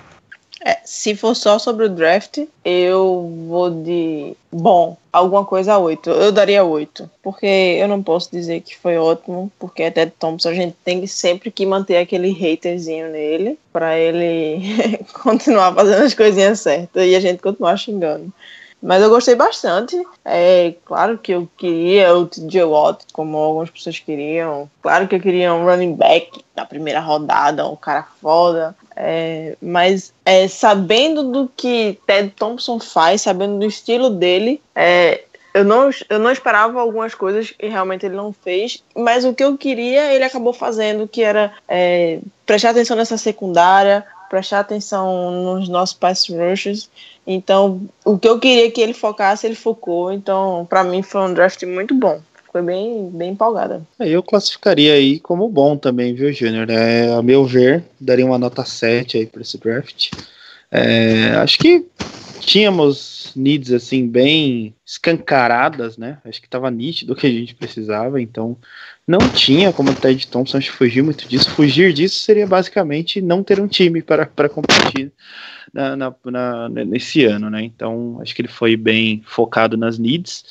É, 0.66 0.78
se 0.84 1.16
for 1.16 1.36
só 1.36 1.58
sobre 1.58 1.86
o 1.86 1.90
draft, 1.90 2.40
eu 2.66 3.32
vou 3.48 3.70
de. 3.70 4.36
Bom, 4.52 4.98
alguma 5.12 5.46
coisa 5.46 5.74
a 5.74 5.78
8. 5.78 6.10
Eu 6.10 6.32
daria 6.34 6.66
8. 6.66 7.10
Porque 7.24 7.46
eu 7.46 7.88
não 7.88 8.04
posso 8.04 8.30
dizer 8.30 8.60
que 8.62 8.78
foi 8.78 8.98
ótimo, 8.98 9.50
porque 9.58 9.84
até 9.84 10.06
Thompson 10.06 10.50
a 10.50 10.54
gente 10.54 10.76
tem 10.84 11.08
sempre 11.08 11.50
que 11.50 11.66
manter 11.66 11.98
aquele 11.98 12.32
haterzinho 12.32 13.10
nele 13.10 13.58
para 13.72 13.98
ele 13.98 14.62
continuar 15.24 15.74
fazendo 15.74 16.04
as 16.04 16.14
coisinhas 16.14 16.60
certas 16.60 17.06
e 17.06 17.16
a 17.16 17.20
gente 17.22 17.42
continuar 17.42 17.78
xingando. 17.78 18.34
Mas 18.82 19.02
eu 19.04 19.10
gostei 19.10 19.36
bastante. 19.36 19.96
É 20.24 20.74
claro 20.86 21.18
que 21.18 21.34
eu 21.34 21.48
queria 21.58 22.16
o 22.16 22.26
TJ 22.26 22.64
Watt, 22.64 23.06
como 23.12 23.38
algumas 23.38 23.70
pessoas 23.70 24.00
queriam. 24.00 24.70
Claro 24.82 25.08
que 25.08 25.16
eu 25.16 25.20
queria 25.20 25.54
um 25.54 25.66
running 25.66 25.96
back 25.96 26.44
na 26.56 26.66
primeira 26.66 27.00
rodada, 27.00 27.68
um 27.68 27.76
cara 27.76 28.08
foda. 28.22 28.76
É, 28.96 29.58
mas 29.62 30.14
é, 30.26 30.48
sabendo 30.48 31.24
do 31.24 31.52
que 31.56 32.00
Ted 32.06 32.32
Thompson 32.32 32.80
faz, 32.80 33.22
sabendo 33.22 33.60
do 33.60 33.66
estilo 33.66 34.10
dele, 34.10 34.62
é, 34.76 35.24
eu 35.54 35.64
não, 35.66 35.90
eu 36.10 36.20
não 36.20 36.32
esperava 36.32 36.80
algumas 36.80 37.16
coisas 37.16 37.52
que 37.52 37.68
realmente 37.68 38.06
ele 38.06 38.16
não 38.16 38.32
fez, 38.32 38.84
mas 38.96 39.26
o 39.26 39.34
que 39.34 39.44
eu 39.44 39.58
queria 39.58 40.14
ele 40.14 40.24
acabou 40.24 40.54
fazendo, 40.54 41.08
que 41.08 41.24
era 41.24 41.54
é, 41.68 42.20
prestar 42.46 42.70
atenção 42.70 42.96
nessa 42.96 43.18
secundária, 43.18 44.06
prestar 44.30 44.60
atenção 44.60 45.32
nos 45.56 45.68
nossos 45.68 45.96
pass 45.96 46.28
rushes. 46.30 46.90
Então, 47.26 47.82
o 48.06 48.18
que 48.18 48.28
eu 48.28 48.40
queria 48.40 48.72
que 48.72 48.82
ele 48.82 48.94
focasse, 48.94 49.46
ele 49.46 49.56
focou. 49.56 50.12
Então, 50.12 50.66
para 50.70 50.84
mim 50.84 51.02
foi 51.02 51.22
um 51.22 51.34
draft 51.34 51.62
muito 51.64 51.94
bom. 51.94 52.22
Foi 52.52 52.62
bem, 52.64 53.10
bem 53.12 53.32
empolgada. 53.32 53.82
Eu 54.00 54.24
classificaria 54.24 54.94
aí 54.94 55.20
como 55.20 55.48
bom 55.50 55.78
também, 55.78 56.16
viu, 56.16 56.34
Júnior? 56.34 56.70
É, 56.70 57.14
a 57.14 57.22
meu 57.22 57.46
ver, 57.46 57.84
daria 58.00 58.26
uma 58.26 58.40
nota 58.40 58.66
7 58.66 59.18
aí 59.18 59.26
para 59.26 59.42
esse 59.42 59.58
draft. 59.58 60.10
É, 60.72 61.32
acho 61.36 61.60
que 61.60 61.86
tínhamos 62.40 63.32
needs 63.36 63.72
assim 63.72 64.08
bem 64.08 64.74
escancaradas, 64.86 65.98
né? 65.98 66.18
Acho 66.26 66.40
que 66.42 66.48
estava 66.48 66.72
nítido 66.72 67.14
o 67.14 67.16
que 67.16 67.28
a 67.28 67.30
gente 67.30 67.54
precisava, 67.54 68.20
então 68.20 68.58
não 69.10 69.28
tinha 69.28 69.74
como 69.74 69.90
o 69.90 69.96
Ted 69.96 70.28
Thompson 70.28 70.62
fugir 70.62 71.02
muito 71.02 71.28
disso. 71.28 71.50
Fugir 71.50 71.92
disso 71.92 72.20
seria 72.20 72.46
basicamente 72.46 73.20
não 73.20 73.44
ter 73.44 73.60
um 73.60 73.68
time 73.68 74.04
para, 74.04 74.28
para 74.28 74.48
competir 74.48 75.12
na, 75.74 75.96
na, 75.96 76.16
na, 76.26 76.70
nesse 76.70 77.26
ano, 77.26 77.50
né? 77.50 77.64
Então 77.64 78.20
acho 78.22 78.36
que 78.36 78.44
ele 78.44 78.48
foi 78.48 78.78
bem 78.78 79.24
focado 79.26 79.76
nas 79.76 79.98
needs. 79.98 80.46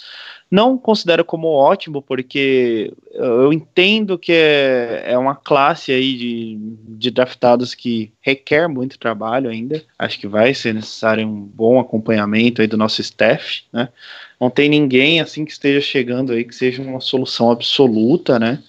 Não 0.50 0.78
considero 0.78 1.24
como 1.24 1.48
ótimo, 1.48 2.00
porque 2.00 2.92
eu 3.12 3.52
entendo 3.52 4.18
que 4.18 4.32
é, 4.32 5.04
é 5.08 5.18
uma 5.18 5.34
classe 5.34 5.92
aí 5.92 6.16
de, 6.16 6.58
de 6.96 7.10
draftados 7.10 7.74
que 7.74 8.12
requer 8.20 8.66
muito 8.66 8.98
trabalho 8.98 9.50
ainda. 9.50 9.84
Acho 9.98 10.18
que 10.18 10.26
vai 10.26 10.54
ser 10.54 10.72
necessário 10.72 11.26
um 11.26 11.42
bom 11.42 11.78
acompanhamento 11.78 12.62
aí 12.62 12.66
do 12.66 12.78
nosso 12.78 13.02
staff, 13.02 13.64
né? 13.70 13.90
Não 14.40 14.48
tem 14.48 14.70
ninguém 14.70 15.20
assim 15.20 15.44
que 15.44 15.52
esteja 15.52 15.80
chegando 15.80 16.32
aí 16.32 16.44
que 16.44 16.54
seja 16.54 16.80
uma 16.80 17.00
solução 17.00 17.50
absoluta, 17.50 18.38
né? 18.38 18.62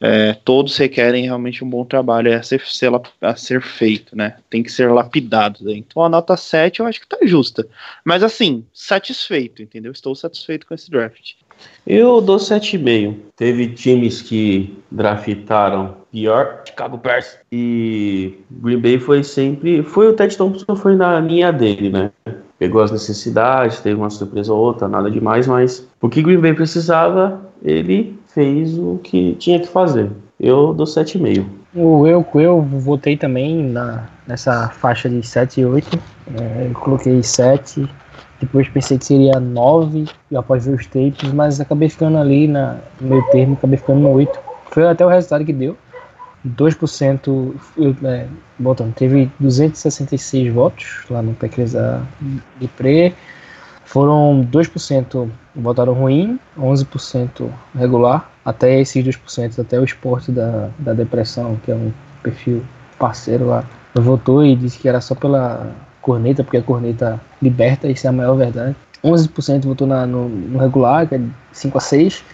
É, 0.00 0.32
todos 0.32 0.76
requerem 0.76 1.24
realmente 1.24 1.64
um 1.64 1.68
bom 1.68 1.84
trabalho 1.84 2.32
a 2.32 2.42
ser, 2.42 2.60
ser, 2.60 2.90
a 3.20 3.34
ser 3.34 3.60
feito, 3.60 4.16
né? 4.16 4.36
Tem 4.48 4.62
que 4.62 4.70
ser 4.70 4.90
lapidado. 4.90 5.64
Né? 5.64 5.72
Então 5.72 6.04
a 6.04 6.08
nota 6.08 6.36
7 6.36 6.80
eu 6.80 6.86
acho 6.86 7.00
que 7.00 7.08
tá 7.08 7.18
justa. 7.22 7.66
Mas 8.04 8.22
assim, 8.22 8.64
satisfeito, 8.72 9.62
entendeu? 9.62 9.90
Estou 9.90 10.14
satisfeito 10.14 10.66
com 10.66 10.74
esse 10.74 10.90
draft. 10.90 11.32
Eu 11.86 12.20
dou 12.20 12.36
7,5. 12.36 13.16
Teve 13.36 13.68
times 13.68 14.22
que 14.22 14.78
draftaram 14.90 15.96
pior, 16.12 16.62
Chicago 16.64 16.96
Bears. 16.96 17.38
E 17.50 18.34
Green 18.50 18.78
Bay 18.78 18.98
foi 18.98 19.22
sempre. 19.24 19.82
Foi 19.82 20.08
o 20.08 20.12
Ted 20.12 20.36
Thompson, 20.36 20.76
foi 20.76 20.94
na 20.94 21.18
linha 21.20 21.52
dele, 21.52 21.90
né? 21.90 22.10
Pegou 22.58 22.82
as 22.82 22.90
necessidades, 22.90 23.80
teve 23.80 23.94
uma 23.94 24.10
surpresa 24.10 24.52
ou 24.52 24.58
outra, 24.58 24.88
nada 24.88 25.10
demais, 25.10 25.46
mas 25.46 25.86
o 26.00 26.08
que 26.08 26.22
Green 26.22 26.40
Bay 26.40 26.52
precisava, 26.54 27.40
ele 27.62 28.17
fez 28.38 28.78
o 28.78 29.00
que 29.02 29.34
tinha 29.34 29.58
que 29.58 29.66
fazer. 29.66 30.08
Eu 30.38 30.72
dou 30.72 30.86
7,5. 30.86 31.44
O 31.74 32.06
eu, 32.06 32.24
eu 32.34 32.62
votei 32.62 33.16
também 33.16 33.64
na, 33.64 34.06
nessa 34.28 34.68
faixa 34.68 35.10
de 35.10 35.26
7 35.26 35.60
e 35.60 35.66
8. 35.66 35.98
É, 36.40 36.66
eu 36.70 36.74
coloquei 36.74 37.20
7, 37.20 37.88
depois 38.40 38.68
pensei 38.68 38.96
que 38.96 39.06
seria 39.06 39.40
9 39.40 40.04
após 40.32 40.66
ver 40.66 40.76
os 40.76 40.86
tapes, 40.86 41.32
mas 41.32 41.60
acabei 41.60 41.88
ficando 41.88 42.16
ali 42.16 42.46
na, 42.46 42.76
no 43.00 43.08
meio 43.08 43.24
termo, 43.32 43.54
acabei 43.54 43.76
ficando 43.76 43.98
no 44.02 44.12
8. 44.12 44.38
Foi 44.70 44.86
até 44.86 45.04
o 45.04 45.08
resultado 45.08 45.44
que 45.44 45.52
deu. 45.52 45.76
2%, 46.46 47.54
eu, 47.76 47.96
é, 48.04 48.26
botando, 48.56 48.94
teve 48.94 49.28
266 49.40 50.54
votos 50.54 51.04
lá 51.10 51.20
no 51.20 51.34
Pesquisa 51.34 52.00
de 52.60 52.68
Pre. 52.68 53.12
Foram 53.84 54.46
2% 54.52 55.28
votaram 55.58 55.92
ruim, 55.92 56.38
11% 56.56 57.50
regular, 57.74 58.30
até 58.44 58.80
esses 58.80 59.04
2%, 59.04 59.58
até 59.58 59.78
o 59.78 59.84
esporte 59.84 60.30
da, 60.30 60.70
da 60.78 60.92
depressão, 60.92 61.56
que 61.64 61.70
é 61.70 61.74
um 61.74 61.92
perfil 62.22 62.62
parceiro 62.98 63.46
lá, 63.46 63.64
votou 63.94 64.44
e 64.44 64.54
disse 64.54 64.78
que 64.78 64.88
era 64.88 65.00
só 65.00 65.14
pela 65.14 65.72
corneta, 66.00 66.44
porque 66.44 66.56
a 66.56 66.62
corneta 66.62 67.20
liberta, 67.42 67.88
isso 67.88 68.06
é 68.06 68.10
a 68.10 68.12
maior 68.12 68.36
verdade. 68.36 68.74
11% 69.04 69.64
votou 69.64 69.86
na, 69.86 70.06
no, 70.06 70.28
no 70.28 70.58
regular, 70.58 71.06
que 71.06 71.16
é 71.16 71.18
de 71.18 71.30
5 71.52 71.78
a 71.78 71.80
6. 71.80 72.24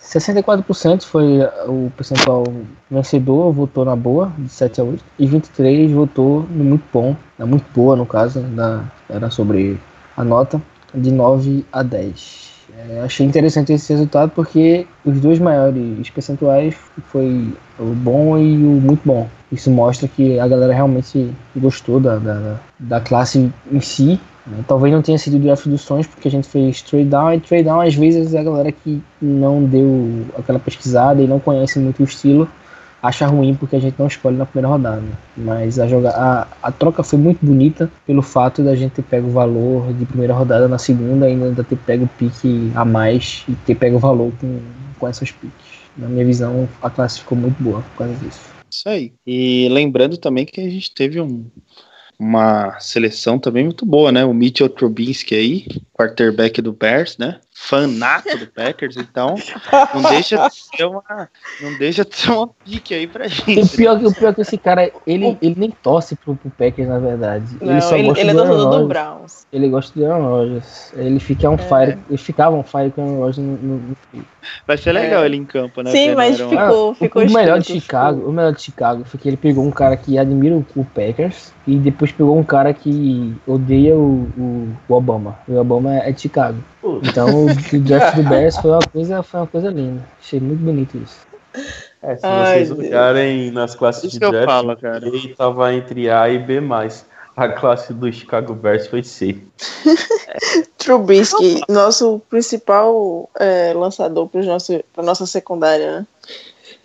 64% 0.00 1.02
foi 1.02 1.40
o 1.66 1.90
percentual 1.96 2.44
vencedor, 2.90 3.52
votou 3.52 3.84
na 3.84 3.96
boa, 3.96 4.32
de 4.36 4.48
7 4.48 4.80
a 4.80 4.84
8. 4.84 5.04
E 5.18 5.26
23% 5.26 5.94
votou 5.94 6.46
no 6.50 6.64
muito 6.64 6.84
bom, 6.92 7.16
na 7.38 7.46
muito 7.46 7.64
boa 7.74 7.96
no 7.96 8.04
caso, 8.04 8.40
da, 8.40 8.84
era 9.08 9.30
sobre 9.30 9.80
a 10.16 10.22
nota, 10.22 10.60
de 10.94 11.10
9 11.10 11.64
a 11.72 11.82
10. 11.82 12.53
É, 12.76 13.00
achei 13.00 13.24
interessante 13.24 13.72
esse 13.72 13.92
resultado 13.92 14.30
porque 14.30 14.86
os 15.04 15.20
dois 15.20 15.38
maiores 15.38 16.10
percentuais 16.10 16.74
foi 17.06 17.54
o 17.78 17.84
bom 17.84 18.36
e 18.38 18.56
o 18.56 18.80
muito 18.80 19.02
bom. 19.04 19.28
Isso 19.52 19.70
mostra 19.70 20.08
que 20.08 20.38
a 20.38 20.48
galera 20.48 20.72
realmente 20.72 21.30
gostou 21.56 22.00
da, 22.00 22.16
da, 22.16 22.60
da 22.78 23.00
classe 23.00 23.50
em 23.70 23.80
si. 23.80 24.20
Né? 24.46 24.64
Talvez 24.66 24.92
não 24.92 25.02
tenha 25.02 25.18
sido 25.18 25.36
o 25.36 25.40
draft 25.40 25.66
dos 25.66 25.82
sonhos, 25.82 26.06
porque 26.06 26.26
a 26.26 26.30
gente 26.30 26.48
fez 26.48 26.82
trade 26.82 27.04
down, 27.04 27.34
e 27.34 27.40
trade 27.40 27.64
down 27.64 27.80
às 27.80 27.94
vezes 27.94 28.34
é 28.34 28.40
a 28.40 28.44
galera 28.44 28.72
que 28.72 29.00
não 29.22 29.62
deu 29.62 30.24
aquela 30.36 30.58
pesquisada 30.58 31.22
e 31.22 31.26
não 31.26 31.38
conhece 31.38 31.78
muito 31.78 32.00
o 32.00 32.04
estilo 32.04 32.48
acha 33.04 33.26
ruim 33.26 33.54
porque 33.54 33.76
a 33.76 33.78
gente 33.78 33.96
não 33.98 34.06
escolhe 34.06 34.36
na 34.36 34.46
primeira 34.46 34.68
rodada. 34.68 35.02
Mas 35.36 35.78
a, 35.78 35.86
joga 35.86 36.08
a, 36.10 36.46
a 36.62 36.72
troca 36.72 37.02
foi 37.02 37.18
muito 37.18 37.44
bonita 37.44 37.90
pelo 38.06 38.22
fato 38.22 38.62
da 38.62 38.74
gente 38.74 38.92
ter 38.92 39.02
pego 39.02 39.28
o 39.28 39.30
valor 39.30 39.92
de 39.92 40.06
primeira 40.06 40.32
rodada 40.32 40.66
na 40.66 40.78
segunda, 40.78 41.26
ainda 41.26 41.62
ter 41.62 41.76
pego 41.76 42.06
o 42.06 42.08
pique 42.08 42.72
a 42.74 42.84
mais 42.84 43.44
e 43.46 43.52
ter 43.66 43.74
pego 43.74 43.96
o 43.96 44.00
valor 44.00 44.32
com, 44.40 44.58
com 44.98 45.06
essas 45.06 45.30
piques. 45.30 45.84
Na 45.96 46.08
minha 46.08 46.24
visão, 46.24 46.66
a 46.82 46.88
classe 46.88 47.20
ficou 47.20 47.36
muito 47.36 47.62
boa 47.62 47.82
por 47.82 47.98
causa 47.98 48.14
disso. 48.14 48.40
Isso 48.72 48.88
aí. 48.88 49.12
E 49.26 49.68
lembrando 49.70 50.16
também 50.16 50.46
que 50.46 50.60
a 50.60 50.68
gente 50.68 50.92
teve 50.92 51.20
um, 51.20 51.44
uma 52.18 52.80
seleção 52.80 53.38
também 53.38 53.64
muito 53.64 53.84
boa, 53.84 54.10
né? 54.10 54.24
O 54.24 54.32
Mitchell 54.32 54.68
Trubisky 54.68 55.34
aí, 55.34 55.66
quarterback 55.92 56.60
do 56.62 56.72
Bears, 56.72 57.18
né? 57.18 57.38
Fanato 57.56 58.36
do 58.36 58.48
Packers, 58.48 58.96
então 58.96 59.36
não 59.94 60.02
deixa 60.10 60.36
de 60.48 60.54
ser 60.76 60.84
uma, 60.86 61.30
não 61.62 61.78
deixa 61.78 62.04
de 62.04 62.14
ser 62.16 62.30
uma 62.32 62.48
pique 62.48 62.92
aí 62.92 63.06
pra 63.06 63.26
E 63.26 63.28
o 63.28 63.30
gente. 63.30 63.76
pior, 63.76 63.96
que- 63.98 64.06
o 64.06 64.12
pior 64.12 64.34
que 64.34 64.40
esse 64.40 64.58
cara, 64.58 64.90
ele, 65.06 65.38
ele 65.40 65.54
nem 65.56 65.70
torce 65.70 66.16
pro, 66.16 66.34
pro 66.34 66.50
Packers, 66.50 66.88
na 66.88 66.98
verdade. 66.98 67.46
Não, 67.60 67.70
ele 67.72 67.80
só 67.80 67.96
ele, 67.96 68.08
gosta 68.08 68.20
ele 68.20 68.30
é 68.30 68.32
do 68.34 68.38
torcedor 68.40 68.58
do 68.58 68.70
Rodgers. 68.70 68.88
Browns. 68.88 69.46
Ele 69.52 69.68
gosta 69.68 69.98
de 69.98 70.04
Aaron 70.04 70.28
Rodgers. 70.28 70.92
Ele 70.96 71.20
fica 71.20 71.46
É. 71.46 71.50
on 71.50 71.56
fire. 71.58 71.98
Ele 72.08 72.18
ficava 72.18 72.56
on 72.56 72.64
fire 72.64 72.90
com 72.90 73.02
o 73.02 73.04
Aaron 73.04 73.18
Rodgers 73.20 73.38
no, 73.38 73.56
no, 73.56 73.76
no 74.12 74.24
Vai 74.66 74.76
ser 74.76 74.92
legal 74.92 75.22
É. 75.22 75.26
ele 75.26 75.36
em 75.36 75.44
campo, 75.44 75.80
né? 75.80 75.90
Sim, 75.92 76.14
mas 76.16 76.40
Aaron 76.40 76.50
ficou- 76.50 76.64
Ah, 76.64 76.72
o- 76.90 76.94
ficou 76.94 77.22
o 77.22 77.32
melhor 77.32 77.58
de 77.60 77.66
Chicago, 77.80 78.16
ficou. 78.18 78.30
o 78.30 78.34
melhor 78.34 78.52
de 78.52 78.62
Chicago 78.62 79.04
foi 79.04 79.20
que 79.20 79.28
ele 79.28 79.36
pegou 79.36 79.64
um 79.64 79.70
cara 79.70 79.96
que 79.96 80.18
admira 80.18 80.56
o, 80.56 80.66
o 80.74 80.84
Packers 80.84 81.52
e 81.68 81.76
depois 81.76 82.10
pegou 82.10 82.36
um 82.36 82.42
cara 82.44 82.74
que 82.74 83.32
odeia 83.46 83.96
o, 83.96 84.28
o, 84.36 84.76
o 84.88 84.94
Obama. 84.94 85.38
O 85.48 85.54
Obama 85.56 85.94
é 85.98 86.10
de 86.10 86.20
Chicago. 86.20 86.58
Então 87.02 87.46
o, 87.46 87.80
draft 87.80 88.16
do 88.16 88.28
Bears 88.28 88.56
foi 88.58 88.70
uma 88.70 88.88
coisa, 88.92 89.22
foi 89.22 89.40
uma 89.40 89.46
coisa 89.46 89.70
linda. 89.70 90.02
Achei 90.20 90.40
muito 90.40 90.62
bonito 90.62 90.96
isso. 90.98 91.26
É, 92.02 92.16
se 92.16 92.26
Ai, 92.26 92.64
vocês 92.64 92.68
Deus. 92.68 92.90
olharem 92.90 93.50
nas 93.50 93.74
classes 93.74 94.04
Isso 94.04 94.18
de 94.18 94.24
eu 94.24 94.30
draft, 94.30 94.46
falo, 94.46 94.76
cara. 94.76 95.06
ele 95.06 95.34
tava 95.34 95.72
entre 95.72 96.10
A 96.10 96.28
e 96.28 96.38
B+. 96.38 96.60
A 97.36 97.48
classe 97.48 97.92
do 97.92 98.12
Chicago 98.12 98.54
Bears 98.54 98.86
foi 98.86 99.02
C. 99.02 99.38
Trubisky, 100.78 101.62
nosso 101.68 102.22
principal 102.30 103.28
é, 103.36 103.72
lançador 103.74 104.28
para 104.28 105.02
nossa 105.02 105.26
secundária, 105.26 106.00
né? 106.00 106.06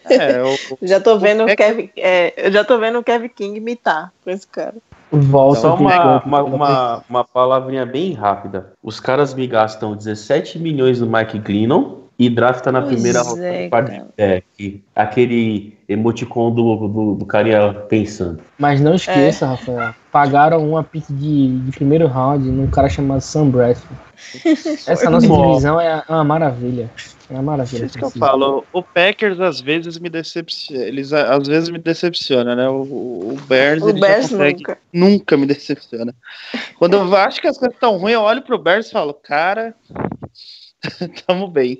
É, 0.05 0.41
o, 0.41 0.77
Já 0.81 0.99
tô 0.99 1.19
vendo 1.19 1.43
o 1.43 1.55
Kevin, 1.55 1.91
é, 1.95 2.33
eu 2.35 2.51
já 2.51 2.63
tô 2.63 2.79
vendo 2.79 2.97
o 2.97 3.03
Kevin 3.03 3.29
King 3.29 3.57
imitar 3.57 4.11
com 4.23 4.31
esse 4.31 4.47
cara. 4.47 4.75
Volta 5.11 5.61
Só 5.61 5.75
uma, 5.75 6.23
uma, 6.23 6.43
uma, 6.43 7.03
uma 7.09 7.23
palavrinha 7.23 7.85
bem 7.85 8.13
rápida. 8.13 8.73
Os 8.81 8.99
caras 8.99 9.33
me 9.33 9.47
gastam 9.47 9.95
17 9.95 10.59
milhões 10.59 11.01
no 11.01 11.07
Mike 11.07 11.39
Glennon 11.39 12.08
e 12.19 12.29
drafta 12.29 12.69
na 12.71 12.81
Pois 12.81 12.93
primeira 12.93 13.19
é, 13.19 13.21
rodada 13.23 13.41
o 13.65 13.69
cara. 13.69 13.69
quarterback. 13.69 14.83
Aquele 14.93 15.77
emoticon 15.87 16.51
do, 16.51 16.75
do, 16.87 17.15
do 17.15 17.25
carinha 17.25 17.73
pensando. 17.87 18.41
Mas 18.59 18.81
não 18.81 18.93
esqueça, 18.95 19.45
É. 19.45 19.47
Rafael, 19.47 19.95
pagaram 20.11 20.69
uma 20.69 20.83
pick 20.83 21.05
de, 21.09 21.57
de 21.59 21.71
primeiro 21.71 22.07
round 22.07 22.43
num 22.47 22.67
cara 22.67 22.89
chamado 22.89 23.21
Sam 23.21 23.49
Bradford. 23.49 23.97
Essa 24.45 25.09
nossa 25.09 25.27
Nossa. 25.27 25.47
divisão 25.47 25.79
é 25.79 26.03
uma 26.09 26.23
maravilha. 26.25 26.91
É 27.29 27.33
uma 27.35 27.43
maravilha. 27.43 27.85
Isso 27.85 27.97
que 27.97 28.03
eu 28.03 28.09
falo, 28.09 28.65
o 28.73 28.83
Packers 28.83 29.39
às 29.39 29.61
vezes 29.61 29.97
me 29.97 30.09
decepciona, 30.09 30.83
eles 30.83 31.13
às 31.13 31.47
vezes 31.47 31.69
me 31.69 31.77
decepciona, 31.77 32.53
né? 32.55 32.67
O, 32.67 32.81
o, 32.81 33.37
Bears, 33.47 33.81
O 33.81 33.93
Bears 33.93 34.29
consegue- 34.29 34.57
nunca. 34.57 34.77
nunca 34.91 35.37
me 35.37 35.45
decepciona. 35.45 36.13
Quando 36.77 36.95
eu 36.95 37.15
acho 37.15 37.39
que 37.39 37.47
as 37.47 37.57
coisas 37.57 37.75
estão 37.75 37.97
ruins, 37.97 38.15
eu 38.15 38.21
olho 38.21 38.41
pro 38.41 38.57
Bears 38.57 38.87
e 38.87 38.91
falo, 38.91 39.13
cara, 39.13 39.73
tamo 41.27 41.47
bem. 41.47 41.79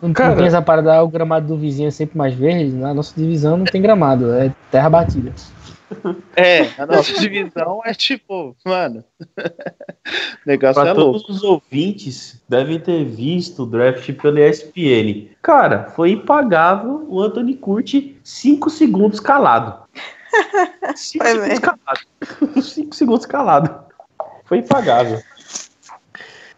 Não 0.00 0.12
Cara. 0.12 0.36
tem 0.36 0.46
essa 0.46 0.62
parada, 0.62 1.02
o 1.02 1.08
gramado 1.08 1.48
do 1.48 1.56
vizinho 1.56 1.88
é 1.88 1.90
sempre 1.90 2.16
mais 2.16 2.34
verde. 2.34 2.72
Na 2.72 2.94
nossa 2.94 3.12
divisão 3.16 3.56
não 3.56 3.64
tem 3.64 3.82
gramado, 3.82 4.32
é 4.34 4.52
terra 4.70 4.90
batida. 4.90 5.32
É, 6.34 6.62
a 6.80 6.86
nossa 6.86 7.12
divisão 7.20 7.80
é 7.84 7.94
tipo, 7.94 8.56
mano, 8.64 9.04
negócio 10.44 10.74
Para 10.74 10.90
é 10.90 10.92
louco. 10.92 11.20
todos 11.20 11.36
os 11.36 11.42
ouvintes, 11.42 12.42
devem 12.48 12.78
ter 12.80 13.04
visto 13.04 13.62
o 13.62 13.66
draft 13.66 14.12
pela 14.14 14.40
ESPN. 14.40 15.28
Cara, 15.42 15.90
foi 15.94 16.10
impagável 16.12 17.06
o 17.08 17.20
Anthony 17.20 17.54
Curti 17.56 18.18
5 18.22 18.68
segundos 18.70 19.20
calado. 19.20 19.86
5 20.94 21.24
Foi 21.24 21.32
segundos 21.32 21.48
mesmo. 21.48 21.60
calado. 21.60 22.62
5 22.62 22.94
segundos 22.94 23.26
calado. 23.26 23.86
Foi 24.44 24.58
impagável. 24.58 25.20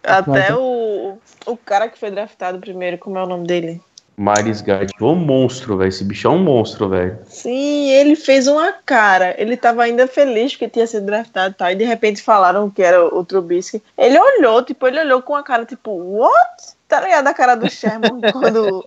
Até 0.03 0.55
o, 0.55 1.19
o 1.47 1.57
cara 1.57 1.89
que 1.89 1.99
foi 1.99 2.11
draftado 2.11 2.59
primeiro, 2.59 2.99
como 2.99 3.19
é 3.19 3.23
o 3.23 3.27
nome 3.27 3.47
dele? 3.47 3.81
Maris 4.19 4.61
Gard, 4.61 4.93
um 5.01 5.15
monstro, 5.15 5.77
velho. 5.77 5.89
Esse 5.89 6.03
bicho 6.03 6.27
é 6.27 6.31
um 6.31 6.43
monstro, 6.43 6.89
velho. 6.89 7.21
Sim, 7.27 7.89
ele 7.91 8.17
fez 8.17 8.49
uma 8.49 8.73
cara. 8.73 9.41
Ele 9.41 9.57
tava 9.57 9.85
ainda 9.85 10.09
feliz 10.09 10.57
que 10.57 10.69
tinha 10.69 10.89
sido 10.89 11.07
draftado 11.07 11.53
e 11.53 11.57
tal. 11.57 11.71
E 11.71 11.77
de 11.77 11.85
repente 11.85 12.21
falaram 12.21 12.69
que 12.69 12.83
era 12.83 13.05
o 13.05 13.25
Trubisky. 13.25 13.81
Ele 13.97 14.19
olhou, 14.19 14.65
tipo, 14.65 14.89
ele 14.89 14.99
olhou 14.99 15.23
com 15.23 15.37
a 15.37 15.43
cara, 15.45 15.65
tipo, 15.65 15.93
what? 15.93 16.78
Tá 16.89 17.03
ligado 17.03 17.27
a 17.27 17.35
cara 17.35 17.55
do 17.55 17.69
Sherman 17.71 18.19
quando 18.33 18.87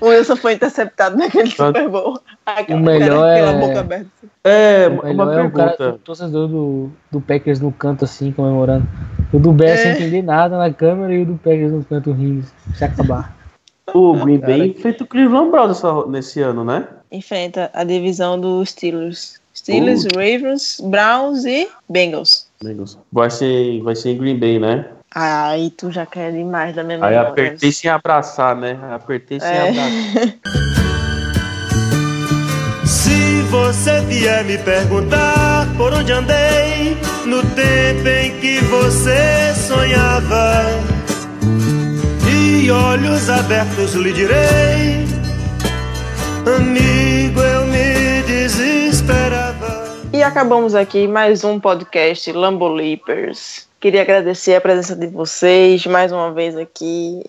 o 0.00 0.06
Wilson 0.06 0.36
foi 0.36 0.52
interceptado 0.54 1.16
naquele 1.16 1.50
Super 1.50 1.88
Bowl? 1.88 2.18
Aquela 2.46 2.80
O 2.80 2.82
melhor 2.84 3.20
cara, 3.20 3.32
aquela 3.34 3.50
é- 3.52 3.66
boca 3.66 3.80
aberta. 3.80 4.06
É, 4.44 4.88
O 4.88 4.92
uma 4.92 5.26
melhor 5.26 5.38
é 5.40 5.42
o 5.48 5.50
cara, 5.50 5.70
pergunta. 5.72 5.96
o 5.96 5.98
torcedor 5.98 6.48
do, 6.48 6.90
do 7.10 7.20
Packers 7.20 7.58
no 7.60 7.72
canto 7.72 8.04
assim, 8.04 8.30
comemorando. 8.32 8.86
O 9.32 9.38
do 9.40 9.52
Bears 9.52 9.80
É. 9.80 9.82
sem 9.82 9.92
entender 9.92 10.22
nada 10.22 10.56
na 10.56 10.72
câmera 10.72 11.12
e 11.14 11.22
o 11.22 11.26
do 11.26 11.34
Packers 11.34 11.72
no 11.72 11.84
canto 11.84 12.12
rindo. 12.12 12.46
Se 12.76 12.84
acabar. 12.84 13.36
O 13.92 14.14
Green 14.14 14.38
Bay 14.38 14.68
enfrenta 14.70 15.02
o 15.02 15.06
Cleveland 15.06 15.50
Browns 15.50 15.82
nesse 16.08 16.40
ano, 16.40 16.64
né? 16.64 16.86
Enfrenta 17.10 17.70
a 17.74 17.82
divisão 17.84 18.40
dos 18.40 18.70
Steelers. 18.70 19.40
Steelers, 19.54 20.04
Uh. 20.04 20.08
Ravens, 20.16 20.80
Browns 20.82 21.44
e 21.44 21.68
Bengals. 21.88 22.46
Bengals. 22.62 22.96
Vai 23.12 23.28
ser, 23.30 23.82
vai 23.82 23.94
ser 23.96 24.10
em 24.12 24.18
Green 24.18 24.38
Bay, 24.38 24.58
né? 24.58 24.86
Aí 25.14 25.70
tu 25.70 25.90
já 25.90 26.06
quer 26.06 26.32
demais 26.32 26.74
da 26.74 26.82
minha 26.82 27.04
Aí 27.04 27.16
apertei 27.16 27.70
sem 27.70 27.90
abraçar, 27.90 28.56
né? 28.56 28.78
Apertei 28.94 29.38
sem 29.38 29.48
É. 29.48 29.68
abraçar. 29.68 30.38
Se 32.86 33.42
você 33.50 34.00
vier 34.02 34.42
me 34.44 34.56
perguntar 34.58 35.66
por 35.76 35.92
onde 35.92 36.12
andei 36.12 36.96
no 37.26 37.42
tempo 37.42 38.08
em 38.08 38.40
que 38.40 38.58
você 38.64 39.54
sonhava, 39.54 40.62
e 42.26 42.70
olhos 42.70 43.28
abertos 43.28 43.94
lhe 43.94 44.12
direi, 44.12 45.04
amigo, 46.56 47.40
eu 47.40 47.66
me 47.66 48.22
desesperava. 48.26 49.82
E 50.12 50.22
acabamos 50.22 50.74
aqui 50.74 51.06
mais 51.06 51.44
um 51.44 51.60
podcast 51.60 52.30
Lambo 52.32 52.68
Leapers. 52.68 53.68
Queria 53.82 54.02
agradecer 54.02 54.54
a 54.54 54.60
presença 54.60 54.94
de 54.94 55.08
vocês 55.08 55.84
mais 55.86 56.12
uma 56.12 56.32
vez 56.32 56.56
aqui, 56.56 57.20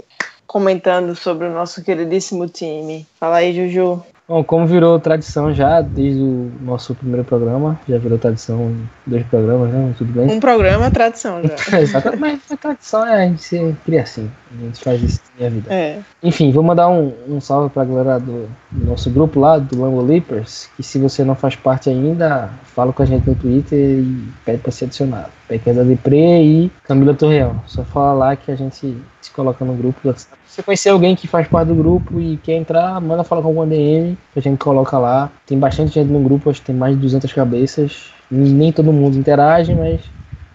comentando 0.46 1.16
sobre 1.16 1.48
o 1.48 1.52
nosso 1.52 1.84
queridíssimo 1.84 2.48
time. 2.48 3.08
Fala 3.20 3.38
aí, 3.38 3.56
Juju. 3.56 4.04
Bom, 4.28 4.44
como 4.44 4.68
virou 4.68 5.00
tradição 5.00 5.52
já 5.52 5.82
desde 5.82 6.22
o 6.22 6.52
nosso 6.62 6.94
primeiro 6.94 7.26
programa, 7.26 7.80
já 7.90 7.98
virou 7.98 8.20
tradição 8.20 8.74
dois 9.04 9.26
programas, 9.26 9.74
né? 9.74 9.96
Tudo 9.98 10.14
bem? 10.14 10.32
Um 10.32 10.40
programa 10.40 10.92
tradição 10.92 11.42
já. 11.42 11.56
Exatamente, 11.82 12.44
a 12.54 12.56
tradição 12.56 13.06
é 13.06 13.24
a 13.24 13.28
gente 13.28 13.44
se 13.44 13.76
cria 13.84 14.04
assim. 14.04 14.32
A 14.56 14.62
gente 14.64 14.80
faz 14.80 15.02
isso 15.02 15.22
na 15.34 15.40
minha 15.40 15.50
vida. 15.50 15.74
É. 15.74 16.00
Enfim, 16.22 16.52
vou 16.52 16.62
mandar 16.62 16.88
um, 16.88 17.14
um 17.28 17.42
salve 17.42 17.72
pra 17.72 17.84
galera 17.84 18.20
do, 18.20 18.48
do 18.72 18.86
nosso 18.86 19.10
grupo 19.10 19.40
lá, 19.40 19.58
do 19.58 19.82
Lambo 19.82 20.02
Leapers, 20.02 20.70
que 20.78 20.84
se 20.84 21.00
você 21.00 21.24
não 21.24 21.34
faz 21.34 21.56
parte 21.56 21.90
ainda, 21.90 22.52
fala 22.64 22.94
com 22.94 23.02
a 23.02 23.06
gente 23.08 23.28
no 23.28 23.36
Twitter 23.36 23.80
e 23.80 24.24
pede 24.46 24.60
pra 24.60 24.72
ser 24.72 24.86
adicionado. 24.86 25.32
Pequena 25.48 25.84
Depre 25.84 26.18
e 26.18 26.72
Camila 26.84 27.14
Torreão. 27.14 27.62
Só 27.66 27.84
fala 27.84 28.14
lá 28.14 28.36
que 28.36 28.52
a 28.52 28.56
gente 28.56 28.98
se 29.22 29.32
coloca 29.32 29.64
no 29.64 29.74
grupo. 29.74 30.14
Se 30.14 30.28
você 30.48 30.64
conhecer 30.64 30.90
alguém 30.90 31.16
que 31.16 31.28
faz 31.28 31.48
parte 31.48 31.68
do 31.68 31.76
grupo 31.76 32.20
e 32.20 32.38
quer 32.38 32.56
entrar, 32.56 33.00
manda 33.02 33.24
falar 33.24 33.42
com 33.42 33.50
alguma 33.50 33.68
DM, 33.68 34.18
que 34.34 34.40
a 34.40 34.42
gente 34.42 34.58
coloca 34.58 34.98
lá. 34.98 35.30
Tem 35.46 35.58
bastante 35.58 35.94
gente 35.94 36.12
no 36.12 36.20
grupo, 36.20 36.50
acho 36.50 36.62
que 36.62 36.68
tem 36.68 36.76
mais 36.76 36.96
de 36.96 37.02
200 37.02 37.32
cabeças. 37.34 38.12
Nem 38.30 38.72
todo 38.72 38.92
mundo 38.92 39.18
interage, 39.18 39.74
mas 39.76 40.02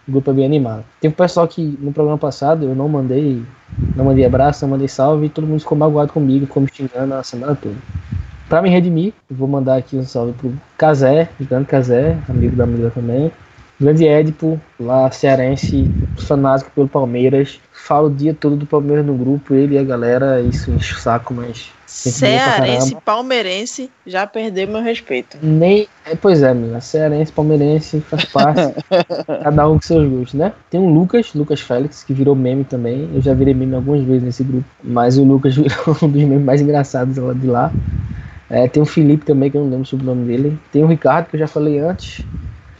o 0.06 0.12
grupo 0.12 0.30
é 0.30 0.34
bem 0.34 0.44
animado. 0.44 0.84
Tem 1.00 1.10
um 1.10 1.14
pessoal 1.14 1.46
que 1.46 1.62
no 1.80 1.92
programa 1.92 2.18
passado 2.18 2.64
eu 2.64 2.74
não 2.74 2.88
mandei 2.88 3.42
não 3.94 4.06
mandei 4.06 4.24
abraço, 4.24 4.64
não 4.64 4.70
mandei 4.70 4.88
salve, 4.88 5.26
e 5.26 5.28
todo 5.28 5.46
mundo 5.46 5.60
ficou 5.60 5.76
magoado 5.76 6.12
comigo, 6.12 6.46
ficou 6.46 6.62
me 6.62 6.68
xingando 6.72 7.14
a 7.14 7.22
semana 7.22 7.54
toda. 7.54 7.76
Pra 8.48 8.62
me 8.62 8.70
redimir, 8.70 9.12
eu 9.30 9.36
vou 9.36 9.46
mandar 9.46 9.76
aqui 9.76 9.96
um 9.96 10.04
salve 10.04 10.32
pro 10.32 10.52
Casé, 10.76 11.28
grande 11.40 11.66
Casé, 11.66 12.16
amigo 12.28 12.56
da 12.56 12.66
Mila 12.66 12.90
também. 12.90 13.30
Grande 13.80 14.06
Édipo, 14.06 14.60
lá 14.78 15.10
cearense, 15.10 15.90
fanático 16.16 16.70
pelo 16.74 16.88
Palmeiras. 16.88 17.60
Fala 17.72 18.08
o 18.08 18.14
dia 18.14 18.34
todo 18.34 18.56
do 18.56 18.66
Palmeiras 18.66 19.06
no 19.06 19.14
grupo, 19.14 19.54
ele 19.54 19.76
e 19.76 19.78
a 19.78 19.84
galera, 19.84 20.40
isso 20.40 20.70
enche 20.70 20.94
o 20.94 20.98
saco, 20.98 21.32
mas 21.32 21.70
Cearense, 21.88 22.94
palmeirense, 23.02 23.90
já 24.06 24.26
perdeu 24.26 24.68
meu 24.68 24.82
respeito. 24.82 25.38
nem. 25.42 25.88
é, 26.04 26.14
pois 26.14 26.42
é, 26.42 26.50
amiga, 26.50 26.82
cearense, 26.82 27.32
palmeirense, 27.32 28.00
faz 28.02 28.26
parte. 28.26 28.74
cada 29.42 29.66
um 29.66 29.76
com 29.76 29.80
seus 29.80 30.06
gostos, 30.06 30.34
né? 30.34 30.52
Tem 30.70 30.78
o 30.78 30.86
Lucas, 30.86 31.32
Lucas 31.32 31.62
Félix, 31.62 32.04
que 32.04 32.12
virou 32.12 32.36
meme 32.36 32.62
também. 32.62 33.08
Eu 33.14 33.22
já 33.22 33.32
virei 33.32 33.54
meme 33.54 33.74
algumas 33.74 34.04
vezes 34.04 34.22
nesse 34.22 34.44
grupo, 34.44 34.66
mas 34.84 35.16
o 35.16 35.24
Lucas 35.24 35.56
virou 35.56 35.96
um 36.02 36.08
dos 36.10 36.22
memes 36.22 36.44
mais 36.44 36.60
engraçados 36.60 37.16
lá 37.16 37.32
de 37.32 37.46
lá. 37.46 37.72
É, 38.50 38.68
tem 38.68 38.82
o 38.82 38.86
Felipe 38.86 39.24
também, 39.24 39.50
que 39.50 39.56
eu 39.56 39.64
não 39.64 39.70
lembro 39.70 39.88
o 39.90 40.04
nome 40.04 40.26
dele. 40.26 40.58
Tem 40.70 40.84
o 40.84 40.86
Ricardo, 40.86 41.28
que 41.28 41.36
eu 41.36 41.40
já 41.40 41.48
falei 41.48 41.78
antes. 41.78 42.22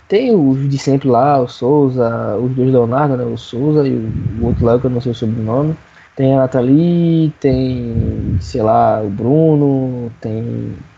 Tem 0.08 0.34
os 0.34 0.68
de 0.68 0.78
sempre 0.78 1.06
lá, 1.08 1.38
o 1.38 1.46
Souza, 1.46 2.36
os 2.36 2.50
dois 2.52 2.72
Leonardo, 2.72 3.16
né? 3.16 3.24
O 3.24 3.36
Souza 3.36 3.86
e 3.86 3.92
o 3.92 4.46
outro 4.46 4.64
lá, 4.64 4.78
que 4.78 4.86
eu 4.86 4.90
não 4.90 5.00
sei 5.00 5.12
o 5.12 5.14
sobrenome. 5.14 5.76
Tem 6.16 6.34
a 6.34 6.38
Nathalie, 6.38 7.32
tem, 7.38 8.36
sei 8.40 8.60
lá, 8.60 9.00
o 9.00 9.08
Bruno, 9.08 10.10
tem 10.20 10.42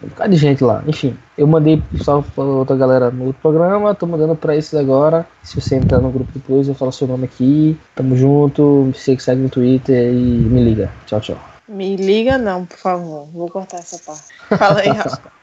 um 0.02 0.08
bocado 0.08 0.30
de 0.30 0.36
gente 0.38 0.64
lá. 0.64 0.82
Enfim, 0.86 1.14
eu 1.36 1.46
mandei 1.46 1.82
só 1.96 2.22
pra 2.22 2.42
outra 2.42 2.74
galera 2.74 3.10
no 3.10 3.26
outro 3.26 3.42
programa, 3.42 3.94
tô 3.94 4.06
mandando 4.06 4.34
pra 4.34 4.56
esses 4.56 4.72
agora. 4.72 5.26
Se 5.42 5.60
você 5.60 5.76
entrar 5.76 5.98
no 5.98 6.10
grupo 6.10 6.30
depois, 6.32 6.68
eu 6.68 6.74
falo 6.74 6.90
seu 6.90 7.06
nome 7.06 7.26
aqui. 7.26 7.76
Tamo 7.94 8.16
junto, 8.16 8.92
você 8.94 9.14
que 9.14 9.22
segue 9.22 9.42
no 9.42 9.50
Twitter 9.50 10.10
e 10.10 10.16
me 10.16 10.64
liga. 10.64 10.90
Tchau, 11.04 11.20
tchau. 11.20 11.36
Me 11.68 11.96
liga 11.96 12.38
não, 12.38 12.64
por 12.64 12.78
favor. 12.78 13.26
Vou 13.32 13.50
cortar 13.50 13.78
essa 13.78 13.98
parte. 13.98 14.58
Fala 14.58 14.80
aí, 14.80 14.88
Rafa. 14.88 15.20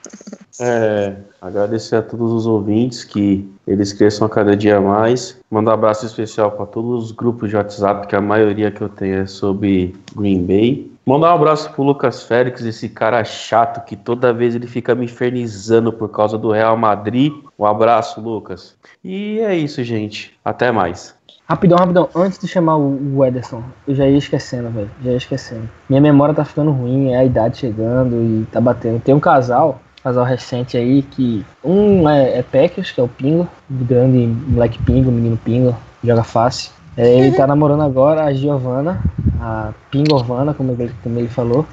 É, 0.59 1.15
agradecer 1.41 1.97
a 1.97 2.01
todos 2.01 2.31
os 2.31 2.47
ouvintes 2.47 3.03
que 3.03 3.47
eles 3.67 3.93
cresçam 3.93 4.25
a 4.25 4.29
cada 4.29 4.55
dia 4.55 4.81
mais. 4.81 5.39
Mandar 5.51 5.71
um 5.71 5.73
abraço 5.75 6.05
especial 6.05 6.51
para 6.51 6.65
todos 6.65 7.05
os 7.05 7.11
grupos 7.11 7.49
de 7.49 7.55
WhatsApp, 7.55 8.07
que 8.07 8.15
a 8.15 8.21
maioria 8.21 8.71
que 8.71 8.81
eu 8.81 8.89
tenho 8.89 9.21
é 9.21 9.25
sobre 9.25 9.95
Green 10.15 10.45
Bay. 10.45 10.91
Mandar 11.05 11.31
um 11.31 11.35
abraço 11.35 11.71
pro 11.71 11.83
Lucas 11.83 12.23
Félix, 12.23 12.65
esse 12.65 12.89
cara 12.89 13.23
chato 13.23 13.85
que 13.85 13.95
toda 13.95 14.33
vez 14.33 14.55
ele 14.55 14.67
fica 14.67 14.93
me 14.93 15.05
infernizando 15.05 15.93
por 15.93 16.09
causa 16.09 16.37
do 16.37 16.51
Real 16.51 16.75
Madrid. 16.75 17.31
Um 17.57 17.65
abraço, 17.65 18.19
Lucas. 18.19 18.75
E 19.03 19.39
é 19.39 19.55
isso, 19.55 19.81
gente. 19.83 20.37
Até 20.43 20.69
mais. 20.69 21.15
Rapidão, 21.47 21.77
rapidão. 21.77 22.09
Antes 22.13 22.37
de 22.37 22.45
chamar 22.45 22.75
o 22.75 23.23
Ederson, 23.23 23.63
eu 23.87 23.95
já 23.95 24.05
ia 24.05 24.17
esquecendo, 24.17 24.69
velho. 24.69 24.91
Já 25.01 25.11
ia 25.11 25.17
esquecendo. 25.17 25.69
Minha 25.87 26.01
memória 26.01 26.35
tá 26.35 26.43
ficando 26.43 26.71
ruim, 26.71 27.11
é 27.11 27.19
a 27.19 27.23
idade 27.23 27.59
chegando 27.59 28.21
e 28.21 28.45
tá 28.51 28.59
batendo. 28.59 28.99
Tem 28.99 29.15
um 29.15 29.19
casal, 29.19 29.79
casal 30.03 30.25
recente 30.25 30.77
aí, 30.77 31.01
que 31.01 31.45
um 31.63 32.07
é, 32.09 32.39
é 32.39 32.43
Packers, 32.43 32.91
que 32.91 32.99
é 32.99 33.03
o 33.03 33.07
Pingo, 33.07 33.47
o 33.69 33.85
grande 33.85 34.17
moleque 34.47 34.81
Pingo, 34.83 35.11
menino 35.11 35.37
Pingo, 35.37 35.75
joga 36.03 36.23
fácil. 36.23 36.71
É, 36.95 37.07
ele 37.19 37.35
tá 37.35 37.45
namorando 37.45 37.83
agora 37.83 38.23
a 38.23 38.33
Giovanna, 38.33 38.99
a 39.39 39.71
Pingovana, 39.91 40.53
como 40.53 40.71
ele, 40.71 40.91
como 41.03 41.19
ele 41.19 41.27
falou. 41.27 41.65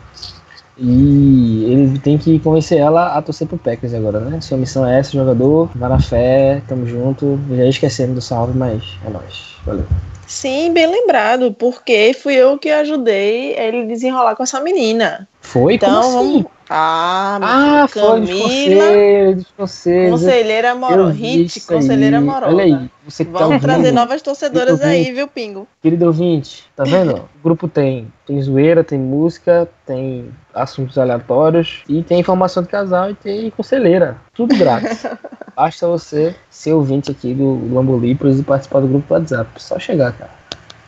E 0.77 1.64
ele 1.70 1.99
tem 2.01 2.18
que 2.18 2.39
convencer 2.41 2.79
ela 2.79 3.16
a 3.16 3.22
torcer 3.22 3.47
pro 3.47 3.57
Packers 3.57 3.95
agora, 3.95 4.20
né? 4.20 4.41
Sua 4.41 4.59
missão 4.59 4.85
é 4.85 4.99
essa, 4.99 5.12
jogador, 5.12 5.70
vá 5.75 5.89
na 5.89 6.01
fé, 6.01 6.61
tamo 6.68 6.87
junto. 6.87 7.39
Já 7.51 7.64
esquecendo 7.64 8.14
do 8.14 8.20
salve, 8.20 8.59
mas 8.59 8.83
é 9.07 9.11
nóis. 9.11 9.55
Valeu. 9.64 9.87
Sim, 10.27 10.72
bem 10.72 10.87
lembrado, 10.87 11.53
porque 11.53 12.12
fui 12.14 12.35
eu 12.35 12.59
que 12.59 12.70
ajudei 12.70 13.57
ele 13.57 13.85
desenrolar 13.87 14.35
com 14.35 14.43
essa 14.43 14.61
menina. 14.61 15.29
Foi? 15.41 15.75
Então, 15.75 16.03
Como 16.03 16.18
assim? 16.18 16.33
vamos. 16.33 16.47
Ah, 16.68 17.38
Ah, 17.42 17.88
foi 17.88 18.00
Camila, 18.00 18.84
conselhos. 19.56 20.10
conselheira 20.10 20.70
amorosa. 20.72 21.12
Hit, 21.12 21.60
conselheira 21.60 22.18
amorosa. 22.18 22.54
Olha 22.54 22.64
aí, 22.64 22.90
você 23.04 23.24
que 23.24 23.30
tá 23.30 23.38
Vamos 23.38 23.54
ouvindo, 23.54 23.68
trazer 23.70 23.92
novas 23.92 24.22
torcedoras 24.22 24.78
vi. 24.78 24.84
aí, 24.84 25.12
viu, 25.12 25.28
Pingo? 25.28 25.68
querido 25.82 26.06
ouvinte, 26.06 26.64
tá 26.74 26.84
vendo? 26.84 27.16
O 27.16 27.42
grupo 27.42 27.68
tem, 27.68 28.10
tem 28.26 28.40
zoeira, 28.40 28.82
tem 28.82 28.98
música, 28.98 29.68
tem 29.86 30.30
assuntos 30.54 30.96
aleatórios 30.96 31.82
e 31.88 32.02
tem 32.02 32.20
informação 32.20 32.62
de 32.62 32.68
casal 32.70 33.10
e 33.10 33.14
tem 33.14 33.50
conselheira. 33.50 34.16
Tudo 34.34 34.56
grátis. 34.56 35.04
Basta 35.54 35.86
você 35.86 36.34
ser 36.50 36.72
ouvinte 36.72 37.10
aqui 37.12 37.32
do, 37.32 37.56
do 37.56 38.04
e 38.06 38.42
participar 38.42 38.80
do 38.80 38.88
grupo 38.88 39.06
do 39.06 39.14
WhatsApp. 39.14 39.50
Só 39.62 39.78
chegar, 39.78 40.12
cara. 40.12 40.30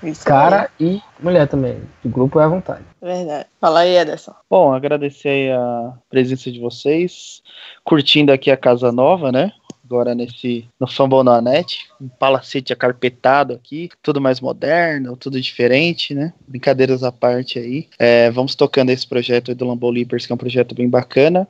Isso 0.06 0.24
Cara 0.24 0.70
e 0.78 1.00
mulher 1.20 1.48
também. 1.48 1.80
O 2.04 2.08
grupo 2.08 2.38
é 2.38 2.44
à 2.44 2.48
vontade. 2.48 2.84
aí, 3.02 3.08
Verdade. 3.08 3.46
Fala 3.60 3.80
aí, 3.80 3.96
Ederson. 3.96 4.34
Bom, 4.48 4.72
agradecer 4.72 5.28
aí 5.28 5.50
a 5.50 5.92
presença 6.08 6.50
de 6.50 6.60
vocês, 6.60 7.42
curtindo 7.82 8.32
aqui 8.32 8.50
a 8.50 8.56
casa 8.56 8.92
nova, 8.92 9.32
né? 9.32 9.52
Agora 9.84 10.16
nesse 10.16 10.68
no 10.80 10.86
Fambonanet, 10.88 11.86
um 12.00 12.08
palacete 12.08 12.72
acarpetado 12.72 13.54
aqui, 13.54 13.88
tudo 14.02 14.20
mais 14.20 14.40
moderno, 14.40 15.16
tudo 15.16 15.40
diferente, 15.40 16.12
né? 16.12 16.32
Brincadeiras 16.46 17.04
à 17.04 17.12
parte 17.12 17.58
aí. 17.58 17.88
É, 17.96 18.28
vamos 18.30 18.56
tocando 18.56 18.90
esse 18.90 19.06
projeto 19.06 19.50
aí 19.50 19.54
do 19.54 19.64
Lambo 19.64 19.88
Leapers, 19.88 20.26
que 20.26 20.32
é 20.32 20.34
um 20.34 20.38
projeto 20.38 20.74
bem 20.74 20.88
bacana. 20.88 21.46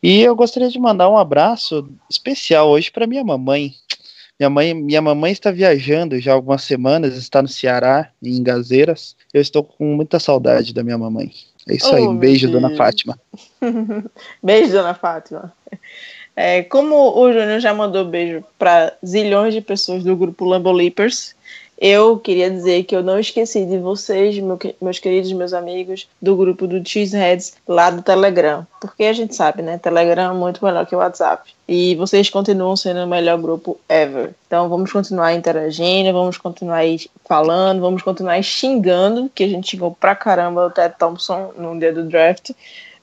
E 0.00 0.20
eu 0.22 0.34
gostaria 0.36 0.68
de 0.68 0.78
mandar 0.78 1.08
um 1.08 1.18
abraço 1.18 1.88
especial 2.08 2.68
hoje 2.68 2.90
para 2.90 3.06
minha 3.06 3.24
mamãe. 3.24 3.72
Minha 4.42 4.50
mãe, 4.50 4.74
minha 4.74 5.00
mamãe 5.00 5.30
está 5.30 5.52
viajando 5.52 6.18
já 6.18 6.32
há 6.32 6.34
algumas 6.34 6.64
semanas, 6.64 7.16
está 7.16 7.40
no 7.40 7.46
Ceará, 7.46 8.10
em 8.20 8.42
Gazeiras. 8.42 9.14
Eu 9.32 9.40
estou 9.40 9.62
com 9.62 9.94
muita 9.94 10.18
saudade 10.18 10.74
da 10.74 10.82
minha 10.82 10.98
mamãe. 10.98 11.30
É 11.68 11.76
isso 11.76 11.88
Oh, 11.92 11.94
aí, 11.94 12.02
um 12.02 12.16
beijo, 12.16 12.50
dona. 12.50 12.74
Fátima. 12.74 13.16
Beijo, 14.42 14.72
dona 14.72 14.94
Fátima. 14.94 15.52
É, 16.34 16.64
como 16.64 17.16
o 17.16 17.32
Júnior 17.32 17.60
já 17.60 17.72
mandou 17.72 18.04
beijo 18.04 18.42
para 18.58 18.96
zilhões 19.06 19.54
de 19.54 19.60
pessoas 19.60 20.02
do 20.02 20.16
grupo 20.16 20.44
Lambo 20.44 20.72
Leapers, 20.72 21.36
eu 21.84 22.16
queria 22.16 22.48
dizer 22.48 22.84
que 22.84 22.94
eu 22.94 23.02
não 23.02 23.18
esqueci 23.18 23.66
de 23.66 23.76
vocês, 23.76 24.38
meus 24.80 25.00
queridos, 25.00 25.32
meus 25.32 25.52
amigos, 25.52 26.08
do 26.22 26.36
grupo 26.36 26.64
do 26.68 26.88
Cheeseheads 26.88 27.54
lá 27.66 27.90
do 27.90 28.02
Telegram. 28.02 28.64
Porque 28.80 29.02
a 29.02 29.12
gente 29.12 29.34
sabe, 29.34 29.62
né? 29.62 29.78
Telegram 29.78 30.30
é 30.30 30.38
muito 30.38 30.64
melhor 30.64 30.86
que 30.86 30.94
o 30.94 30.98
WhatsApp. 30.98 31.52
E 31.66 31.96
vocês 31.96 32.30
continuam 32.30 32.76
sendo 32.76 33.02
o 33.02 33.06
melhor 33.08 33.36
grupo 33.36 33.80
ever. 33.88 34.32
Então 34.46 34.68
vamos 34.68 34.92
continuar 34.92 35.34
interagindo, 35.34 36.12
vamos 36.12 36.38
continuar 36.38 36.84
falando, 37.26 37.80
vamos 37.80 38.00
continuar 38.00 38.40
xingando, 38.44 39.28
que 39.34 39.42
a 39.42 39.48
gente 39.48 39.68
xingou 39.68 39.90
pra 39.90 40.14
caramba 40.14 40.66
o 40.66 40.70
Ted 40.70 40.94
Thompson 40.96 41.52
no 41.58 41.76
dia 41.76 41.92
do 41.92 42.04
draft 42.04 42.52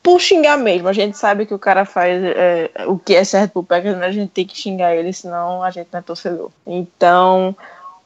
por 0.01 0.21
xingar 0.21 0.57
mesmo. 0.57 0.87
A 0.87 0.93
gente 0.93 1.17
sabe 1.17 1.45
que 1.45 1.53
o 1.53 1.59
cara 1.59 1.83
faz 1.83 2.23
é, 2.23 2.71
o 2.87 2.97
que 2.97 3.13
é 3.13 3.25
certo 3.25 3.51
pro 3.51 3.63
Packers, 3.63 3.97
mas 3.97 4.05
a 4.05 4.11
gente 4.11 4.29
tem 4.29 4.45
que 4.45 4.57
xingar 4.57 4.95
ele, 4.95 5.11
senão 5.11 5.61
a 5.61 5.69
gente 5.69 5.89
não 5.91 5.99
é 5.99 6.01
torcedor. 6.01 6.49
Então, 6.65 7.53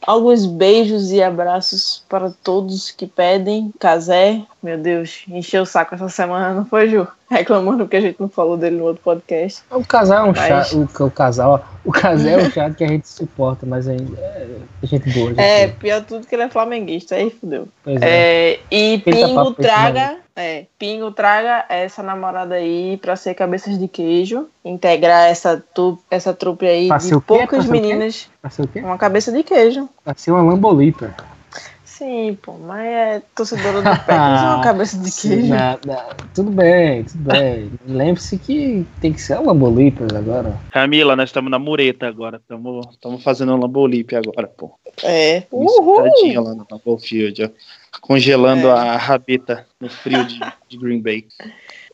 alguns 0.05 0.45
beijos 0.45 1.11
e 1.11 1.21
abraços 1.21 2.03
para 2.09 2.31
todos 2.43 2.91
que 2.91 3.07
pedem. 3.07 3.71
Casé, 3.79 4.41
meu 4.61 4.77
Deus, 4.77 5.23
encheu 5.27 5.63
o 5.63 5.65
saco 5.65 5.95
essa 5.95 6.09
semana, 6.09 6.53
não 6.53 6.65
foi, 6.65 6.89
Ju? 6.89 7.07
Reclamando 7.29 7.87
que 7.87 7.95
a 7.95 8.01
gente 8.01 8.19
não 8.19 8.29
falou 8.29 8.55
dele 8.57 8.75
no 8.77 8.83
outro 8.83 9.01
podcast. 9.03 9.63
O 9.71 9.83
casal 9.85 10.19
é 10.27 10.29
um 10.29 10.33
Mas- 10.35 10.67
chato. 10.67 10.89
O, 10.99 11.05
o 11.07 11.11
casal, 11.11 11.65
o 11.83 11.91
casal 11.91 12.27
é 12.39 12.43
um 12.43 12.51
chato 12.51 12.75
que 12.75 12.83
a 12.83 12.87
gente 12.87 13.07
suporta, 13.07 13.65
mas 13.65 13.87
ainda 13.87 14.17
é, 14.19 14.47
é 14.83 14.87
gente 14.87 15.09
boa. 15.11 15.29
gente 15.29 15.39
É, 15.39 15.67
boa. 15.67 15.79
pior 15.79 16.01
tudo 16.05 16.27
que 16.27 16.35
ele 16.35 16.43
é 16.43 16.49
flamenguista, 16.49 17.15
aí 17.15 17.29
fudeu. 17.31 17.67
Pois 17.83 18.01
é. 18.01 18.51
É, 18.53 18.59
e 18.69 18.97
Pinta 18.99 19.17
Pingo 19.17 19.35
papo 19.35 19.53
pra 19.55 19.65
esse 19.65 19.73
traga, 19.73 20.17
é, 20.35 20.65
Pingo 20.79 21.11
traga 21.11 21.65
essa 21.69 22.01
namorada 22.01 22.55
aí 22.55 22.97
pra 22.97 23.15
ser 23.15 23.33
cabeças 23.33 23.77
de 23.77 23.87
queijo, 23.87 24.47
integrar 24.65 25.29
essa, 25.29 25.63
tu, 25.73 25.99
essa 26.09 26.33
trupe 26.33 26.65
aí 26.65 26.87
Pra 26.87 26.97
de 26.97 27.19
poucas 27.21 27.65
Pra 27.65 27.71
meninas, 27.71 28.29
Vai 28.41 28.51
ser 28.51 28.63
o 28.63 28.67
quê? 28.67 28.79
uma 28.81 28.97
cabeça 28.97 29.31
de 29.31 29.43
queijo. 29.43 29.87
Vai 30.03 30.15
ser 30.17 30.31
uma 30.31 30.41
Lambolipa. 30.41 31.13
Sim, 31.97 32.35
pô, 32.41 32.53
mas 32.53 32.85
é 32.87 33.21
torcedora 33.35 33.77
do 33.79 33.83
Packers, 33.83 34.41
é 34.41 34.45
uma 34.45 34.61
cabeça 34.63 34.97
de 34.97 35.11
queijo. 35.11 35.47
Na- 35.47 35.77
na- 35.85 36.07
tudo 36.33 36.49
bem, 36.49 37.03
tudo 37.03 37.23
bem. 37.25 37.71
Lembre-se 37.85 38.39
que 38.39 38.83
tem 38.99 39.13
que 39.13 39.21
ser 39.21 39.33
a 39.33 39.39
Lambolipa 39.39 40.05
agora. 40.17 40.57
Camila, 40.71 41.15
nós 41.15 41.29
estamos 41.29 41.51
na 41.51 41.59
mureta 41.59 42.07
agora. 42.07 42.41
Estamos 42.41 43.23
fazendo 43.23 43.53
um 43.53 43.57
Lambolip 43.59 44.15
agora, 44.15 44.47
pô. 44.47 44.71
É. 45.03 45.41
Tadinha 45.41 46.41
Uhul! 46.41 46.43
lá 46.43 46.55
no 46.55 46.65
Lambeau 46.71 46.97
Field, 46.97 47.43
ó. 47.43 47.49
Congelando 48.01 48.67
É. 48.69 48.71
a 48.71 48.97
rabeta 48.97 49.67
no 49.79 49.87
frio 49.87 50.25
de, 50.25 50.39
de 50.67 50.77
Green 50.77 50.99
Bay. 50.99 51.27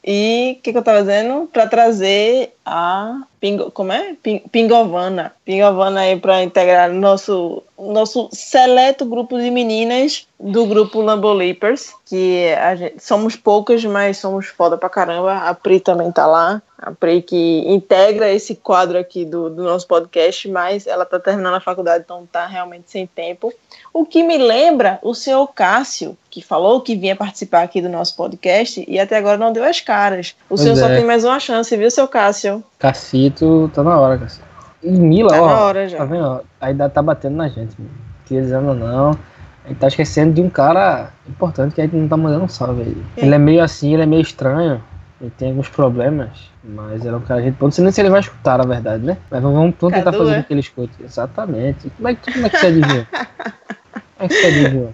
E 0.04 0.56
o 0.58 0.62
que, 0.62 0.72
que 0.72 0.78
eu 0.78 0.84
tava 0.84 1.02
dizendo? 1.02 1.50
Pra 1.52 1.68
trazer 1.68 2.54
a 2.66 3.22
Pingo, 3.40 3.70
como 3.72 3.92
é? 3.92 4.16
Pin- 4.24 4.42
Pingovana. 4.52 5.34
Pingovana 5.44 6.02
aí 6.02 6.20
pra 6.20 6.42
integrar 6.42 6.90
nosso, 6.90 7.62
nosso 7.78 8.30
seleto 8.32 9.06
grupo 9.06 9.38
de 9.38 9.52
meninas 9.52 10.28
do 10.40 10.66
grupo 10.66 11.02
Lambo 11.02 11.34
Leapers, 11.34 11.94
que 12.06 12.54
gente, 12.78 13.04
somos 13.04 13.36
poucas, 13.36 13.84
mas 13.84 14.18
somos 14.18 14.48
foda 14.48 14.78
pra 14.78 14.90
caramba. 14.90 15.34
A 15.38 15.54
Pri 15.54 15.80
também 15.80 16.12
tá 16.12 16.26
lá. 16.26 16.62
A 16.82 16.92
Pri 16.92 17.22
que 17.22 17.60
integra 17.68 18.32
esse 18.32 18.56
quadro 18.56 18.98
aqui 18.98 19.26
do, 19.26 19.50
do 19.50 19.64
nosso 19.64 19.86
podcast, 19.86 20.48
mas 20.50 20.88
ela 20.88 21.06
tá 21.06 21.20
terminando 21.20 21.56
a 21.56 21.60
faculdade, 21.60 22.04
então 22.06 22.26
tá 22.32 22.46
realmente 22.46 22.90
sem 22.90 23.06
tempo. 23.06 23.52
O 23.94 24.06
que 24.06 24.24
me 24.24 24.38
lembra 24.38 24.98
o 25.02 25.14
senhor 25.14 25.46
Cássio, 25.48 26.18
que 26.30 26.42
falou 26.42 26.80
que 26.80 26.96
vinha 26.96 27.18
participar 27.18 27.64
aqui 27.64 27.82
do 27.82 27.90
nosso 27.90 28.16
podcast 28.16 28.86
e 28.88 28.98
até 28.98 29.18
agora 29.18 29.38
não 29.38 29.52
deu 29.52 29.66
as 29.66 29.82
caras. 29.82 30.36
O 30.46 30.50
Pois 30.50 30.62
senhor 30.62 30.78
só 30.78 30.88
é. 30.88 30.96
tem 30.96 31.06
mais 31.06 31.26
uma 31.26 31.38
chance, 31.40 31.76
viu, 31.76 31.92
seu 31.92 32.08
Cássio? 32.08 32.64
Cacito, 32.78 33.70
tá 33.74 33.84
na 33.84 34.00
hora, 34.00 34.18
Cacito. 34.18 34.46
E 34.82 34.90
Mila, 34.92 35.30
Tá 35.32 35.42
ó. 35.42 35.48
na 35.48 35.60
hora 35.60 35.90
já. 35.90 35.98
Tá 35.98 36.06
vendo? 36.06 36.42
A 36.62 36.72
idade 36.72 36.94
tá 36.94 37.02
batendo 37.02 37.36
na 37.36 37.50
gente, 37.50 37.76
mano. 37.78 37.92
Dizendo 38.26 38.74
não. 38.74 39.12
A 39.66 39.68
gente 39.68 39.80
tá 39.80 39.88
esquecendo 39.88 40.34
de 40.34 40.42
um 40.42 40.50
cara 40.50 41.12
importante 41.28 41.76
que 41.76 41.82
a 41.82 41.84
gente 41.84 41.96
não 41.98 42.08
tá 42.08 42.16
mandando 42.16 42.46
um 42.46 42.48
salve 42.48 42.84
aí. 42.84 42.98
Quem? 43.16 43.26
Ele 43.26 43.36
é 43.36 43.38
meio 43.38 43.62
assim, 43.62 43.94
ele 43.94 44.04
é 44.04 44.06
meio 44.06 44.22
estranho. 44.22 44.82
Ele 45.22 45.32
tem 45.38 45.50
alguns 45.50 45.70
problemas. 45.70 46.30
Mas 46.64 47.06
ele 47.06 47.14
é 47.14 47.18
um 47.18 47.22
cara, 47.22 47.40
a 47.40 47.44
gente 47.44 47.58
não 47.62 47.72
sei 47.72 47.84
nem 47.84 47.92
se 47.92 48.02
ele 48.02 48.10
vai 48.10 48.20
escutar, 48.20 48.58
na 48.58 48.66
verdade, 48.66 49.06
né? 49.06 49.18
Mas 49.30 49.42
vamos, 49.42 49.76
vamos 49.80 49.96
tentar 49.96 50.14
fazer 50.14 50.36
é? 50.36 50.44
que 50.44 50.54
ele 50.54 50.60
escute. 50.60 50.94
Exatamente. 51.04 51.90
Como 51.90 52.08
é 52.08 52.16
que, 52.16 52.32
como 52.32 52.46
é 52.46 52.50
que 52.50 52.58
você 52.58 52.68
adivinhou? 52.68 53.06
Como 53.12 53.24
é 54.20 54.28
que 54.28 54.34
você 54.34 54.48
adivinhou? 54.48 54.94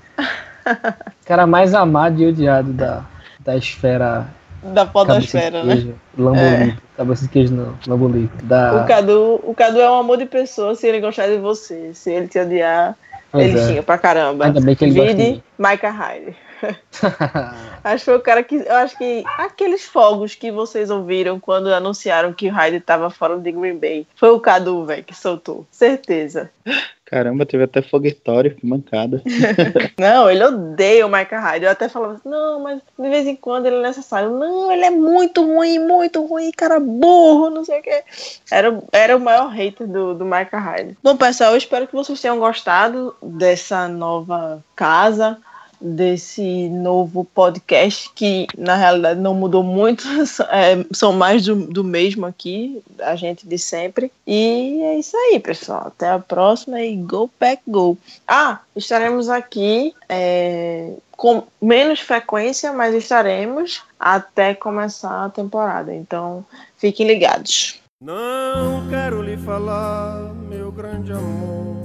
O 0.65 1.25
cara 1.25 1.47
mais 1.47 1.73
amado 1.73 2.21
e 2.21 2.27
odiado 2.27 2.73
da, 2.73 3.03
da 3.39 3.55
esfera 3.55 4.27
da 4.63 4.85
podosfera, 4.85 5.63
né? 5.63 5.93
Lambolito. 6.17 6.81
Cabeça 6.97 7.23
de 7.23 7.29
queijo 7.29 7.53
não, 7.53 7.75
Lambolito. 7.85 8.45
Da... 8.45 8.83
O 8.83 8.87
Cadu, 8.87 9.39
o 9.43 9.53
Cadu 9.53 9.79
é 9.79 9.89
um 9.89 9.99
amor 9.99 10.17
de 10.17 10.25
pessoa 10.25 10.73
se 10.73 10.87
ele 10.87 10.99
gostar 10.99 11.27
de 11.27 11.37
você. 11.37 11.93
Se 11.93 12.11
ele 12.11 12.27
te 12.27 12.39
odiar, 12.39 12.95
Pois 13.31 13.45
ele 13.47 13.59
é. 13.59 13.67
xinga 13.67 13.83
pra 13.83 13.97
caramba. 13.97 14.45
Ainda 14.45 14.61
bem 14.61 14.75
que 14.75 14.85
ele 14.85 14.95
gosta 14.95 15.13
de 15.13 15.23
Vide 15.23 15.35
mim. 15.35 15.43
Micah 15.59 15.91
Hyde. 15.91 16.35
Acho 17.83 17.97
que 17.97 18.05
foi 18.05 18.15
o 18.15 18.21
cara 18.21 18.43
que. 18.43 18.55
Eu 18.55 18.75
acho 18.75 18.97
que 18.97 19.23
aqueles 19.37 19.85
fogos 19.85 20.33
que 20.33 20.51
vocês 20.51 20.89
ouviram 20.89 21.39
quando 21.39 21.67
anunciaram 21.67 22.33
que 22.33 22.47
o 22.47 22.51
Hyde 22.51 22.79
tava 22.79 23.09
fora 23.09 23.37
de 23.37 23.51
Green 23.51 23.77
Bay. 23.77 24.07
Foi 24.15 24.29
o 24.29 24.39
Cadu, 24.39 24.85
velho, 24.85 25.03
que 25.03 25.13
soltou. 25.13 25.67
Certeza. 25.69 26.49
Caramba, 27.05 27.45
teve 27.45 27.63
até 27.63 27.83
foguetório, 27.83 28.55
que 28.55 28.65
mancada. 28.65 29.21
Não, 29.99 30.29
ele 30.29 30.43
odeia 30.43 31.05
o 31.05 31.09
Micah 31.09 31.39
Hyde. 31.39 31.65
Eu 31.65 31.71
até 31.71 31.87
falava 31.87 32.13
assim, 32.13 32.27
não, 32.27 32.59
mas 32.59 32.81
de 32.97 33.09
vez 33.09 33.27
em 33.27 33.35
quando 33.35 33.67
ele 33.67 33.75
é 33.75 33.81
necessário. 33.83 34.31
Não, 34.31 34.71
ele 34.71 34.83
é 34.83 34.89
muito 34.89 35.45
ruim, 35.45 35.77
muito 35.77 36.25
ruim, 36.25 36.51
cara 36.51 36.79
burro, 36.79 37.51
não 37.51 37.63
sei 37.63 37.79
o 37.79 37.83
quê. 37.83 38.03
Era, 38.49 38.81
era 38.91 39.15
o 39.15 39.19
maior 39.19 39.49
hater 39.49 39.87
do, 39.87 40.15
do 40.15 40.25
Micah 40.25 40.57
Hyde. 40.57 40.97
Bom, 41.03 41.15
pessoal, 41.15 41.51
eu 41.51 41.57
espero 41.57 41.85
que 41.85 41.93
vocês 41.93 42.19
tenham 42.19 42.39
gostado 42.39 43.15
dessa 43.21 43.87
nova 43.87 44.63
casa, 44.75 45.37
desse 45.79 46.69
novo 46.69 47.25
podcast, 47.25 48.09
que 48.13 48.47
na 48.57 48.75
realidade 48.75 49.19
não 49.19 49.33
mudou 49.33 49.63
muito, 49.63 50.03
é, 50.51 50.85
são 50.91 51.13
mais 51.13 51.43
do, 51.45 51.55
do 51.55 51.83
mesmo 51.83 52.25
aqui, 52.25 52.81
a 52.99 53.15
gente 53.15 53.47
de 53.47 53.57
sempre. 53.57 54.11
E 54.25 54.81
é 54.83 54.99
isso 54.99 55.15
aí, 55.15 55.39
pessoal. 55.39 55.87
Até 55.87 56.09
a 56.09 56.19
próxima 56.19 56.81
e 56.81 56.95
go 56.95 57.29
pack 57.39 57.61
go. 57.67 57.97
Ah, 58.27 58.59
estaremos 58.75 59.29
aqui 59.29 59.93
é, 60.09 60.93
com 61.11 61.43
menos 61.61 61.99
frequência, 61.99 62.71
mas 62.73 62.93
estaremos 62.93 63.83
até 63.99 64.53
começar 64.53 65.25
a 65.25 65.29
temporada. 65.29 65.93
Então, 65.93 66.45
fiquem 66.77 67.07
ligados. 67.07 67.79
Não 68.01 68.87
quero 68.89 69.21
lhe 69.21 69.37
falar, 69.37 70.33
meu 70.49 70.71
grande 70.71 71.13
amor, 71.13 71.84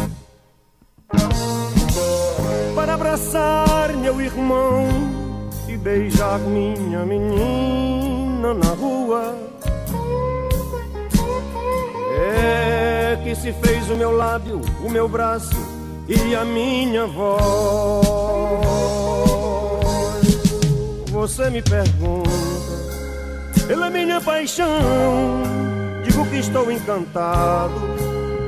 Abraçar 3.01 3.97
meu 3.97 4.21
irmão 4.21 4.87
e 5.67 5.75
beijar 5.75 6.37
minha 6.39 7.03
menina 7.03 8.53
na 8.53 8.69
rua. 8.75 9.35
É 12.13 13.17
que 13.23 13.33
se 13.33 13.51
fez 13.53 13.89
o 13.89 13.95
meu 13.95 14.11
lábio, 14.15 14.61
o 14.85 14.89
meu 14.89 15.09
braço 15.09 15.57
e 16.07 16.35
a 16.35 16.45
minha 16.45 17.07
voz. 17.07 17.41
Você 21.11 21.49
me 21.49 21.63
pergunta 21.63 22.29
pela 23.65 23.89
minha 23.89 24.21
paixão. 24.21 25.41
Digo 26.03 26.23
que 26.27 26.37
estou 26.37 26.71
encantado 26.71 27.81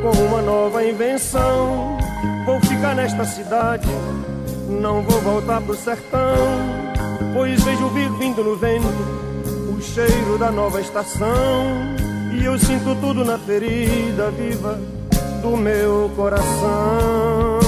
com 0.03 0.11
uma 0.27 0.43
nova 0.43 0.85
invenção. 0.85 1.97
Vou 2.45 2.59
ficar 2.61 2.93
nesta 2.93 3.25
cidade, 3.25 3.87
não 4.79 5.01
vou 5.01 5.21
voltar 5.21 5.61
pro 5.61 5.75
sertão. 5.75 6.35
Pois 7.33 7.63
vejo 7.63 7.87
vir 7.89 8.11
vindo 8.13 8.43
no 8.43 8.55
vento 8.55 8.87
o 9.75 9.81
cheiro 9.81 10.37
da 10.37 10.51
nova 10.51 10.81
estação. 10.81 11.65
E 12.33 12.45
eu 12.45 12.57
sinto 12.57 12.95
tudo 12.99 13.23
na 13.23 13.37
ferida 13.37 14.31
viva 14.31 14.79
do 15.41 15.57
meu 15.57 16.11
coração. 16.15 17.59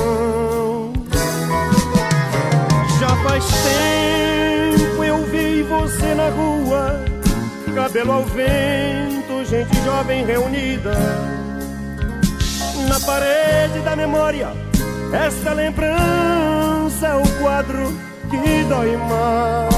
Já 3.00 3.16
faz 3.24 3.46
tempo 3.46 5.04
eu 5.04 5.18
vi 5.26 5.62
você 5.64 6.14
na 6.16 6.30
rua, 6.30 7.04
cabelo 7.76 8.14
ao 8.14 8.24
vento, 8.24 9.46
gente 9.46 9.76
jovem 9.84 10.26
reunida. 10.26 10.96
Na 12.88 13.00
parede 13.00 13.80
da 13.80 13.96
memória, 13.96 14.50
esta 15.12 15.54
lembrança 15.54 16.55
é 17.04 17.16
o 17.16 17.24
quadro 17.42 17.92
que 18.30 18.64
dói 18.66 18.96
mais. 18.98 19.74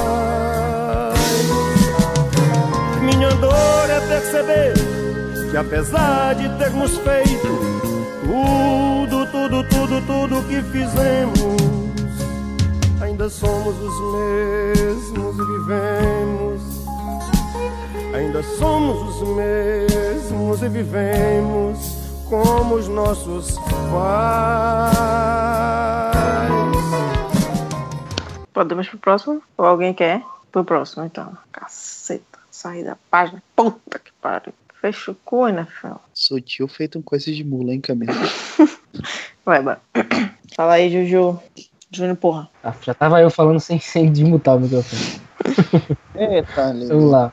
Minha 3.02 3.30
dor 3.36 3.90
é 3.90 4.00
perceber 4.08 4.74
que 5.50 5.56
apesar 5.56 6.34
de 6.34 6.50
termos 6.58 6.98
feito 6.98 7.48
tudo, 8.24 9.24
tudo, 9.26 9.62
tudo, 9.64 10.02
tudo 10.06 10.42
que 10.48 10.62
fizemos, 10.62 11.56
ainda 13.00 13.28
somos 13.28 13.76
os 13.80 14.00
mesmos 14.76 15.38
e 15.38 15.44
vivemos. 15.44 16.62
Ainda 18.14 18.42
somos 18.42 19.20
os 19.20 19.28
mesmos 19.36 20.62
e 20.62 20.68
vivemos 20.68 21.78
como 22.28 22.74
os 22.74 22.88
nossos 22.88 23.56
pais. 23.90 26.07
Podemos 28.58 28.88
pro 28.88 28.98
próximo? 28.98 29.40
Ou 29.56 29.64
alguém 29.64 29.94
quer? 29.94 30.20
Pro 30.50 30.64
próximo, 30.64 31.04
então. 31.04 31.32
Caceta. 31.52 32.40
Sair 32.50 32.82
da 32.82 32.96
página. 33.08 33.40
Puta 33.54 34.00
que 34.00 34.10
pariu. 34.20 34.52
Fecha 34.80 35.12
o 35.12 35.14
cu, 35.14 35.46
NFL. 35.46 35.94
Sutil 36.12 36.66
feito 36.66 36.98
um 36.98 37.02
coisa 37.02 37.30
de 37.30 37.44
mula, 37.44 37.72
hein, 37.72 37.80
Camila? 37.80 38.12
Vai, 39.46 39.62
bora. 39.62 39.80
Fala 40.56 40.72
aí, 40.72 40.90
Juju. 40.90 41.40
Júnior, 41.92 42.16
porra. 42.16 42.50
Ah, 42.64 42.74
já 42.82 42.94
tava 42.94 43.20
eu 43.22 43.30
falando 43.30 43.60
sem, 43.60 43.78
sem 43.78 44.10
desmutar 44.10 44.56
o 44.56 44.60
microfone. 44.60 45.20
Eita, 46.16 46.74
Vamos 46.88 47.12
lá. 47.12 47.32